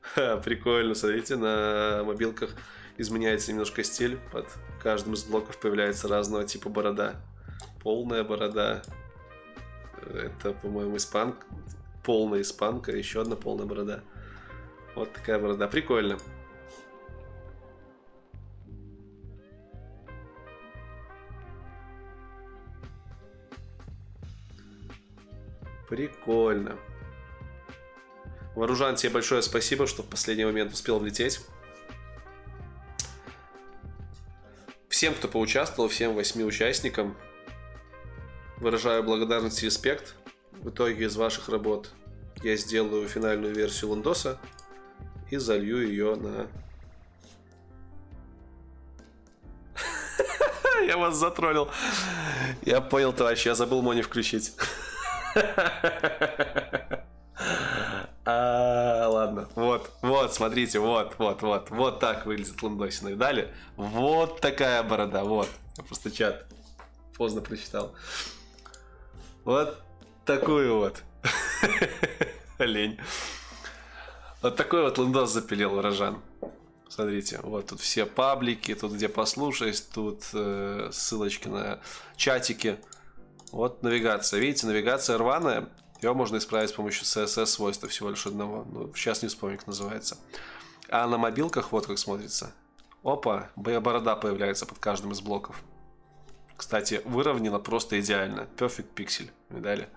[0.17, 2.55] Ха, прикольно, смотрите, на мобилках
[2.97, 4.17] изменяется немножко стиль.
[4.31, 4.47] Под
[4.81, 7.15] каждым из блоков появляется разного типа борода.
[7.81, 8.81] Полная борода.
[10.13, 11.45] Это, по-моему, испанка.
[12.03, 14.01] Полная испанка, еще одна полная борода.
[14.95, 15.67] Вот такая борода.
[15.67, 16.17] Прикольно.
[25.89, 26.77] Прикольно.
[28.55, 31.41] Вооружан, тебе большое спасибо, что в последний момент успел влететь.
[34.97, 37.15] Всем, кто поучаствовал, всем восьми участникам,
[38.57, 40.15] выражаю благодарность и респект.
[40.53, 41.91] В итоге из ваших работ
[42.41, 44.39] я сделаю финальную версию Лондоса
[45.29, 46.47] и залью ее на...
[50.87, 51.69] Я вас затроллил.
[52.63, 54.55] Я понял, товарищ, я забыл Мони включить.
[58.29, 63.07] А, ладно, вот, вот, смотрите, вот, вот, вот, вот так выглядит ландосина.
[63.07, 63.53] Видали?
[63.77, 65.47] Вот такая борода, вот.
[65.77, 66.45] Я просто чат
[67.15, 67.93] поздно прочитал.
[69.45, 69.81] Вот
[70.25, 71.03] такую вот.
[72.57, 72.99] Олень.
[74.41, 76.21] Вот такой вот ландос запилил урожан.
[76.89, 81.79] Смотрите, вот тут все паблики, тут где послушать, тут э, ссылочки на
[82.17, 82.77] чатики.
[83.53, 84.41] Вот навигация.
[84.41, 85.69] Видите, навигация рваная.
[86.01, 88.65] Его можно исправить с помощью CSS свойства всего лишь одного.
[88.69, 90.17] Ну, сейчас не вспомню, как называется.
[90.89, 92.53] А на мобилках вот как смотрится.
[93.03, 95.63] Опа, борода появляется под каждым из блоков.
[96.55, 98.47] Кстати, выровнено просто идеально.
[98.57, 99.29] Perfect pixel.
[99.49, 99.89] Видали?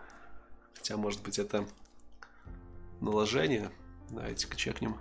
[0.74, 1.66] Хотя, может быть, это
[3.00, 3.70] наложение.
[4.10, 4.96] Давайте-ка чекнем.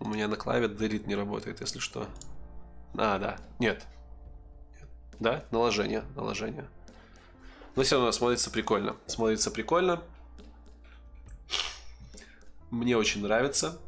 [0.00, 2.06] У меня на клаве delete не работает, если что.
[2.96, 3.38] А, да.
[3.58, 3.86] Нет,
[5.20, 6.68] да, наложение, наложение.
[7.76, 8.96] Но все равно смотрится прикольно.
[9.06, 10.02] Смотрится прикольно.
[12.70, 13.78] Мне очень нравится.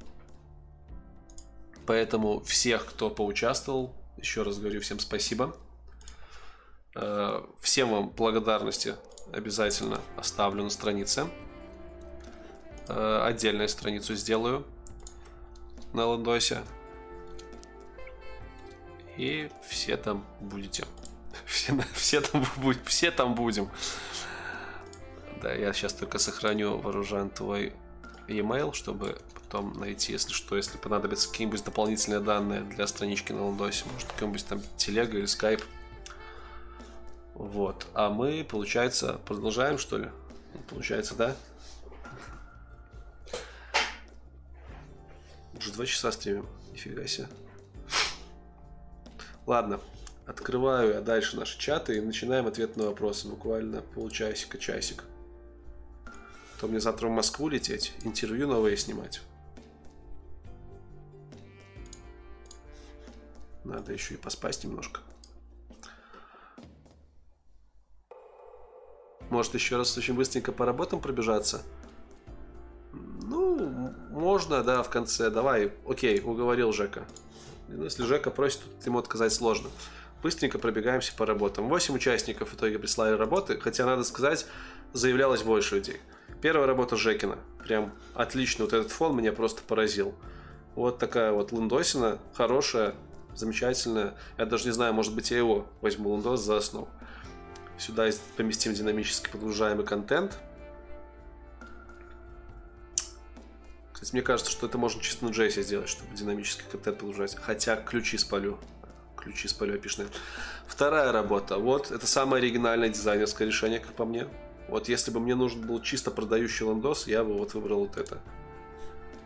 [1.86, 5.56] Поэтому всех, кто поучаствовал, еще раз говорю всем спасибо.
[6.96, 8.96] Э, всем вам благодарности
[9.32, 11.28] обязательно оставлю на странице.
[12.88, 14.64] Э, отдельную страницу сделаю
[15.92, 16.62] на лендосе.
[19.16, 20.84] И все там будете.
[21.46, 22.44] Все, все, там,
[22.84, 23.70] все там будем.
[25.40, 27.72] Да, я сейчас только сохраню вооружен твой
[28.28, 33.84] e-mail, чтобы потом найти, если что, если понадобятся какие-нибудь дополнительные данные для странички на Лондосе,
[33.92, 35.62] может, какой-нибудь там телега или скайп.
[37.34, 37.86] Вот.
[37.94, 40.10] А мы, получается, продолжаем, что ли?
[40.68, 41.36] Получается, да?
[45.56, 46.48] Уже два часа стримим.
[46.72, 47.28] Нифига себе.
[49.46, 49.80] Ладно,
[50.26, 53.28] Открываю я дальше наши чаты и начинаем ответ на вопросы.
[53.28, 55.04] Буквально полчасика, часик.
[56.04, 59.20] А то мне завтра в Москву лететь, интервью новые снимать.
[63.62, 65.00] Надо еще и поспать немножко.
[69.30, 71.62] Может еще раз очень быстренько по работам пробежаться?
[72.92, 75.30] Ну, Можно, да, в конце.
[75.30, 77.06] Давай, окей, уговорил Жека.
[77.68, 79.68] Ну, если Жека просит, ему отказать сложно.
[80.22, 81.68] Быстренько пробегаемся по работам.
[81.68, 84.46] 8 участников в итоге прислали работы, хотя, надо сказать,
[84.92, 86.00] заявлялось больше людей.
[86.40, 87.38] Первая работа Жекина.
[87.64, 88.64] Прям отлично.
[88.64, 90.14] Вот этот фон меня просто поразил.
[90.74, 92.18] Вот такая вот лундосина.
[92.34, 92.94] Хорошая,
[93.34, 94.14] замечательная.
[94.38, 96.88] Я даже не знаю, может быть, я его возьму лундос за основу.
[97.78, 100.38] Сюда поместим динамически подгружаемый контент.
[103.92, 107.34] Кстати, мне кажется, что это можно чисто на JS сделать, чтобы динамический контент подгружать.
[107.36, 108.58] Хотя ключи спалю.
[109.26, 110.06] Ключи спалю опишные.
[110.68, 111.58] Вторая работа.
[111.58, 114.28] Вот, это самое оригинальное дизайнерское решение, как по мне.
[114.68, 118.20] Вот если бы мне нужен был чисто продающий лендос, я бы вот выбрал вот это.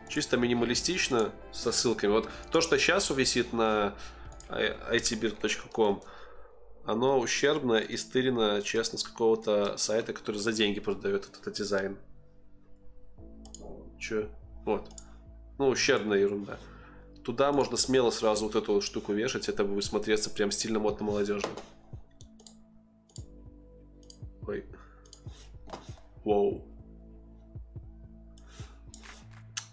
[0.09, 2.13] Чисто минималистично, со ссылками.
[2.13, 3.93] Вот то, что сейчас висит на
[4.49, 6.03] itbird.com,
[6.87, 11.99] оно ущербно и стырено, честно, с какого-то сайта, который за деньги продает этот дизайн.
[13.99, 14.31] Че?
[14.65, 14.89] Вот.
[15.59, 16.59] Ну, ущербная ерунда.
[17.25, 21.07] Туда можно смело сразу вот эту вот штуку вешать, это будет смотреться прям стильно, модно,
[21.07, 21.51] молодежно.
[24.47, 24.65] Ой.
[26.25, 26.65] Воу.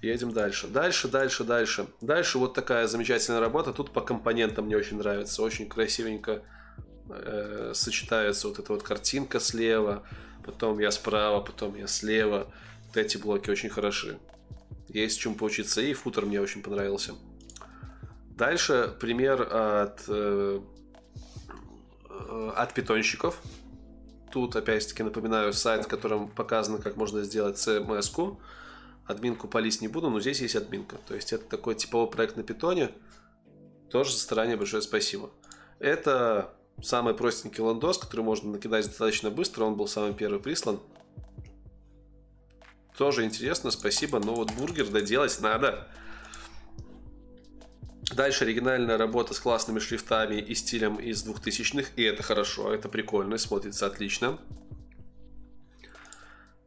[0.01, 0.67] Едем дальше.
[0.67, 1.87] Дальше, дальше, дальше.
[2.01, 3.73] Дальше вот такая замечательная работа.
[3.73, 5.41] Тут по компонентам мне очень нравится.
[5.41, 6.43] Очень красивенько
[7.09, 10.03] э, сочетается вот эта вот картинка слева.
[10.45, 12.53] Потом я справа, потом я слева.
[12.85, 14.19] Вот эти блоки очень хороши.
[14.87, 15.81] Есть чем поучиться.
[15.81, 17.15] И футер мне очень понравился.
[18.37, 20.61] Дальше пример от, э,
[22.55, 23.41] от питонщиков.
[24.31, 28.39] Тут, опять-таки, напоминаю, сайт, в котором показано, как можно сделать CMS-ку.
[29.07, 30.97] Админку полить не буду, но здесь есть админка.
[31.07, 32.91] То есть это такой типовой проект на питоне.
[33.89, 35.31] Тоже за старание большое спасибо.
[35.79, 36.53] Это
[36.83, 39.63] самый простенький ландос, который можно накидать достаточно быстро.
[39.63, 40.79] Он был самый первый прислан.
[42.95, 44.19] Тоже интересно, спасибо.
[44.19, 45.87] Но вот бургер доделать надо.
[48.15, 51.91] Дальше оригинальная работа с классными шрифтами и стилем из 2000-х.
[51.95, 54.39] И это хорошо, это прикольно, смотрится отлично.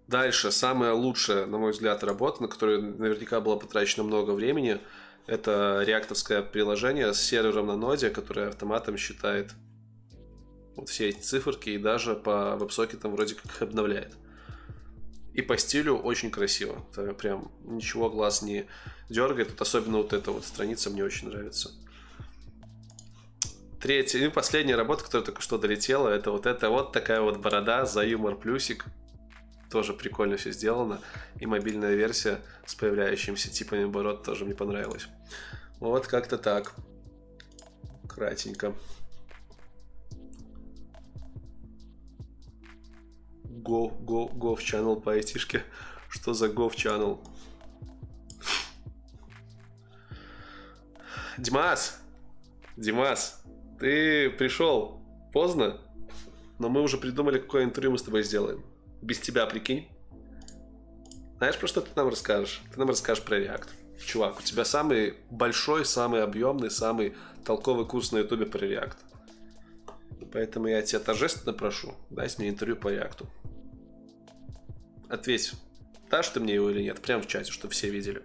[0.07, 4.81] Дальше, самая лучшая, на мой взгляд, работа, на которую наверняка было потрачено много времени,
[5.27, 9.53] это реакторское приложение с сервером на ноде, которое автоматом считает
[10.75, 14.13] вот все эти циферки и даже по веб-сокетам вроде как обновляет.
[15.33, 16.85] И по стилю очень красиво.
[16.93, 18.67] Это прям ничего глаз не
[19.09, 19.51] дергает.
[19.51, 21.71] Тут особенно вот эта вот страница мне очень нравится.
[23.81, 27.87] Третья и последняя работа, которая только что долетела, это вот эта вот такая вот борода
[27.87, 28.85] за юмор плюсик.
[29.71, 31.01] Тоже прикольно все сделано.
[31.39, 35.07] И мобильная версия с появляющимися типами бород тоже мне понравилась.
[35.79, 36.75] Вот как-то так.
[38.09, 38.75] Кратенько.
[43.63, 45.65] Go, go, go channel по айтишке.
[46.09, 47.19] Что за go channel?
[51.39, 52.01] Димас!
[52.77, 53.43] Димас,
[53.79, 55.81] ты пришел поздно,
[56.59, 58.65] но мы уже придумали, какое интервью мы с тобой сделаем
[59.03, 59.89] без тебя, прикинь.
[61.39, 62.63] Знаешь, про что ты нам расскажешь?
[62.73, 63.69] Ты нам расскажешь про React.
[64.05, 67.15] Чувак, у тебя самый большой, самый объемный, самый
[67.45, 68.97] толковый курс на ютубе про React.
[70.33, 73.27] Поэтому я тебя торжественно прошу, дай мне интервью по React.
[75.11, 75.55] Ответь,
[76.09, 78.23] дашь ты мне его или нет, прямо в чате, чтобы все видели.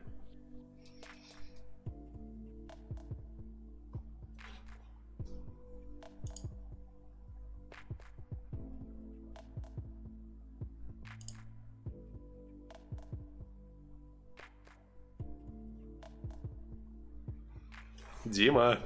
[18.26, 18.80] Дима,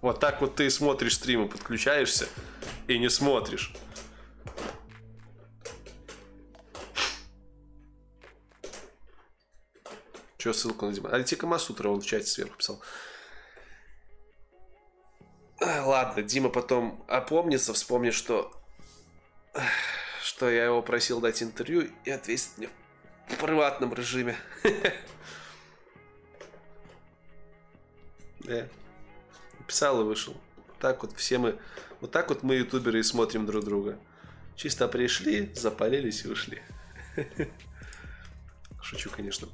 [0.00, 2.28] вот так вот ты смотришь стримы, подключаешься
[2.88, 3.74] и не смотришь.
[10.46, 11.10] Че ссылку на Дима?
[11.10, 12.80] Альтика Масутра он в чате сверху писал.
[15.60, 18.52] Ладно, Дима потом опомнится, вспомнит, что
[20.22, 22.70] что я его просил дать интервью и ответит мне
[23.28, 24.36] в приватном режиме.
[28.38, 28.68] Да.
[29.66, 30.36] Писал и вышел.
[30.78, 31.58] Так вот все мы,
[32.00, 33.98] вот так вот мы ютуберы и смотрим друг друга.
[34.54, 36.62] Чисто пришли, запалились и ушли.
[38.80, 39.48] Шучу, конечно.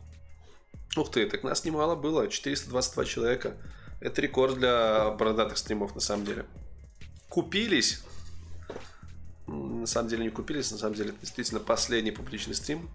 [0.97, 3.56] Ух ты, так нас немало было, 422 человека.
[4.01, 6.44] Это рекорд для бородатых стримов, на самом деле.
[7.28, 8.02] Купились.
[9.47, 12.90] На самом деле не купились, на самом деле это действительно последний публичный стрим.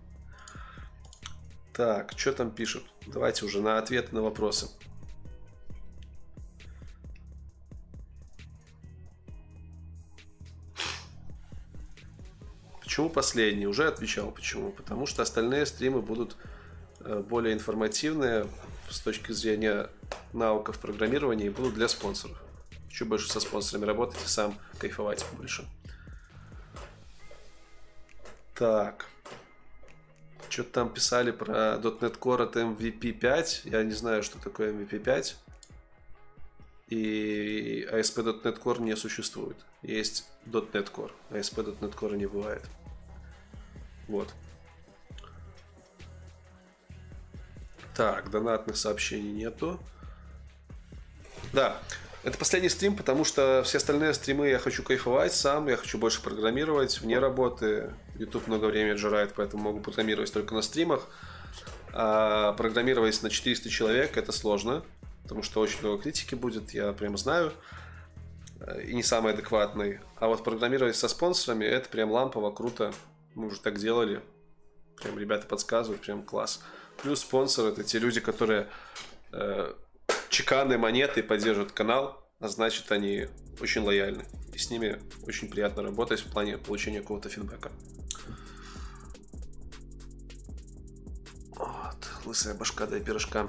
[1.73, 2.83] Так, что там пишут?
[3.07, 4.69] Давайте уже на ответы на вопросы.
[12.81, 13.67] Почему последний?
[13.67, 14.71] Уже отвечал почему.
[14.71, 16.35] Потому что остальные стримы будут
[17.27, 18.47] более информативные
[18.89, 19.89] с точки зрения
[20.33, 22.41] навыков программирования будут для спонсоров.
[22.87, 25.65] Хочу больше со спонсорами работать и сам кайфовать больше.
[28.55, 29.05] Так.
[30.49, 33.61] Что-то там писали про .NET Core от MVP 5.
[33.65, 35.37] Я не знаю, что такое MVP 5.
[36.87, 39.57] И ASP.NET Core не существует.
[39.83, 41.11] Есть .NET Core.
[41.29, 42.63] ASP.NET Core не бывает.
[44.07, 44.33] Вот.
[47.97, 49.79] Так, донатных сообщений нету.
[51.51, 51.79] Да,
[52.23, 56.21] это последний стрим, потому что все остальные стримы я хочу кайфовать сам, я хочу больше
[56.21, 57.91] программировать вне работы.
[58.19, 61.07] YouTube много времени отжирает, поэтому могу программировать только на стримах.
[61.91, 64.83] А программировать на 400 человек это сложно,
[65.23, 67.51] потому что очень много критики будет, я прямо знаю.
[68.85, 70.01] И не самый адекватный.
[70.17, 72.93] А вот программировать со спонсорами это прям лампово, круто.
[73.33, 74.21] Мы уже так делали.
[75.01, 76.61] Прям ребята подсказывают, прям класс.
[77.01, 78.67] Плюс спонсор это те люди, которые
[79.31, 79.73] э,
[80.29, 83.27] чеканные монеты поддерживают канал, а значит они
[83.61, 84.25] очень лояльны.
[84.53, 87.71] И с ними очень приятно работать в плане получения какого-то фидбэка.
[91.51, 93.47] Вот, лысая башка дай пирожка.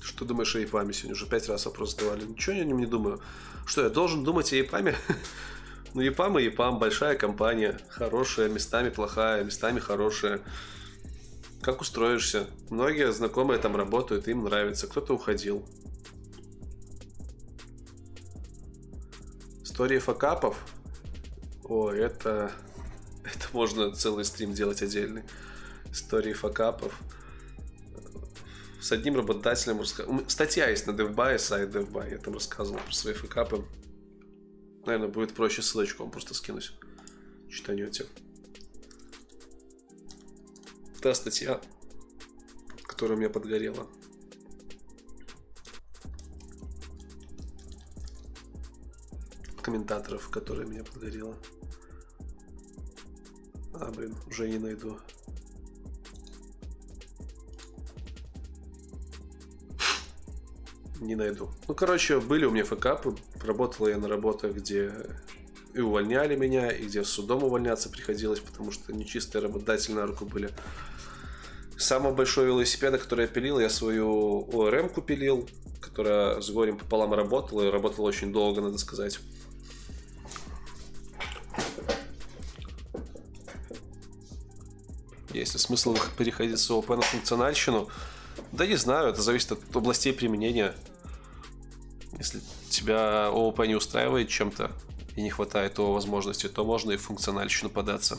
[0.00, 0.92] Что думаешь о Ипаме?
[0.92, 2.24] Сегодня уже пять раз вопрос задавали.
[2.24, 3.20] Ничего я о нем не думаю.
[3.66, 4.96] Что, я должен думать о Ипаме?
[5.94, 10.40] ну, Ипам и Ипам, большая компания, хорошая, местами плохая, местами хорошая
[11.62, 12.48] как устроишься.
[12.70, 14.88] Многие знакомые там работают, им нравится.
[14.88, 15.64] Кто-то уходил.
[19.62, 20.56] Истории факапов.
[21.64, 22.52] О, это...
[23.24, 25.22] Это можно целый стрим делать отдельный.
[25.92, 26.98] Истории факапов.
[28.80, 29.84] С одним работодателем.
[30.28, 32.10] Статья есть на DevBuy, сайт DevBuy.
[32.10, 33.64] Я там рассказывал про свои факапы.
[34.84, 36.72] Наверное, будет проще ссылочку вам просто скинуть.
[37.48, 38.06] Читанете
[41.02, 41.60] та статья,
[42.84, 43.88] которая у меня подгорела.
[49.60, 51.36] Комментаторов, которая меня подгорела.
[53.74, 54.98] А, блин, уже не найду.
[61.02, 61.50] Не найду.
[61.66, 63.16] Ну, короче, были у меня фэкапы.
[63.44, 64.92] Работала я на работах, где
[65.74, 70.50] и увольняли меня, и где судом увольняться приходилось, потому что нечистые работодатели на руку были.
[71.76, 75.48] Самый большой велосипед, который я пилил, я свою ОРМ купил,
[75.80, 79.18] которая с горем пополам работала, и работала очень долго, надо сказать.
[85.32, 87.88] Есть ли смысл переходить с ООП на функциональщину?
[88.52, 90.74] Да не знаю, это зависит от областей применения.
[92.18, 94.70] Если тебя ООП не устраивает чем-то
[95.16, 98.18] и не хватает его возможности, то можно и в функциональщину податься.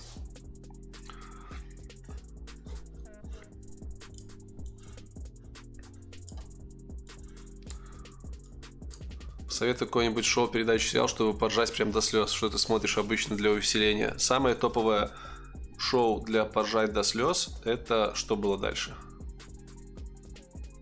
[9.50, 13.52] Советую какое-нибудь шоу, передачу, сериал, чтобы поржать прям до слез, что ты смотришь обычно для
[13.52, 14.16] увеселения.
[14.18, 15.12] Самое топовое
[15.78, 18.96] шоу для поржать до слез– это «Что было дальше?».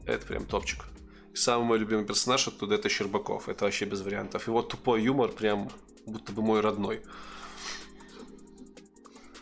[0.05, 0.85] Это прям топчик.
[1.33, 3.47] Самый мой любимый персонаж оттуда– это Щербаков.
[3.47, 4.47] Это вообще без вариантов.
[4.47, 5.71] Вот тупой юмор прям
[6.05, 7.01] будто бы мой родной.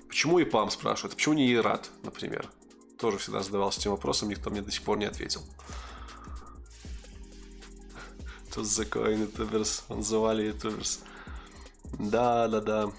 [0.08, 1.16] Почему ИПАМ спрашивают?
[1.16, 2.50] Почему не ИРАТ, например?
[2.98, 5.42] Тоже всегда задавался этим вопросом, никто мне до сих пор не ответил.
[8.54, 11.00] Тут за coin ютуберс, называли ютуберс.
[11.98, 12.92] Да, да, да.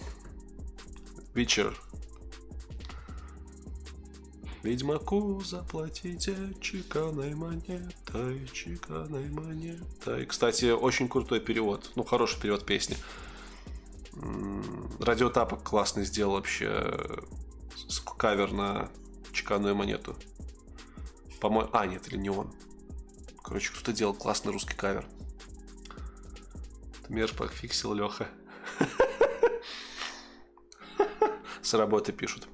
[1.35, 1.77] Вечер.
[4.62, 10.27] Ведьмаку заплатите чеканой монетой, чеканой монетой.
[10.27, 11.91] Кстати, очень крутой перевод.
[11.95, 12.99] Ну, хороший перевод песни.
[15.01, 17.23] Радиотапок классный сделал вообще
[18.19, 18.91] кавер на
[19.32, 20.15] чеканную монету.
[21.41, 21.70] По-моему...
[21.73, 22.53] А, нет, или не он.
[23.43, 25.07] Короче, кто-то делал классный русский кавер.
[27.09, 28.28] Мерш фиксил Леха.
[31.62, 32.47] С работы пишут.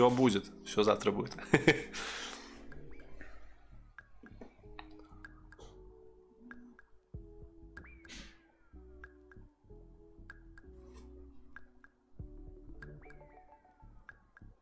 [0.00, 0.46] Все будет.
[0.64, 1.36] Все завтра будет.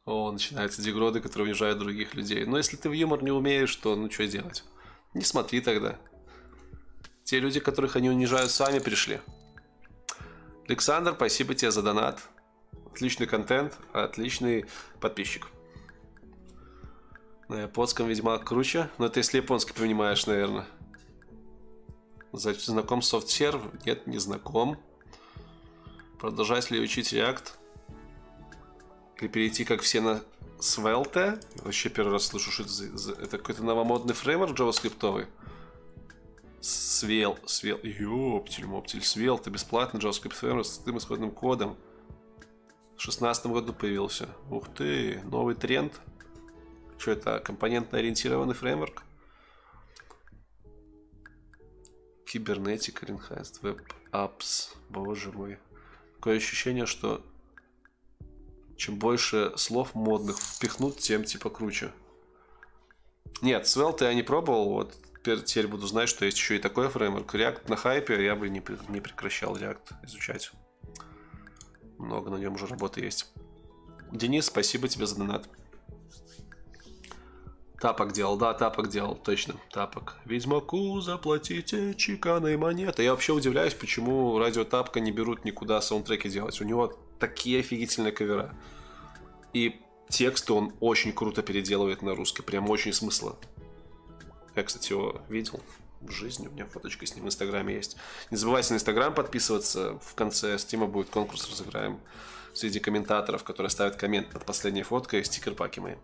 [0.04, 2.44] О, начинаются дегроды, которые унижают других людей.
[2.44, 4.64] Но если ты в юмор не умеешь, то ну что делать?
[5.14, 6.00] Не смотри тогда.
[7.22, 9.20] Те люди, которых они унижают, сами пришли.
[10.66, 12.28] Александр, спасибо тебе за донат.
[12.98, 14.66] Отличный контент, отличный
[14.98, 15.46] подписчик.
[17.46, 18.90] На японском Ведьмак круче.
[18.98, 20.66] Но это если японский понимаешь, наверное.
[22.32, 23.62] Знаком софтсерв?
[23.86, 24.78] Нет, не знаком.
[26.18, 27.52] Продолжать ли учить React?
[29.20, 30.20] Или перейти, как все, на
[30.58, 31.40] Svelte?
[31.62, 35.26] Вообще первый раз слышу, что это, за, это какой-то новомодный фреймворк джаваскриптовый.
[36.60, 41.76] Свел, свел, ёптель, моптель, свел, это бесплатный JavaScript фреймворк с тем исходным кодом.
[42.98, 44.28] В шестнадцатом году появился.
[44.50, 46.00] Ух ты, новый тренд.
[46.98, 49.04] Что это, компонентно-ориентированный фреймворк?
[52.26, 53.80] Кибернетика, Enhanced Web
[54.10, 54.74] Apps.
[54.88, 55.58] Боже мой.
[56.16, 57.24] Такое ощущение, что
[58.76, 61.92] чем больше слов модных впихнут, тем типа круче.
[63.42, 67.32] Нет, Svelte я не пробовал, вот теперь буду знать, что есть еще и такой фреймворк.
[67.32, 70.50] React на хайпе я бы не, не прекращал React изучать.
[71.98, 73.30] Много на нем уже работы есть.
[74.12, 75.48] Денис, спасибо тебе за донат.
[77.80, 80.16] Тапок делал, да, тапок делал, точно, тапок.
[80.24, 83.04] Ведьмаку заплатите чеканой монеты.
[83.04, 86.60] Я вообще удивляюсь, почему радио тапка не берут никуда саундтреки делать.
[86.60, 88.52] У него такие офигительные кавера.
[89.52, 93.36] И тексты он очень круто переделывает на русский, прям очень смысла.
[94.56, 95.60] Я, кстати, его видел
[96.00, 97.96] в жизни, у меня фоточка с ним в Инстаграме есть.
[98.30, 102.00] Не забывайте на Инстаграм подписываться, в конце стима будет конкурс, разыграем
[102.54, 105.94] среди комментаторов, которые ставят коммент под последней фоткой, стикер-паки мои.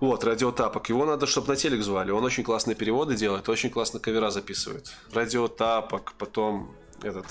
[0.00, 0.88] Вот, радиотапок.
[0.88, 2.10] Его надо, чтобы на телек звали.
[2.10, 4.92] Он очень классные переводы делает, очень классно кавера записывает.
[5.12, 7.26] Радиотапок, потом этот...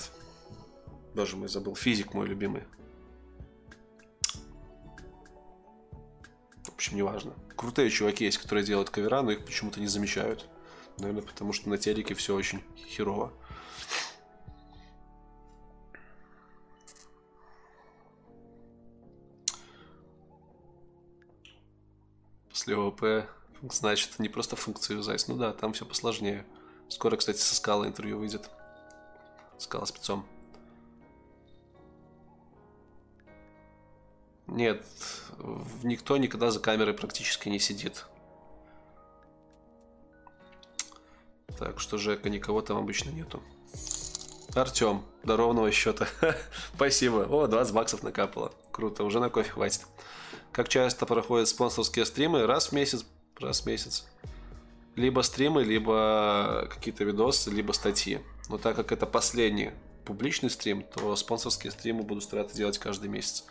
[1.16, 1.76] Боже мой, забыл.
[1.76, 2.64] Физик мой любимый.
[6.64, 7.34] В общем, неважно.
[7.56, 10.46] Крутые чуваки есть, которые делают кавера, но их почему-то не замечают.
[11.00, 13.32] Наверное, потому что на телеке все очень херово.
[22.50, 23.30] После ОВП
[23.62, 25.26] значит не просто функции юзать.
[25.30, 26.46] Ну да, там все посложнее.
[26.90, 28.50] Скоро, кстати, со скала интервью выйдет.
[29.58, 30.26] Скала спецом.
[34.48, 34.86] Нет,
[35.84, 38.06] никто никогда за камерой практически не сидит.
[41.60, 43.44] Так что Жека, никого там обычно нету.
[44.56, 46.08] Артем, до ровного счета.
[46.74, 47.28] Спасибо.
[47.30, 48.54] О, 20 баксов накапало.
[48.72, 49.82] Круто, уже на кофе хватит.
[50.54, 52.48] Как часто проходят спонсорские стримы?
[52.48, 53.06] Раз в месяц,
[53.38, 54.08] раз в месяц.
[54.96, 58.22] Либо стримы, либо какие-то видосы, либо статьи.
[58.48, 59.72] Но так как это последний
[60.06, 63.44] публичный стрим, то спонсорские стримы буду стараться делать каждый месяц.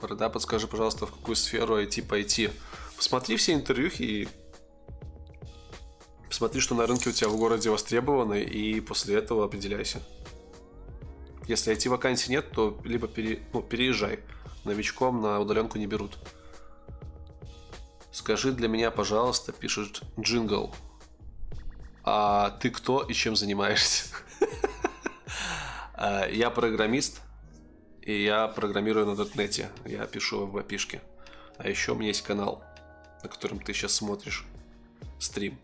[0.00, 2.50] Борода, подскажи, пожалуйста, в какую сферу IT пойти.
[3.02, 4.28] Посмотри все интервью и
[6.28, 10.00] посмотри, что на рынке у тебя в городе востребовано, и после этого определяйся.
[11.48, 14.20] Если IT-вакансий нет, то либо пере, ну, переезжай.
[14.62, 16.16] Новичком на удаленку не берут.
[18.12, 20.72] Скажи для меня, пожалуйста, пишет джингл.
[22.04, 24.14] А ты кто и чем занимаешься?
[25.94, 27.20] А, я программист,
[28.00, 29.70] и я программирую на дотнете.
[29.84, 31.00] Я пишу в опишке.
[31.58, 32.64] А еще у меня есть канал,
[33.22, 34.44] на котором ты сейчас смотришь
[35.18, 35.58] стрим.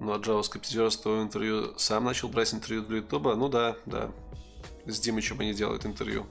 [0.00, 3.34] Ну, а JavaScript твое интервью сам начал брать интервью для Ютуба?
[3.34, 4.10] Ну да, да.
[4.86, 6.26] С Димычем они делают интервью.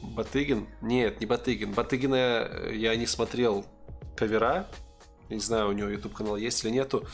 [0.00, 0.68] Батыгин?
[0.80, 1.72] Нет, не Батыгин.
[1.72, 3.66] Батыгина э, я не смотрел
[4.16, 4.68] кавера.
[5.28, 7.04] Не знаю, у него YouTube канал есть или нету.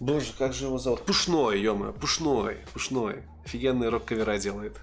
[0.00, 1.04] Боже, как же его зовут?
[1.04, 3.24] Пушной, ё Пушной, Пушной.
[3.44, 4.78] Офигенный рок-кавера делает.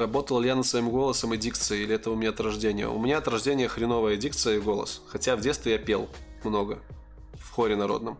[0.00, 2.88] Работал ли я над своим голосом и дикцией, или это у меня от рождения?
[2.88, 5.02] У меня от рождения хреновая дикция и голос.
[5.08, 6.08] Хотя в детстве я пел
[6.42, 6.78] много.
[7.34, 8.16] В хоре народном.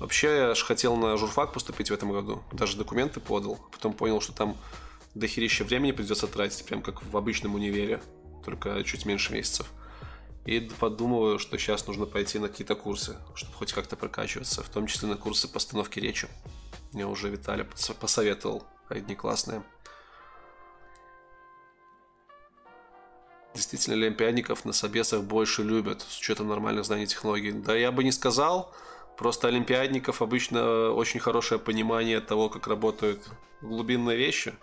[0.00, 2.42] Вообще, я же хотел на журфак поступить в этом году.
[2.50, 3.58] Даже документы подал.
[3.72, 4.56] Потом понял, что там
[5.14, 8.00] дохерища времени придется тратить, прям как в обычном универе.
[8.42, 9.70] Только чуть меньше месяцев.
[10.46, 14.62] И подумываю, что сейчас нужно пойти на какие-то курсы, чтобы хоть как-то прокачиваться.
[14.62, 16.26] В том числе на курсы постановки речи.
[16.92, 17.66] Мне уже Виталий
[18.00, 18.64] посоветовал.
[18.88, 19.62] Одни классные.
[23.54, 27.52] Действительно олимпиадников на собесах больше любят с учетом нормальных знаний технологий.
[27.52, 28.72] Да я бы не сказал.
[29.16, 33.20] Просто олимпиадников обычно очень хорошее понимание того, как работают
[33.60, 34.54] глубинные вещи.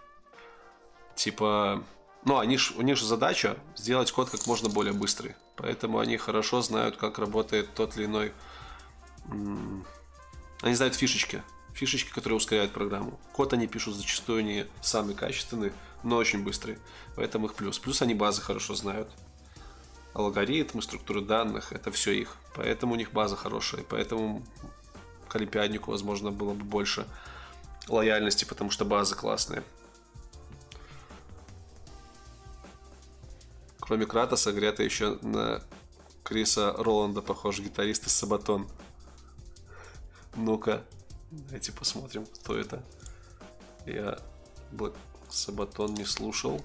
[1.16, 1.84] Типа,
[2.26, 5.36] ну, они ж, у них же задача сделать код как можно более быстрый.
[5.56, 8.34] Поэтому они хорошо знают, как работает тот или иной...
[10.62, 11.44] Они знают фишечки.
[11.74, 13.20] Фишечки, которые ускоряют программу.
[13.34, 15.72] Код они пишут зачастую не самый качественный,
[16.04, 16.80] но очень быстрые.
[17.16, 17.80] Поэтому их плюс.
[17.80, 19.10] Плюс они базы хорошо знают.
[20.14, 22.36] Алгоритмы, структуры данных, это все их.
[22.56, 23.84] Поэтому у них база хорошая.
[23.84, 24.44] Поэтому
[25.28, 27.06] к Олимпиаднику, возможно, было бы больше
[27.88, 29.64] лояльности, потому что база классная.
[33.80, 35.64] Кроме Кратоса, говорят, еще на
[36.24, 38.68] Криса Роланда похож гитарист из Сабатон.
[40.36, 40.84] Ну-ка,
[41.32, 42.84] давайте посмотрим, кто это.
[43.86, 44.20] Я
[45.30, 46.62] Сабатон не слушал.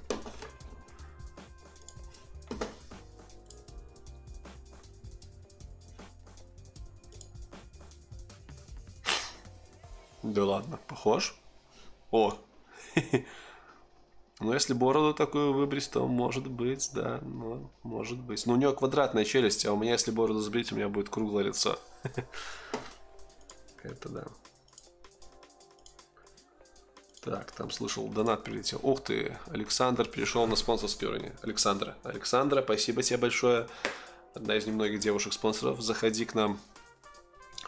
[10.23, 11.35] Да ладно, похож?
[12.11, 12.35] О!
[14.41, 18.45] Ну, если бороду такую выбрить, то может быть, да, ну, может быть.
[18.47, 21.45] Но у него квадратная челюсть, а у меня, если бороду сбрить, у меня будет круглое
[21.45, 21.78] лицо.
[23.85, 24.24] Это да.
[27.24, 28.78] Так, там слышал, донат прилетел.
[28.82, 31.32] Ух ты, Александр перешел на спонсорский уровень.
[31.40, 31.96] Александра.
[32.02, 33.66] Александра, спасибо тебе большое.
[34.34, 35.80] Одна из немногих девушек-спонсоров.
[35.80, 36.60] Заходи к нам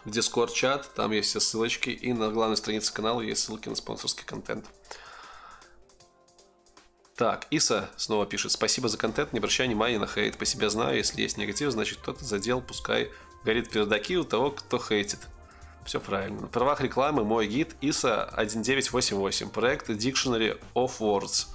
[0.04, 3.76] в Discord чат, там есть все ссылочки, и на главной странице канала есть ссылки на
[3.76, 4.66] спонсорский контент.
[7.16, 10.98] Так, Иса снова пишет, спасибо за контент, не обращай внимания на хейт, по себе знаю,
[10.98, 13.10] если есть негатив, значит кто-то задел, пускай
[13.42, 15.20] горит пердаки у того, кто хейтит.
[15.86, 16.40] Все правильно.
[16.42, 21.46] На правах рекламы мой гид ISA 1988, проект Dictionary of Words.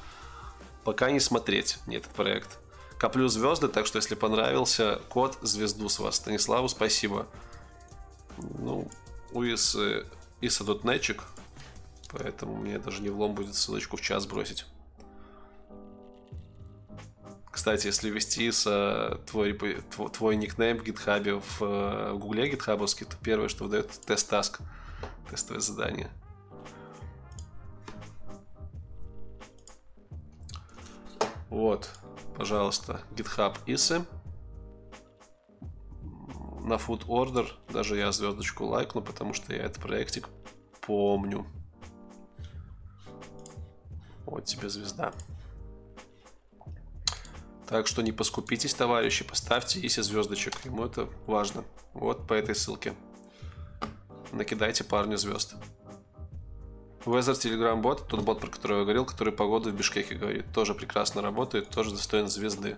[0.85, 2.57] Пока не смотреть, не этот проект.
[2.97, 6.15] Коплю звезды, так что если понравился, код звезду с вас.
[6.15, 7.27] Станиславу спасибо.
[8.37, 8.89] Ну,
[9.33, 10.05] у Исы,
[10.39, 10.85] Иса тут
[12.07, 14.65] поэтому мне даже не влом будет ссылочку в час бросить.
[17.51, 23.17] Кстати, если ввести Иса твой, твой, твой никнейм в гитхабе в, в гугле гитхабовский, то
[23.21, 24.61] первое, что выдает, тест-таск,
[25.29, 26.09] тестовое задание.
[31.49, 31.89] Вот,
[32.37, 34.05] пожалуйста, GitHub Исы
[36.61, 40.29] на Food Order даже я звездочку лайкну, потому что я этот проектик
[40.79, 41.45] помню.
[44.25, 45.11] Вот тебе звезда.
[47.71, 50.65] Так что не поскупитесь, товарищи, поставьте Иси звездочек.
[50.65, 51.63] Ему это важно.
[51.93, 52.93] Вот по этой ссылке.
[54.33, 55.55] Накидайте парню звезд.
[57.05, 60.75] Weather Telegram бот, тот бот, про который я говорил, который погоду в Бишкеке говорит, тоже
[60.75, 62.77] прекрасно работает, тоже достоин звезды.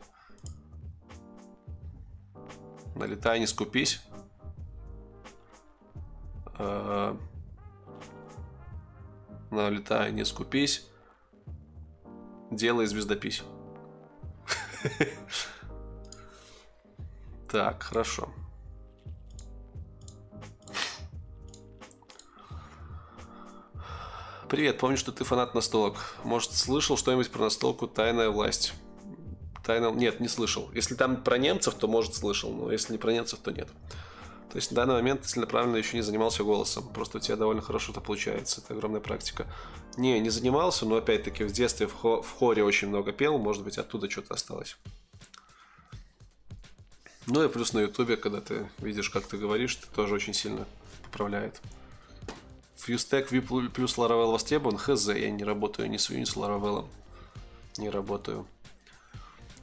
[2.93, 3.99] Налетай, не скупись.
[6.59, 7.17] Э,
[9.49, 10.87] налетай, не скупись.
[12.51, 13.41] Делай звездопись.
[17.51, 18.29] Так, хорошо.
[24.49, 26.15] Привет, помню, что ты фанат настолок.
[26.23, 28.73] Может, слышал что-нибудь про настолку «Тайная власть»?
[29.63, 29.91] Тайна...
[29.91, 30.69] Нет, не слышал.
[30.73, 33.69] Если там про немцев, то, может, слышал, но если не про немцев, то нет.
[34.53, 36.87] То есть на данный момент ты целенаправленно еще не занимался голосом.
[36.89, 38.61] Просто у тебя довольно хорошо это получается.
[38.61, 39.47] Это огромная практика.
[39.97, 43.39] Не, не занимался, но опять-таки в детстве в, хо- в хоре очень много пел.
[43.39, 44.77] Может быть, оттуда что-то осталось.
[47.25, 50.67] Ну и плюс на ютубе, когда ты видишь, как ты говоришь, ты тоже очень сильно
[51.05, 51.59] поправляет.
[52.75, 54.77] Фьюстек плюс Laravel востребован?
[54.77, 56.85] Хз, я не работаю ни с Vue, ни с Laravel.
[57.77, 58.45] Не работаю.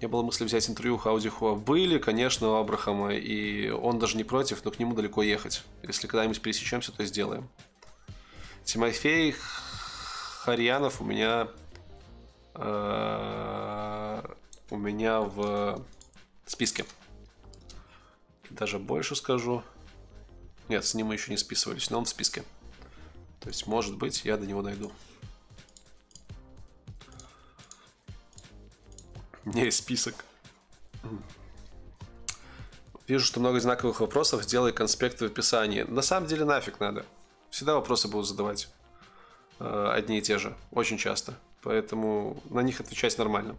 [0.01, 1.55] Не было мысли взять интервью у Хаудихуа.
[1.55, 5.63] Были, конечно, у Абрахама, и он даже не против, но к нему далеко ехать.
[5.83, 7.49] Если когда-нибудь пересечемся, то сделаем.
[8.65, 9.35] Тимофей
[10.43, 11.49] Харьянов у меня
[12.55, 14.23] э,
[14.71, 15.85] у меня в
[16.47, 16.87] списке.
[18.49, 19.63] Даже больше скажу.
[20.69, 22.45] Нет, с ним мы еще не списывались, но он в списке.
[23.41, 24.93] То есть, может быть, я до него дойду.
[29.45, 30.25] У меня есть список.
[33.07, 34.45] Вижу, что много одинаковых вопросов.
[34.45, 35.83] Сделай конспекты в описании.
[35.83, 37.05] На самом деле нафиг надо.
[37.51, 38.69] Всегда вопросы будут задавать.
[39.59, 40.57] Э, одни и те же.
[40.71, 41.35] Очень часто.
[41.63, 43.57] Поэтому на них отвечать нормально.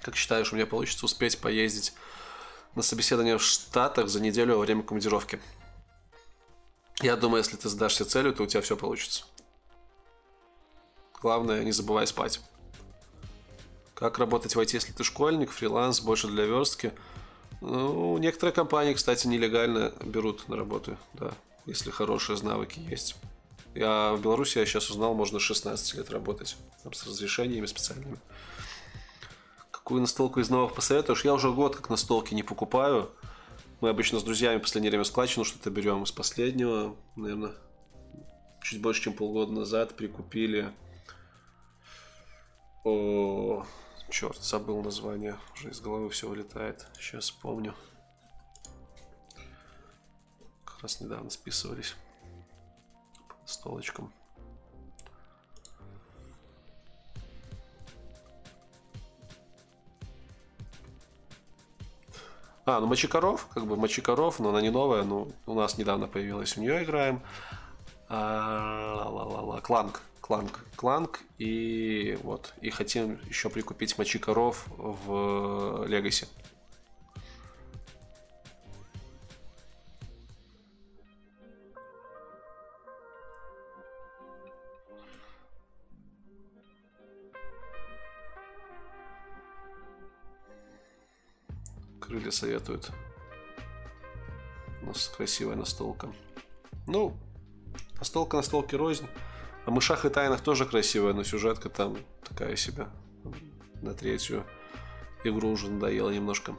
[0.00, 1.94] Как считаешь, у меня получится успеть поездить
[2.74, 5.40] на собеседование в Штатах за неделю во время командировки?
[7.00, 9.24] Я думаю, если ты задашься целью, то у тебя все получится.
[11.20, 12.40] Главное, не забывай спать.
[14.02, 16.92] Как работать в IT, если ты школьник, фриланс, больше для верстки?
[17.60, 21.30] Ну, некоторые компании, кстати, нелегально берут на работу, да,
[21.66, 23.14] если хорошие навыки есть.
[23.76, 28.18] Я в Беларуси, я сейчас узнал, можно 16 лет работать, там, с разрешениями специальными.
[29.70, 31.24] Какую настолку из новых посоветуешь?
[31.24, 33.08] Я уже год как настолки не покупаю.
[33.80, 36.02] Мы обычно с друзьями в последнее время складчину что-то берем.
[36.02, 37.52] Из последнего, наверное,
[38.64, 40.72] чуть больше, чем полгода назад прикупили
[42.84, 43.64] о,
[44.12, 45.38] Черт, забыл название.
[45.54, 46.86] Уже из головы все вылетает.
[47.00, 47.74] Сейчас помню.
[50.66, 51.96] Как раз недавно списывались.
[53.26, 54.12] По столочкам.
[62.66, 66.54] А, ну Мочекоров, как бы Мочекоров, но она не новая, но у нас недавно появилась,
[66.54, 67.22] в нее играем.
[68.10, 72.54] А, ла-ла-ла, Кланг, Кланк, Кланк и вот.
[72.62, 76.28] И хотим еще прикупить Мочекаров в Легаси.
[92.00, 92.92] Крылья советуют.
[94.82, 96.12] У нас красивая настолка.
[96.86, 97.16] Ну,
[97.98, 99.08] настолка настолки рознь.
[99.64, 101.96] А мышах и тайнах тоже красивая, но сюжетка там
[102.28, 102.88] такая себе.
[103.80, 104.44] На третью
[105.24, 106.56] игру уже надоело немножко.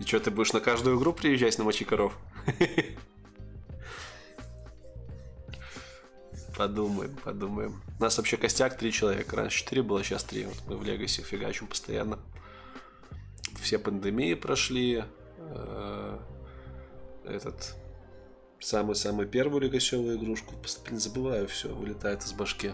[0.00, 2.18] И что, ты будешь на каждую игру приезжать на мочи коров?
[6.56, 7.82] Подумаем, подумаем.
[7.98, 9.36] У нас вообще костяк три человека.
[9.36, 10.44] Раньше четыре было, сейчас три.
[10.44, 12.18] Вот мы в Легасе фигачим постоянно.
[13.62, 15.04] Все пандемии прошли.
[15.38, 16.18] Э,
[17.24, 17.76] этот
[18.60, 20.54] самую-самую первую легасевую игрушку.
[20.90, 22.72] Не забываю все, вылетает из башки.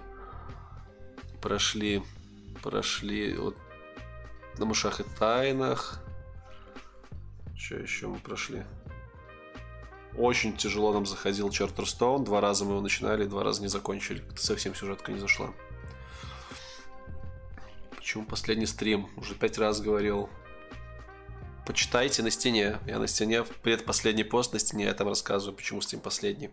[1.40, 2.02] Прошли,
[2.62, 3.56] прошли вот
[4.58, 6.02] на мышах и тайнах.
[7.56, 8.64] Что еще мы прошли?
[10.16, 12.24] Очень тяжело нам заходил Чартерстоун.
[12.24, 14.22] Два раза мы его начинали, два раза не закончили.
[14.36, 15.52] Совсем сюжетка не зашла.
[17.94, 19.08] Почему последний стрим?
[19.16, 20.30] Уже пять раз говорил.
[21.66, 22.78] Почитайте на стене.
[22.86, 26.50] Я на стене, предпоследний пост на стене, я там рассказываю, почему стрим последний.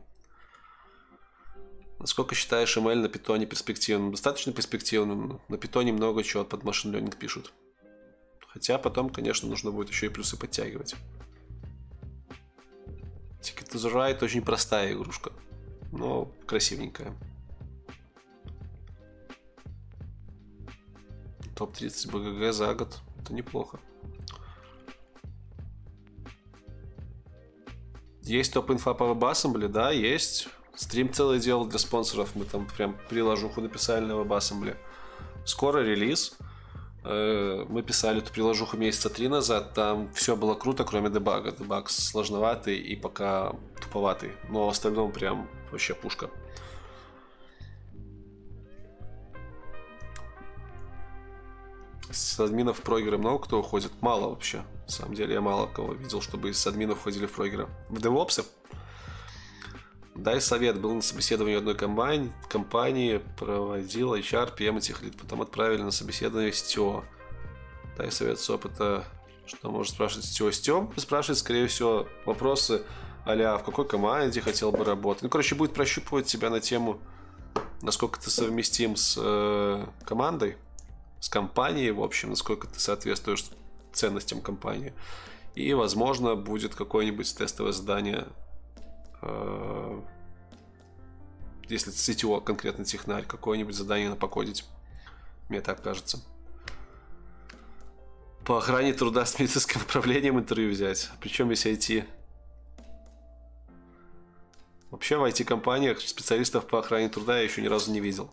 [1.99, 4.09] Насколько считаешь ML на питоне перспективным?
[4.09, 5.39] Достаточно перспективным.
[5.49, 7.53] На питоне много чего под машин learning пишут.
[8.47, 10.95] Хотя потом, конечно, нужно будет еще и плюсы подтягивать.
[13.39, 15.31] Ticket to the Ride очень простая игрушка,
[15.91, 17.15] но красивенькая.
[21.55, 22.99] Топ-30 БГГ за год.
[23.21, 23.79] Это неплохо.
[28.25, 29.67] Есть топ-инфа по WebAssembly?
[29.67, 30.47] Да, есть.
[30.75, 32.29] Стрим целый делал для спонсоров.
[32.35, 34.77] Мы там прям приложуху написали на WebAssembly.
[35.45, 36.37] Скоро релиз.
[37.03, 41.51] Э, мы писали эту приложуху месяца три назад, там все было круто, кроме дебага.
[41.51, 46.29] Дебаг сложноватый и пока туповатый, но в остальном прям вообще пушка.
[52.13, 53.91] С админов в прогеры много кто уходит?
[54.01, 54.63] Мало вообще.
[54.85, 57.67] На самом деле я мало кого видел, чтобы из админов уходили в прогеры.
[57.89, 58.43] В девопсы
[60.13, 60.79] Дай совет.
[60.79, 65.17] Был на собеседовании одной компании, компании проводил HR, PM этих лид.
[65.17, 67.03] Потом отправили на собеседование CTO.
[67.97, 69.05] Дай совет с опыта,
[69.47, 70.51] что может спрашивать CTO.
[70.51, 72.83] CTO спрашивает, скорее всего, вопросы
[73.25, 75.23] а в какой команде хотел бы работать.
[75.23, 76.99] Ну, короче, будет прощупывать тебя на тему,
[77.81, 80.57] насколько ты совместим с э, командой,
[81.23, 83.45] с компанией, в общем, насколько ты соответствуешь
[83.93, 84.93] ценностям компании.
[85.55, 88.27] И, возможно, будет какое-нибудь тестовое задание
[89.23, 90.01] Э,
[91.69, 94.65] если CTO конкретно технарь, какое-нибудь задание на покодить.
[95.49, 96.19] Мне так кажется.
[98.45, 101.09] По охране труда с медицинским управлением интервью взять.
[101.21, 102.05] Причем если IT.
[104.91, 108.29] Вообще в IT-компаниях специалистов по охране труда я еще ни разу не видел.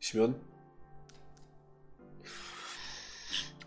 [0.00, 0.36] Семен?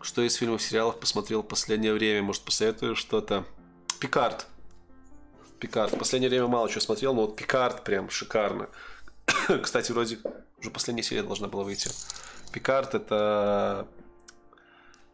[0.01, 2.23] Что из фильмов, сериалов посмотрел в последнее время?
[2.23, 3.45] Может, посоветуешь что-то?
[3.99, 4.47] Пикард.
[5.59, 5.93] Пикард.
[5.93, 8.67] В последнее время мало чего смотрел, но вот Пикард прям шикарно.
[9.61, 10.17] Кстати, вроде
[10.59, 11.89] уже последняя серия должна была выйти.
[12.51, 13.87] Пикард это,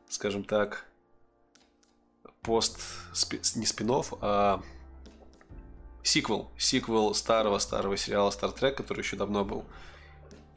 [0.10, 0.86] скажем так,
[2.42, 2.80] пост,
[3.56, 3.92] не спин
[4.22, 4.64] а
[6.02, 6.50] сиквел.
[6.58, 9.66] Сиквел старого-старого сериала Star Trek, который еще давно был.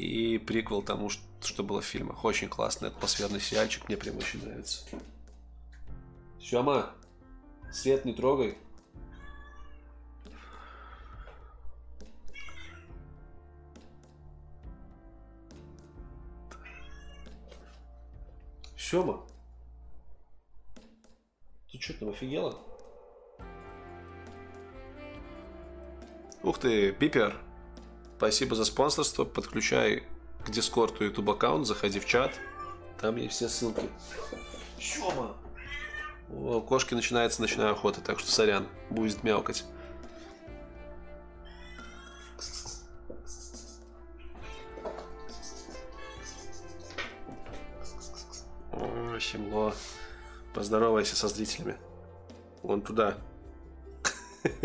[0.01, 2.24] И приквел тому, что было в фильмах.
[2.24, 4.82] Очень классный атмосферный сериальчик, мне прям очень нравится.
[6.40, 6.94] Сема,
[7.70, 8.56] свет не трогай.
[18.78, 19.27] Сема?
[21.70, 22.59] Ты что там офигела?
[26.43, 27.49] Ух ты, Пипер.
[28.20, 29.24] Спасибо за спонсорство.
[29.24, 30.02] Подключай
[30.44, 32.34] к Дискорду YouTube аккаунт, заходи в чат.
[33.01, 33.88] Там есть все ссылки.
[34.78, 35.34] Сема!
[36.28, 39.64] У кошки начинается ночная охота, так что сорян, будет мяукать.
[49.18, 49.74] Щемло.
[50.52, 51.78] Поздоровайся со зрителями.
[52.62, 53.16] Вон туда.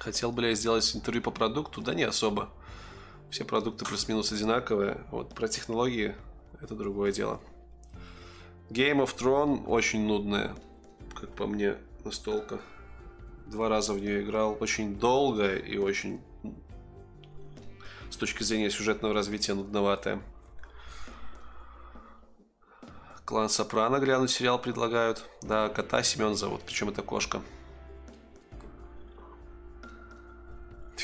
[0.00, 1.82] Хотел бы я сделать интервью по продукту?
[1.82, 2.48] Да не особо.
[3.28, 5.04] Все продукты плюс-минус одинаковые.
[5.10, 6.16] Вот про технологии
[6.58, 7.38] это другое дело.
[8.70, 10.56] Game of Thrones очень нудная,
[11.14, 12.60] как по мне, настолка.
[13.46, 14.56] Два раза в нее играл.
[14.58, 16.22] Очень долгая и очень
[18.08, 20.22] с точки зрения сюжетного развития нудноватая.
[23.26, 25.28] Клан Сопрано глянуть сериал предлагают.
[25.42, 27.42] Да, кота Семен зовут, причем это кошка.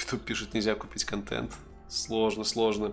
[0.03, 1.53] Кто пишет, нельзя купить контент.
[1.89, 2.93] Сложно, сложно.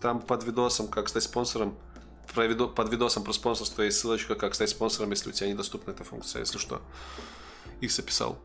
[0.00, 1.76] Там под видосом, как стать спонсором,
[2.34, 5.90] про видо, под видосом про спонсорство есть ссылочка, как стать спонсором, если у тебя недоступна
[5.90, 6.80] эта функция, если что.
[7.80, 8.38] Их записал.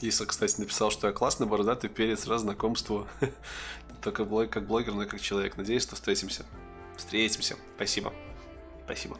[0.00, 3.06] Если, кстати, написал, что я классный бородатый перец, раз знакомству.
[4.02, 5.56] Только как блогер, но и как человек.
[5.56, 6.44] Надеюсь, что встретимся.
[6.96, 7.56] Встретимся.
[7.76, 8.12] Спасибо.
[8.84, 9.18] Спасибо.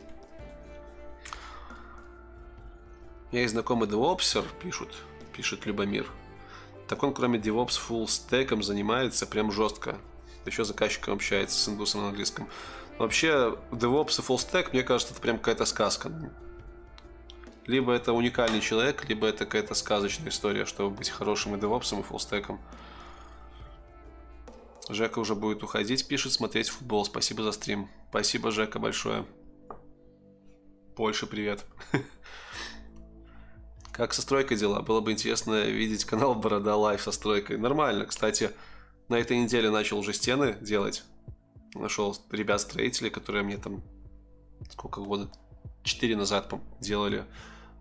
[3.35, 4.95] Я и знакомый девопсер, пишут,
[5.33, 6.07] пишет Любомир.
[6.87, 9.99] Так он, кроме DevOps, full стеком занимается прям жестко.
[10.47, 12.49] Еще заказчиком общается с индусом на английском.
[12.97, 16.13] Вообще, DevOps и full stack, мне кажется, это прям какая-то сказка.
[17.67, 22.03] Либо это уникальный человек, либо это какая-то сказочная история, чтобы быть хорошим и DevOps, и
[22.05, 22.61] full stack ом.
[24.89, 27.05] Жека уже будет уходить, пишет, смотреть футбол.
[27.05, 27.91] Спасибо за стрим.
[28.11, 29.27] Спасибо, Жека, большое.
[30.95, 31.65] Польша, привет.
[33.95, 34.81] Как со стройкой дела?
[34.83, 37.59] Было бы интересно видеть канал Борода Life со стройкой.
[37.59, 38.07] Нормально.
[38.07, 38.51] Кстати,
[39.09, 41.05] на этой неделе начал уже стены делать.
[41.75, 43.85] Нашел ребят-строителей, которые мне там
[44.69, 45.31] сколько года?
[45.85, 47.25] Четыре назад делали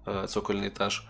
[0.06, 1.07] э, цокольный этаж.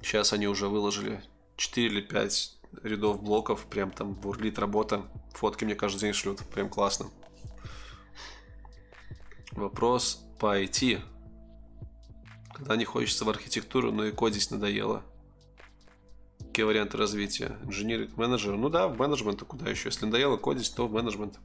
[0.00, 1.22] Сейчас они уже выложили
[1.56, 3.66] 4 или 5 рядов блоков.
[3.66, 5.02] Прям там бурлит работа.
[5.34, 6.38] Фотки мне каждый день шлют.
[6.54, 7.10] Прям классно.
[9.52, 11.02] Вопрос по IT.
[12.58, 15.04] Когда не хочется в архитектуру, но и кодить надоело.
[16.40, 17.56] Какие варианты развития?
[17.62, 18.56] Инженеринг, менеджер?
[18.56, 19.88] Ну да, в менеджмент, куда еще?
[19.88, 21.38] Если надоело кодить, то в менеджмент.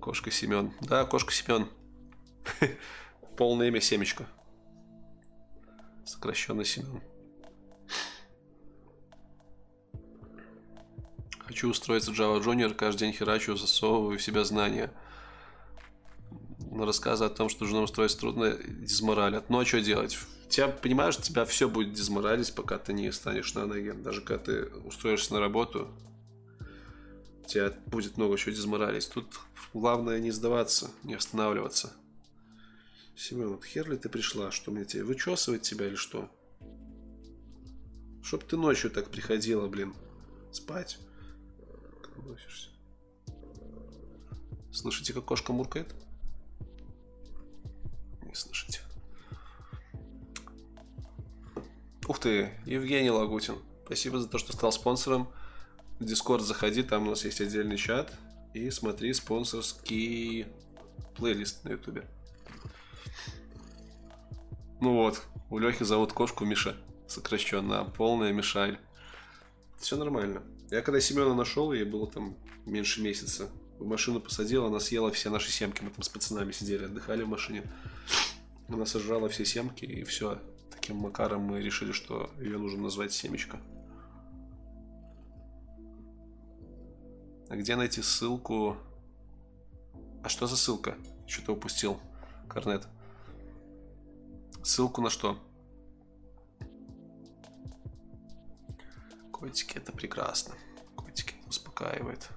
[0.00, 0.72] Кошка Семен.
[0.82, 1.66] Да, кошка Семен.
[3.36, 4.26] Полное имя Семечко.
[6.04, 7.00] Сокращенно Семен.
[11.38, 14.92] Хочу устроиться Java Junior, каждый день херачу, засовываю в себя знания.
[16.74, 19.50] Рассказы о том, что жену устроиться трудно, дизморалят.
[19.50, 20.18] Ну а что делать?
[20.48, 23.90] Тебя, понимаешь, тебя все будет дизморалить, пока ты не станешь на ноги.
[23.90, 25.88] Даже когда ты устроишься на работу,
[27.46, 29.10] тебя будет много чего дизморалить.
[29.12, 29.26] Тут
[29.74, 31.92] главное не сдаваться, не останавливаться.
[33.16, 34.50] Семен, вот хер ли ты пришла?
[34.50, 36.30] Что мне тебе, вычесывать тебя или что?
[38.22, 39.94] Чтоб ты ночью так приходила, блин,
[40.52, 40.98] спать.
[44.72, 45.94] Слышите, как кошка муркает?
[48.32, 48.80] Не слышите.
[52.08, 53.58] Ух ты, Евгений Лагутин.
[53.84, 55.28] Спасибо за то, что стал спонсором.
[55.98, 58.10] В Discord заходи, там у нас есть отдельный чат.
[58.54, 60.46] И смотри спонсорский
[61.14, 62.08] плейлист на ютубе.
[64.80, 65.20] Ну вот,
[65.50, 66.74] у Лехи зовут кошку Миша.
[67.06, 68.78] Сокращенно, полная Мишаль.
[69.78, 70.42] Все нормально.
[70.70, 73.50] Я когда Семена нашел, ей было там меньше месяца.
[73.78, 75.82] В машину посадил, она съела все наши семки.
[75.82, 77.70] Мы там с пацанами сидели, отдыхали в машине.
[78.72, 80.38] Она сожрала все семки, и все.
[80.70, 83.60] Таким макаром мы решили, что ее нужно назвать Семечка.
[87.50, 88.78] А где найти ссылку?
[90.24, 90.96] А что за ссылка?
[91.26, 92.00] Что-то упустил.
[92.48, 92.88] Корнет.
[94.64, 95.38] Ссылку на что?
[99.30, 100.54] Котики, это прекрасно.
[100.96, 102.30] Котики успокаивает.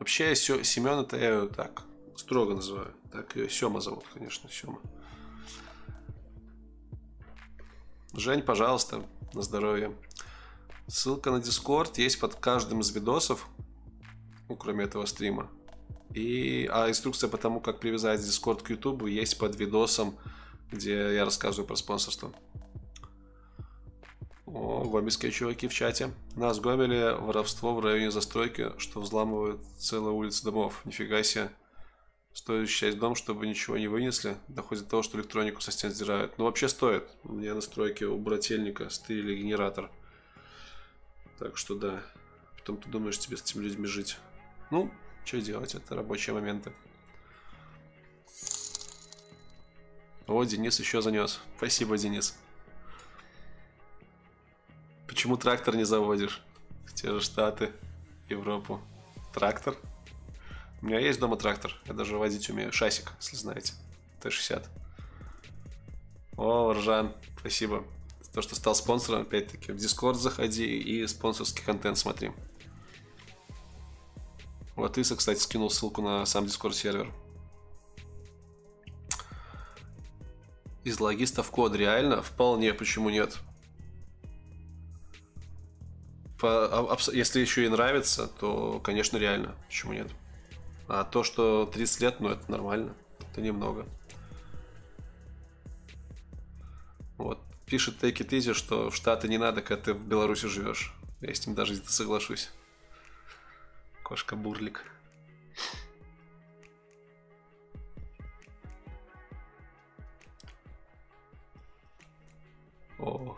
[0.00, 1.84] Вообще, Семен это я так
[2.16, 2.94] строго называю.
[3.10, 4.78] Так ее Сема зовут, конечно, Сема.
[8.14, 9.96] Жень, пожалуйста, на здоровье.
[10.86, 13.48] Ссылка на Discord есть под каждым из видосов,
[14.48, 15.48] ну, кроме этого стрима.
[16.14, 20.18] И, а инструкция по тому, как привязать Discord к YouTube, есть под видосом,
[20.70, 22.32] где я рассказываю про спонсорство.
[24.44, 26.12] О, гомельские чуваки в чате.
[26.36, 30.82] Нас гомели воровство в районе застройки, что взламывают целые улицы домов.
[30.84, 31.50] Нифига себе.
[32.32, 34.36] Стоит часть дом, чтобы ничего не вынесли.
[34.48, 36.38] Доходит до того, что электронику со стен сдирают.
[36.38, 37.04] Ну, вообще стоит.
[37.24, 39.90] У меня на стройке у брательника стырили генератор.
[41.38, 42.02] Так что да.
[42.56, 44.16] Потом ты думаешь, тебе с этими людьми жить.
[44.70, 44.90] Ну,
[45.24, 46.72] что делать, это рабочие моменты.
[50.26, 51.40] О, Денис еще занес.
[51.58, 52.38] Спасибо, Денис.
[55.06, 56.42] Почему трактор не заводишь?
[56.86, 57.72] В те же Штаты,
[58.28, 58.80] Европу.
[59.34, 59.76] Трактор?
[60.82, 61.72] У меня есть дома трактор.
[61.86, 62.72] Я даже водить умею.
[62.72, 63.74] Шасик, если знаете.
[64.20, 64.66] Т-60.
[66.36, 67.84] О, Ржан, спасибо.
[68.20, 69.70] За то, что стал спонсором, опять-таки.
[69.70, 72.32] В Discord заходи и спонсорский контент смотри.
[74.74, 77.12] Вот Иса, кстати, скинул ссылку на сам Discord сервер.
[80.82, 82.22] Из логистов код реально?
[82.22, 83.38] Вполне, почему нет?
[86.40, 89.54] По, если еще и нравится, то, конечно, реально.
[89.68, 90.08] Почему нет?
[90.88, 92.94] А то, что 30 лет, ну это нормально.
[93.20, 93.86] Это немного.
[97.16, 97.38] Вот.
[97.66, 100.94] Пишет Take It Easy, что в Штаты не надо, когда ты в Беларуси живешь.
[101.20, 102.50] Я с ним даже соглашусь.
[104.02, 104.84] Кошка Бурлик.
[112.98, 113.36] О.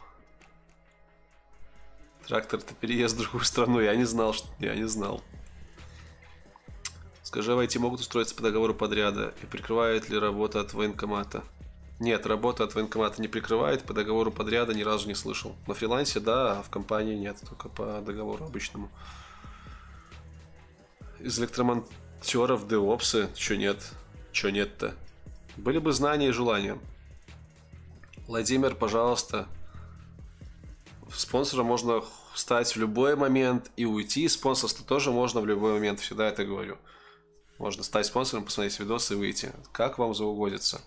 [2.27, 3.81] Трактор это переезд в другую страну.
[3.81, 5.23] Я не знал, что я не знал.
[7.35, 11.43] Скажи, в IT могут устроиться по договору подряда и прикрывает ли работа от военкомата?
[11.99, 15.57] Нет, работа от военкомата не прикрывает, по договору подряда ни разу не слышал.
[15.67, 18.89] На фрилансе да, а в компании нет, только по договору обычному.
[21.19, 23.83] Из электромонтеров, деопсы, чё нет?
[24.31, 24.95] Чё нет-то?
[25.57, 26.79] Были бы знания и желания.
[28.29, 29.49] Владимир, пожалуйста,
[31.13, 32.05] спонсором можно
[32.37, 36.45] стать в любой момент и уйти из спонсорства тоже можно в любой момент, всегда это
[36.45, 36.79] говорю.
[37.59, 39.53] Можно стать спонсором, посмотреть видосы и выйти.
[39.73, 40.81] Как вам заугодится.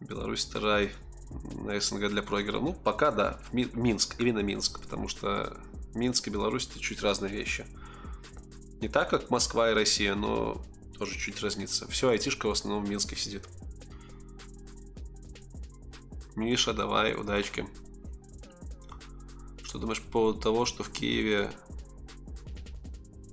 [0.00, 0.90] Беларусь это
[1.30, 2.62] на СНГ для прогеров.
[2.62, 5.56] Ну, пока да, в Минск, именно Минск, потому что
[5.94, 7.66] Минск и Беларусь это чуть разные вещи.
[8.80, 10.64] Не так, как Москва и Россия, но
[10.98, 11.88] тоже чуть разнится.
[11.88, 13.48] Все, айтишка в основном в Минске сидит.
[16.36, 17.66] Миша, давай, удачки.
[19.62, 21.50] Что думаешь по поводу того, что в Киеве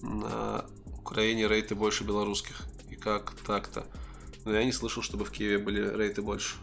[0.02, 0.66] на
[1.00, 2.64] Украине рейты больше белорусских?
[2.90, 3.86] И как так-то?
[4.46, 6.56] Но я не слышал, чтобы в Киеве были рейты больше.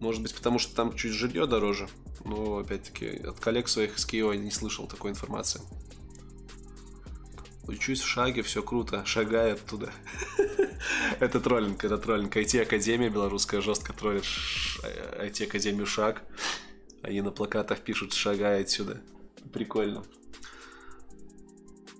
[0.00, 1.88] Может быть, потому что там чуть жилье дороже.
[2.24, 5.60] Но, опять-таки, от коллег своих из Киева не слышал такой информации.
[7.68, 9.92] Учусь в шаге, все круто, шагай оттуда.
[11.20, 12.36] Это троллинг, это троллинг.
[12.36, 14.24] IT-академия белорусская жестко троллит
[15.20, 16.22] IT-академию шаг.
[17.02, 19.00] Они на плакатах пишут «шагай отсюда».
[19.52, 20.04] Прикольно.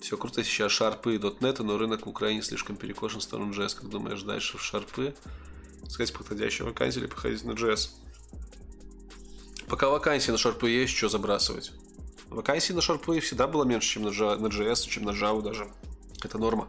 [0.02, 3.76] Все круто сейчас шарпы и .NET, но рынок в Украине слишком перекошен в сторону JS.
[3.76, 5.14] Как думаешь, дальше в шарпы?
[5.88, 7.90] Сказать подходящую вакансию или походить на JS?
[9.68, 11.70] Пока вакансии на шарпы есть, что забрасывать.
[12.30, 15.70] Вакансий на шарпы всегда было меньше, чем на, JS, чем на Java даже.
[16.20, 16.66] Это норма.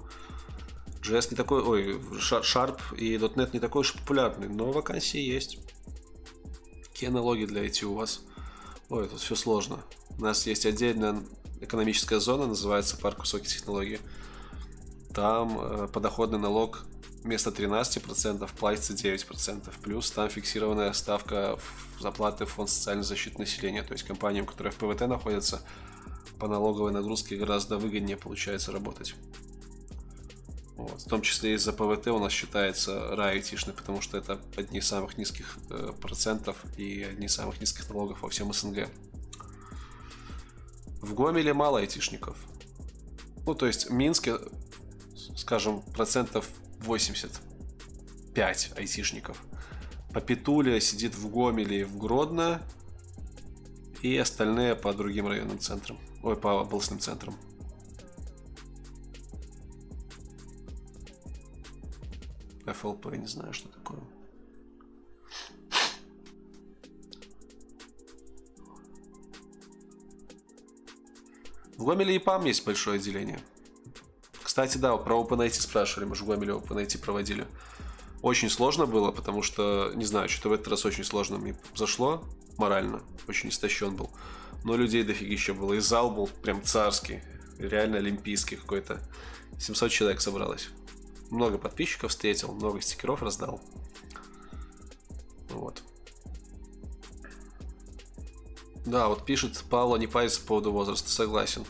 [1.01, 5.57] JS не такой, ой, Sharp и .NET не такой уж популярный, но вакансии есть.
[6.91, 8.21] Какие аналогии для IT у вас?
[8.89, 9.83] Ой, тут все сложно.
[10.19, 11.23] У нас есть отдельная
[11.63, 13.99] экономическая зона, называется парк высоких технологий.
[15.13, 16.85] Там э, подоходный налог
[17.23, 19.69] вместо 13% платится 9%.
[19.81, 21.57] Плюс там фиксированная ставка
[21.99, 23.83] заплаты в фонд социальной защиты населения.
[23.83, 25.61] То есть компаниям, которые в ПВТ находятся,
[26.39, 29.15] по налоговой нагрузке гораздо выгоднее получается работать.
[30.75, 31.01] Вот.
[31.01, 34.87] В том числе из-за ПВТ у нас считается рай айтишный, потому что это одни из
[34.87, 38.89] самых низких э, процентов и одни из самых низких налогов во всем СНГ.
[41.03, 42.37] В Гомеле мало айтишников.
[43.45, 44.37] Ну, то есть в Минске,
[45.35, 46.49] скажем, процентов
[46.79, 49.43] 85 айтишников.
[50.13, 52.61] По Петуле сидит в Гомеле и в Гродно.
[54.01, 55.99] И остальные по другим районным центрам.
[56.23, 57.35] Ой, по областным центрам.
[62.65, 63.99] FLP, не знаю, что такое.
[71.83, 73.41] В Гомеле и ПАМ есть большое отделение.
[74.41, 77.45] Кстати, да, про OpenIT спрашивали, мы же в Гомеле OpenIT проводили.
[78.21, 82.23] Очень сложно было, потому что, не знаю, что-то в этот раз очень сложно мне зашло
[82.57, 83.03] морально.
[83.27, 84.09] Очень истощен был.
[84.63, 85.73] Но людей дофигища было.
[85.73, 87.19] И зал был прям царский.
[87.59, 89.01] Реально олимпийский какой-то.
[89.59, 90.69] 700 человек собралось
[91.31, 93.59] много подписчиков встретил, много стикеров раздал.
[95.49, 95.83] Вот.
[98.85, 101.65] Да, вот пишет Павла не парится по поводу возраста, согласен.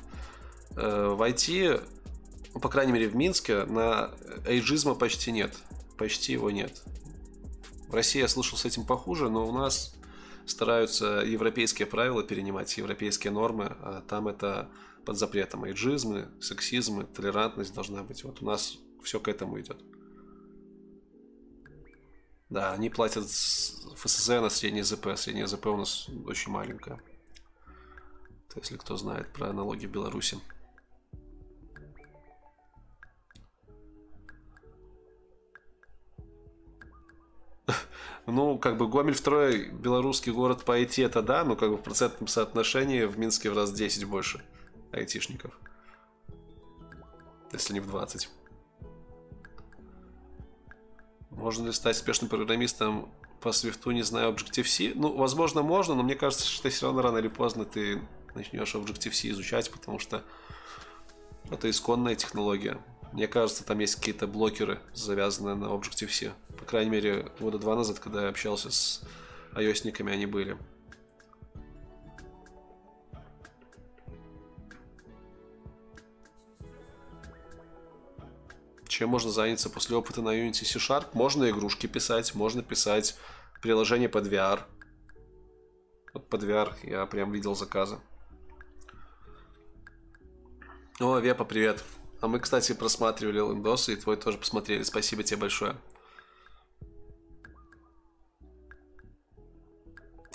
[0.76, 1.82] Э, в IT,
[2.54, 4.12] ну, по крайней мере в Минске, на
[4.48, 5.56] эйджизма почти нет.
[5.98, 6.82] Почти его нет.
[7.88, 9.96] В России я слышал с этим похуже, но у нас
[10.46, 14.70] стараются европейские правила перенимать, европейские нормы, а там это
[15.06, 15.66] под запретом.
[15.66, 18.24] Эйджизмы, сексизмы, толерантность должна быть.
[18.24, 19.78] Вот у нас все к этому идет.
[22.54, 25.08] Да, они платят ФСЗ на средний ЗП.
[25.16, 27.02] Средняя ЗП у нас очень маленькая.
[28.48, 30.38] Это если кто знает про налоги в Беларуси.
[38.28, 41.82] Ну, как бы Гомель второй белорусский город по IT, это да, но как бы в
[41.82, 44.46] процентном соотношении в Минске в раз 10 больше
[44.92, 45.60] айтишников.
[47.52, 48.30] Если не в 20.
[51.36, 53.10] Можно ли стать успешным программистом
[53.42, 54.94] по свифту, не знаю, Objective-C?
[54.96, 58.02] Ну, возможно, можно, но мне кажется, что все равно рано или поздно ты
[58.36, 60.24] начнешь Objective-C изучать, потому что
[61.52, 62.80] это исконная технология.
[63.12, 66.32] Мне кажется, там есть какие-то блокеры, завязанные на Objective-C.
[66.58, 69.02] По крайней мере, года два назад, когда я общался с
[69.54, 70.58] ios они были.
[78.94, 81.08] Чем можно заняться после опыта на Unity C-Sharp?
[81.14, 83.18] Можно игрушки писать, можно писать
[83.60, 84.60] приложение под VR.
[86.14, 87.98] Вот под VR я прям видел заказы.
[91.00, 91.84] О, Вепа, привет.
[92.22, 94.84] А мы, кстати, просматривали лендосы, и твой тоже посмотрели.
[94.84, 95.76] Спасибо тебе большое.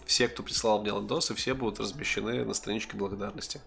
[0.04, 3.60] Все, кто прислал мне лендосы, все будут размещены на страничке благодарности.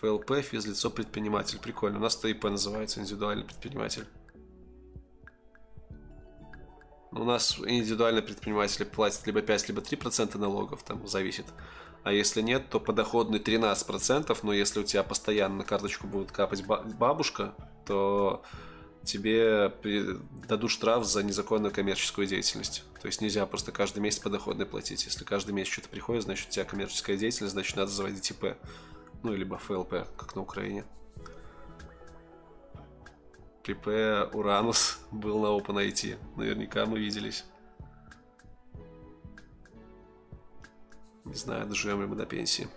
[0.00, 1.58] ФЛП, физлицо, предприниматель.
[1.58, 1.98] Прикольно.
[1.98, 4.06] У нас ТИП называется, индивидуальный предприниматель.
[7.12, 11.46] У нас индивидуальные предприниматели платят либо 5, либо 3% налогов, там зависит.
[12.02, 16.64] А если нет, то подоходный 13%, но если у тебя постоянно на карточку будет капать
[16.66, 17.54] бабушка,
[17.86, 18.44] то
[19.02, 19.72] тебе
[20.46, 22.84] дадут штраф за незаконную коммерческую деятельность.
[23.00, 25.04] То есть нельзя просто каждый месяц подоходный платить.
[25.04, 28.56] Если каждый месяц что-то приходит, значит у тебя коммерческая деятельность, значит надо заводить ИП.
[29.22, 30.84] Ну, либо ФЛП, как на Украине.
[33.62, 33.88] КП
[34.32, 36.16] Уранус был на OpenIT.
[36.36, 37.44] Наверняка мы виделись.
[41.24, 42.68] Не знаю, доживем ли мы до пенсии.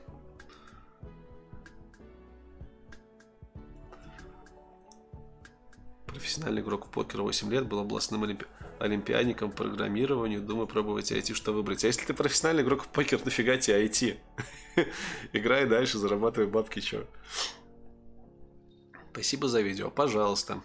[6.08, 8.48] Профессиональный игрок в покер 8 лет, был областным олимпи...
[8.80, 10.42] олимпиадником программированию.
[10.42, 11.84] Думаю, пробовать IT, что выбрать.
[11.84, 14.18] А если ты профессиональный игрок в покер, нафига тебе IT?
[15.34, 17.06] Играй дальше, зарабатывай бабки, чё.
[19.12, 20.62] Спасибо за видео, пожалуйста.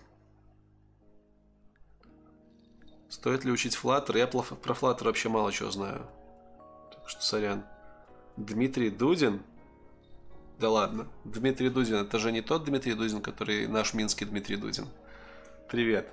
[3.09, 4.19] Стоит ли учить Flutter?
[4.19, 6.07] Я про Flutter вообще мало чего знаю.
[6.93, 7.65] Так что сорян.
[8.37, 9.43] Дмитрий Дудин?
[10.59, 11.09] Да ладно.
[11.25, 14.87] Дмитрий Дудин, это же не тот Дмитрий Дудин, который наш минский Дмитрий Дудин.
[15.69, 16.13] Привет.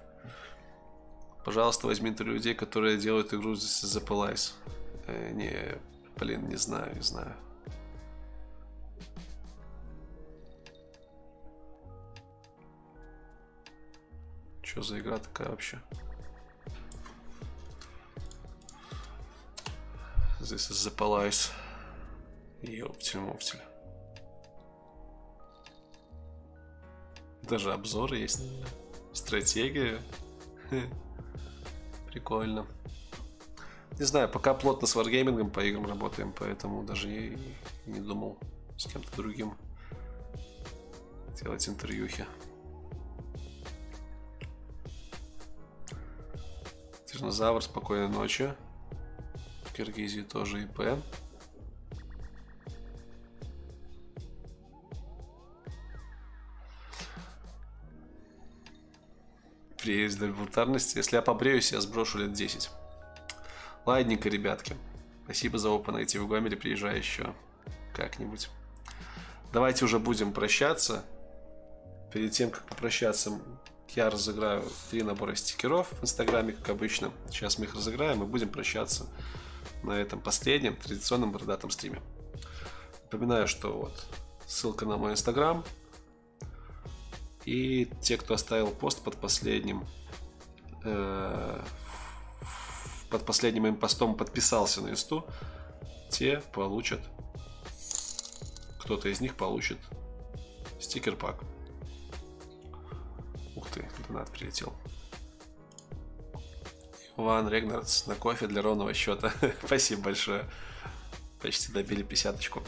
[1.44, 4.54] Пожалуйста, возьми интервью людей, которые делают игру The Police.
[5.08, 5.80] Э, не,
[6.18, 7.36] блин, не знаю, не знаю.
[14.62, 15.82] Что за игра такая вообще?
[20.40, 21.52] The Police.
[22.62, 23.60] Ёптель-моптель.
[27.42, 28.44] Даже обзоры есть.
[29.14, 30.00] Стратегия.
[32.12, 32.66] Прикольно.
[33.98, 37.38] Не знаю, пока плотно с варгеймингом по играм работаем, поэтому даже и
[37.86, 38.38] не думал
[38.78, 39.56] с кем-то другим
[41.42, 42.26] делать интервьюхи.
[47.06, 48.54] Тирнозавр, спокойной ночи.
[49.66, 51.02] В Киргизии тоже ИП.
[59.82, 60.98] При элементарности.
[60.98, 62.70] Если я побреюсь, я сброшу лет 10.
[63.86, 64.76] Ладненько, ребятки.
[65.26, 66.56] Спасибо за опа найти в Гомеле.
[66.56, 67.34] Приезжай еще
[67.96, 68.50] как-нибудь.
[69.52, 71.04] Давайте уже будем прощаться.
[72.14, 73.40] Перед тем, как попрощаться,
[73.90, 77.12] я разыграю три набора стикеров в Инстаграме, как обычно.
[77.30, 79.08] Сейчас мы их разыграем и будем прощаться
[79.84, 82.02] на этом последнем традиционном бородатом стриме.
[83.04, 84.06] Напоминаю, что вот
[84.46, 85.66] ссылка на мой Инстаграм–
[87.46, 89.88] и те, кто оставил пост под последним,
[90.84, 91.64] э,
[93.10, 95.26] под последним моим постом подписался на инсту,
[96.10, 97.02] те получат,
[98.80, 99.78] кто-то из них получит
[100.80, 101.42] стикер-пак.
[103.56, 104.74] Ух ты, донат прилетел.
[107.18, 109.34] Иван Регнардс на кофе для ровного счета.
[109.66, 110.50] Спасибо большое.
[111.42, 112.64] Почти добили пятьдесяточку.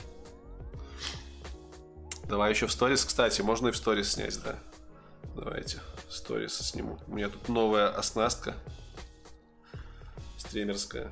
[2.28, 4.58] Давай еще в сторис, кстати, можно и в сторис снять, да.
[5.36, 5.80] Давайте
[6.10, 7.00] сторис сниму.
[7.08, 8.56] У меня тут новая оснастка.
[10.38, 11.12] Стримерская.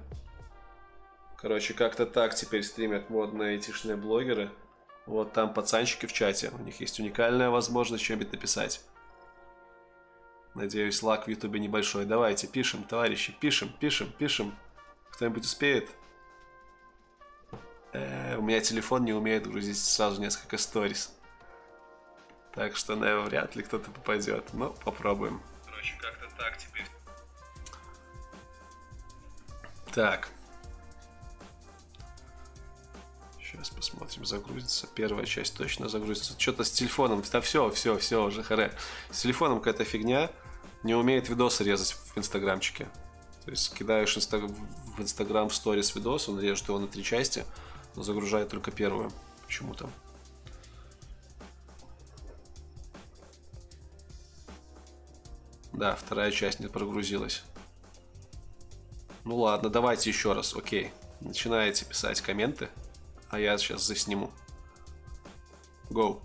[1.37, 4.51] Короче, как-то так теперь стримят модные айтишные блогеры.
[5.07, 6.51] Вот там пацанчики в чате.
[6.57, 8.81] У них есть уникальная возможность что-нибудь написать.
[10.53, 12.05] Надеюсь, лак в ютубе небольшой.
[12.05, 14.55] Давайте, пишем, товарищи, пишем, пишем, пишем.
[15.11, 15.89] Кто-нибудь успеет?
[17.93, 21.13] Э, у меня телефон не умеет грузить сразу несколько сторис.
[22.53, 24.53] Так что, наверное, вряд ли кто-то попадет.
[24.53, 25.41] Но попробуем.
[25.65, 26.85] Короче, как-то так теперь.
[29.93, 30.29] Так.
[33.41, 34.87] Сейчас посмотрим, загрузится.
[34.95, 36.39] Первая часть точно загрузится.
[36.39, 37.23] Что-то с телефоном.
[37.31, 38.73] Да все, все, все, уже харе.
[39.09, 40.29] С телефоном какая-то фигня.
[40.83, 42.87] Не умеет видосы резать в инстаграмчике.
[43.45, 44.37] То есть кидаешь инста...
[44.37, 47.45] в инстаграм в сторис видос, он режет его на три части,
[47.95, 49.11] загружает только первую.
[49.45, 49.89] Почему-то.
[55.73, 57.43] Да, вторая часть не прогрузилась.
[59.23, 60.91] Ну ладно, давайте еще раз, окей.
[61.21, 62.69] Начинаете писать комменты,
[63.29, 64.31] а я сейчас засниму.
[65.89, 66.21] Go.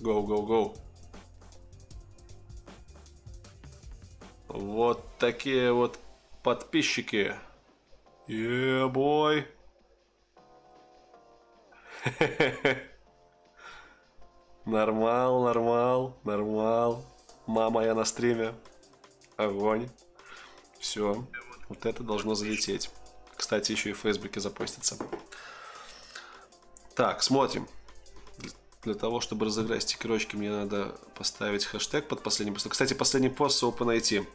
[0.00, 0.78] Go, go, go.
[4.48, 5.98] Вот такие вот
[6.42, 7.34] подписчики.
[8.28, 9.48] Ебой.
[14.66, 17.04] Нормал, нормал, нормал.
[17.46, 18.54] Мама, я на стриме.
[19.38, 19.88] Огонь.
[20.78, 21.26] Все.
[21.70, 22.90] Вот это должно залететь.
[23.34, 24.98] Кстати, еще и в Фейсбуке запостится.
[26.94, 27.66] Так, смотрим.
[28.82, 32.72] Для того, чтобы разыграть стикерочки, мне надо поставить хэштег под последним постом.
[32.72, 34.26] Кстати, последний пост с OpenIT.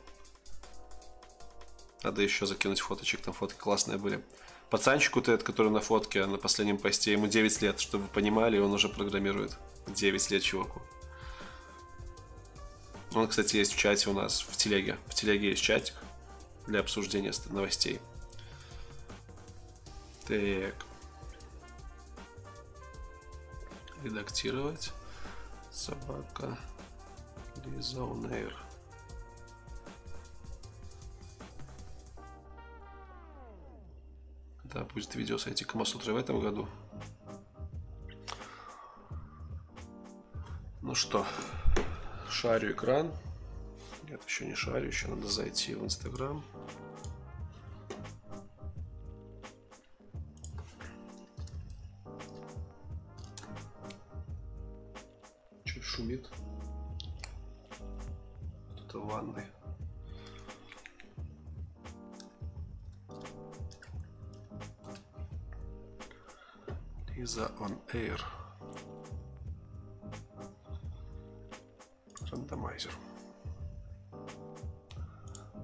[2.04, 4.24] Надо еще закинуть фоточек, там фотки классные были.
[4.70, 8.74] Пацанчику этот, который на фотке на последнем посте, ему 9 лет, чтобы вы понимали, он
[8.74, 9.58] уже программирует.
[9.88, 10.82] 9 лет чуваку.
[13.14, 14.98] Он, кстати, есть в чате у нас, в телеге.
[15.08, 15.96] В телеге есть чатик
[16.66, 18.00] для обсуждения новостей.
[20.26, 20.76] Так.
[24.04, 24.92] Редактировать.
[25.72, 26.58] Собака.
[27.66, 28.02] Лиза.
[34.74, 36.68] Да, будет видео сойти Камасутры в этом году.
[40.82, 41.26] Ну что,
[42.28, 43.12] шарю экран.
[44.10, 46.44] Нет, еще не шарю, еще надо зайти в Инстаграм.
[55.66, 56.28] Что шумит?
[58.72, 59.46] Кто-то в ванной.
[67.24, 68.20] Лиза on Air.
[72.30, 72.92] Рандомайзер.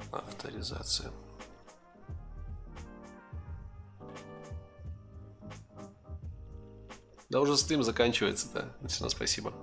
[0.10, 1.12] Авторизация.
[7.30, 8.74] Да уже стрим заканчивается, да.
[8.88, 9.54] Все равно спасибо.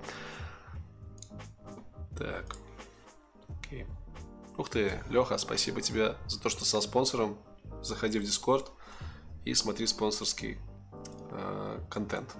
[2.14, 2.58] Так.
[3.48, 3.86] Окей.
[4.58, 7.38] Ух ты, Леха, спасибо тебе за то, что стал спонсором.
[7.80, 8.70] Заходи в Дискорд
[9.46, 10.58] и смотри спонсорский
[11.96, 12.36] контент.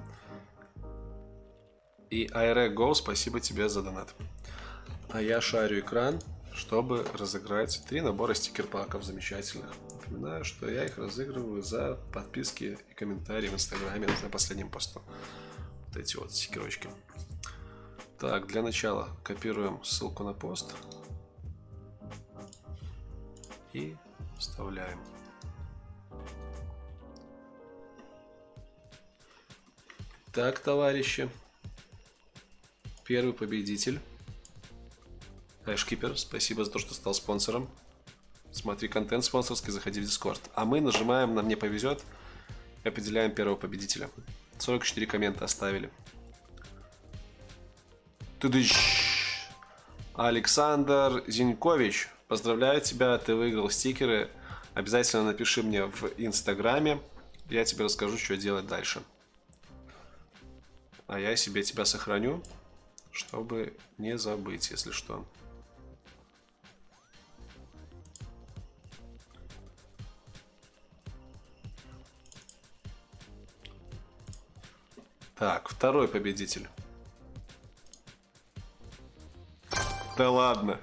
[2.11, 4.15] И IRE Go, спасибо тебе за донат.
[5.09, 6.21] А я шарю экран,
[6.53, 9.71] чтобы разыграть три набора стикер-паков замечательных.
[9.95, 15.01] Напоминаю, что я их разыгрываю за подписки и комментарии в инстаграме на последнем посту.
[15.87, 16.91] Вот эти вот стикерочки.
[18.19, 20.75] Так, для начала копируем ссылку на пост
[23.73, 23.97] и
[24.39, 25.16] вставляем.
[30.37, 31.31] Так, товарищи.
[33.07, 33.99] Первый победитель.
[35.65, 37.71] Эшкипер, спасибо за то, что стал спонсором.
[38.53, 40.43] Смотри контент спонсорский, заходи в Дискорд.
[40.55, 42.05] А мы нажимаем на «Мне повезет»
[42.85, 44.11] и определяем первого победителя.
[44.59, 45.91] 44 коммента оставили.
[48.39, 48.75] Тудыщ.
[50.13, 54.29] Александр Зинькович, поздравляю тебя, ты выиграл стикеры.
[54.75, 57.01] Обязательно напиши мне в Инстаграме,
[57.49, 59.01] я тебе расскажу, что делать дальше
[61.07, 62.43] а я себе тебя сохраню,
[63.13, 65.25] чтобы не забыть, если что.
[75.39, 76.67] Так, второй победитель.
[80.17, 80.81] Да ладно.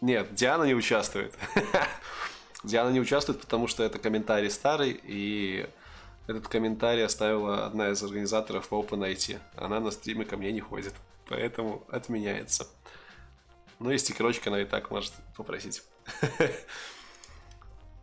[0.00, 1.34] Нет, Диана не участвует.
[2.64, 5.68] Диана не участвует, потому что это комментарий старый, и
[6.26, 9.40] этот комментарий оставила одна из организаторов OpenIT.
[9.56, 10.94] Она на стриме ко мне не ходит,
[11.28, 12.68] поэтому отменяется.
[13.78, 15.82] Ну и стикерочка она и так может попросить.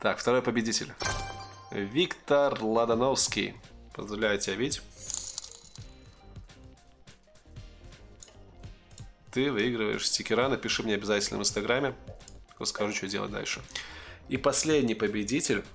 [0.01, 0.93] Так, второй победитель.
[1.71, 3.53] Виктор Ладановский.
[3.93, 4.81] Поздравляю тебя, Вить.
[9.31, 10.47] Ты выигрываешь стикера.
[10.47, 11.95] Напиши мне обязательно в Инстаграме.
[12.59, 13.61] Расскажу, что делать дальше.
[14.29, 15.65] И последний победитель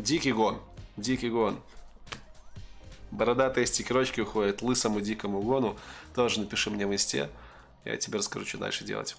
[0.00, 0.58] Дикий гон.
[0.96, 1.60] Дикий гон.
[3.10, 5.76] Бородатые стикерочки уходят лысому дикому гону.
[6.14, 7.28] Тоже напиши мне в инсте.
[7.84, 9.14] Я тебе расскажу, что дальше делать.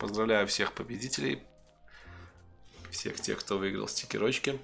[0.00, 1.44] Поздравляю всех победителей.
[2.90, 4.58] Всех тех, кто выиграл стикерочки.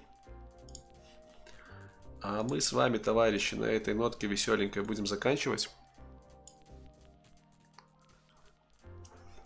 [2.20, 5.70] А мы с вами, товарищи, на этой нотке веселенькой будем заканчивать.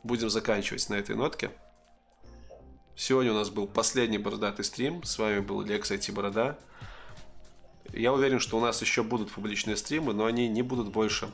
[0.02, 1.50] Будем заканчивать на этой нотке.
[3.00, 5.04] Сегодня у нас был последний бородатый стрим.
[5.04, 6.58] С вами был Лекс IT Борода.
[7.92, 11.30] Я уверен, что у нас еще будут публичные стримы, но они не будут больше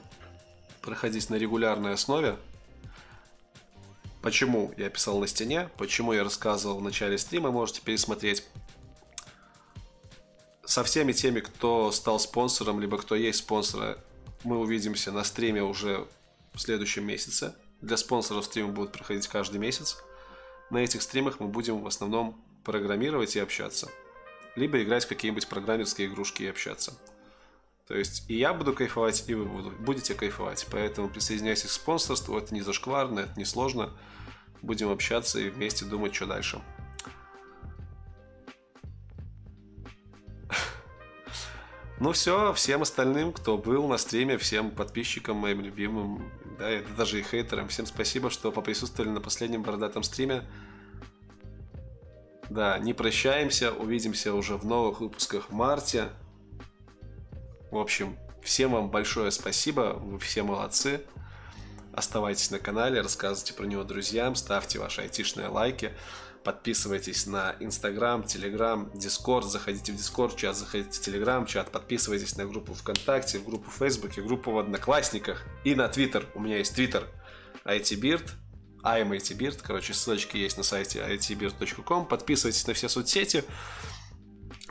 [0.83, 2.37] проходить на регулярной основе.
[4.21, 8.45] Почему я писал на стене, почему я рассказывал в начале стрима, можете пересмотреть
[10.67, 13.97] со всеми теми, кто стал спонсором, либо кто есть спонсора,
[14.43, 16.07] мы увидимся на стриме уже
[16.53, 17.55] в следующем месяце.
[17.81, 19.97] Для спонсоров стримы будут проходить каждый месяц.
[20.75, 23.89] На этих стримах мы будем в основном программировать и общаться.
[24.57, 26.99] Либо играть в какие-нибудь программерские игрушки и общаться.
[27.87, 30.67] То есть и я буду кайфовать, и вы будете кайфовать.
[30.73, 32.37] Поэтому присоединяйтесь к спонсорству.
[32.37, 33.93] Это не зашкварно, это не сложно.
[34.63, 36.61] Будем общаться и вместе думать, что дальше.
[42.01, 46.29] Ну все, всем остальным, кто был на стриме, всем подписчикам, моим любимым,
[46.59, 50.43] да, и даже и хейтерам, всем спасибо, что поприсутствовали на последнем бородатом стриме.
[52.51, 56.11] Да, не прощаемся, увидимся уже в новых выпусках в марте.
[57.71, 61.03] В общем, всем вам большое спасибо, вы все молодцы.
[61.93, 65.93] Оставайтесь на канале, рассказывайте про него друзьям, ставьте ваши айтишные лайки.
[66.43, 69.47] Подписывайтесь на Инстаграм, Телеграм, Дискорд.
[69.47, 71.71] Заходите в Дискорд чат, заходите в Телеграм чат.
[71.71, 76.27] Подписывайтесь на группу ВКонтакте, группу в Фейсбуке, группу в Одноклассниках и на Твиттер.
[76.35, 77.09] У меня есть Твиттер
[77.65, 78.31] ITBeard.
[78.85, 79.61] I'm ITBeard.
[79.63, 82.07] Короче, ссылочки есть на сайте itbeard.com.
[82.07, 83.45] Подписывайтесь на все соцсети.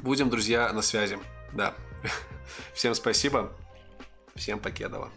[0.02, 1.18] Будем, друзья, на связи.
[1.54, 1.74] Да.
[2.74, 3.52] Всем спасибо.
[4.36, 5.12] Всем покедова.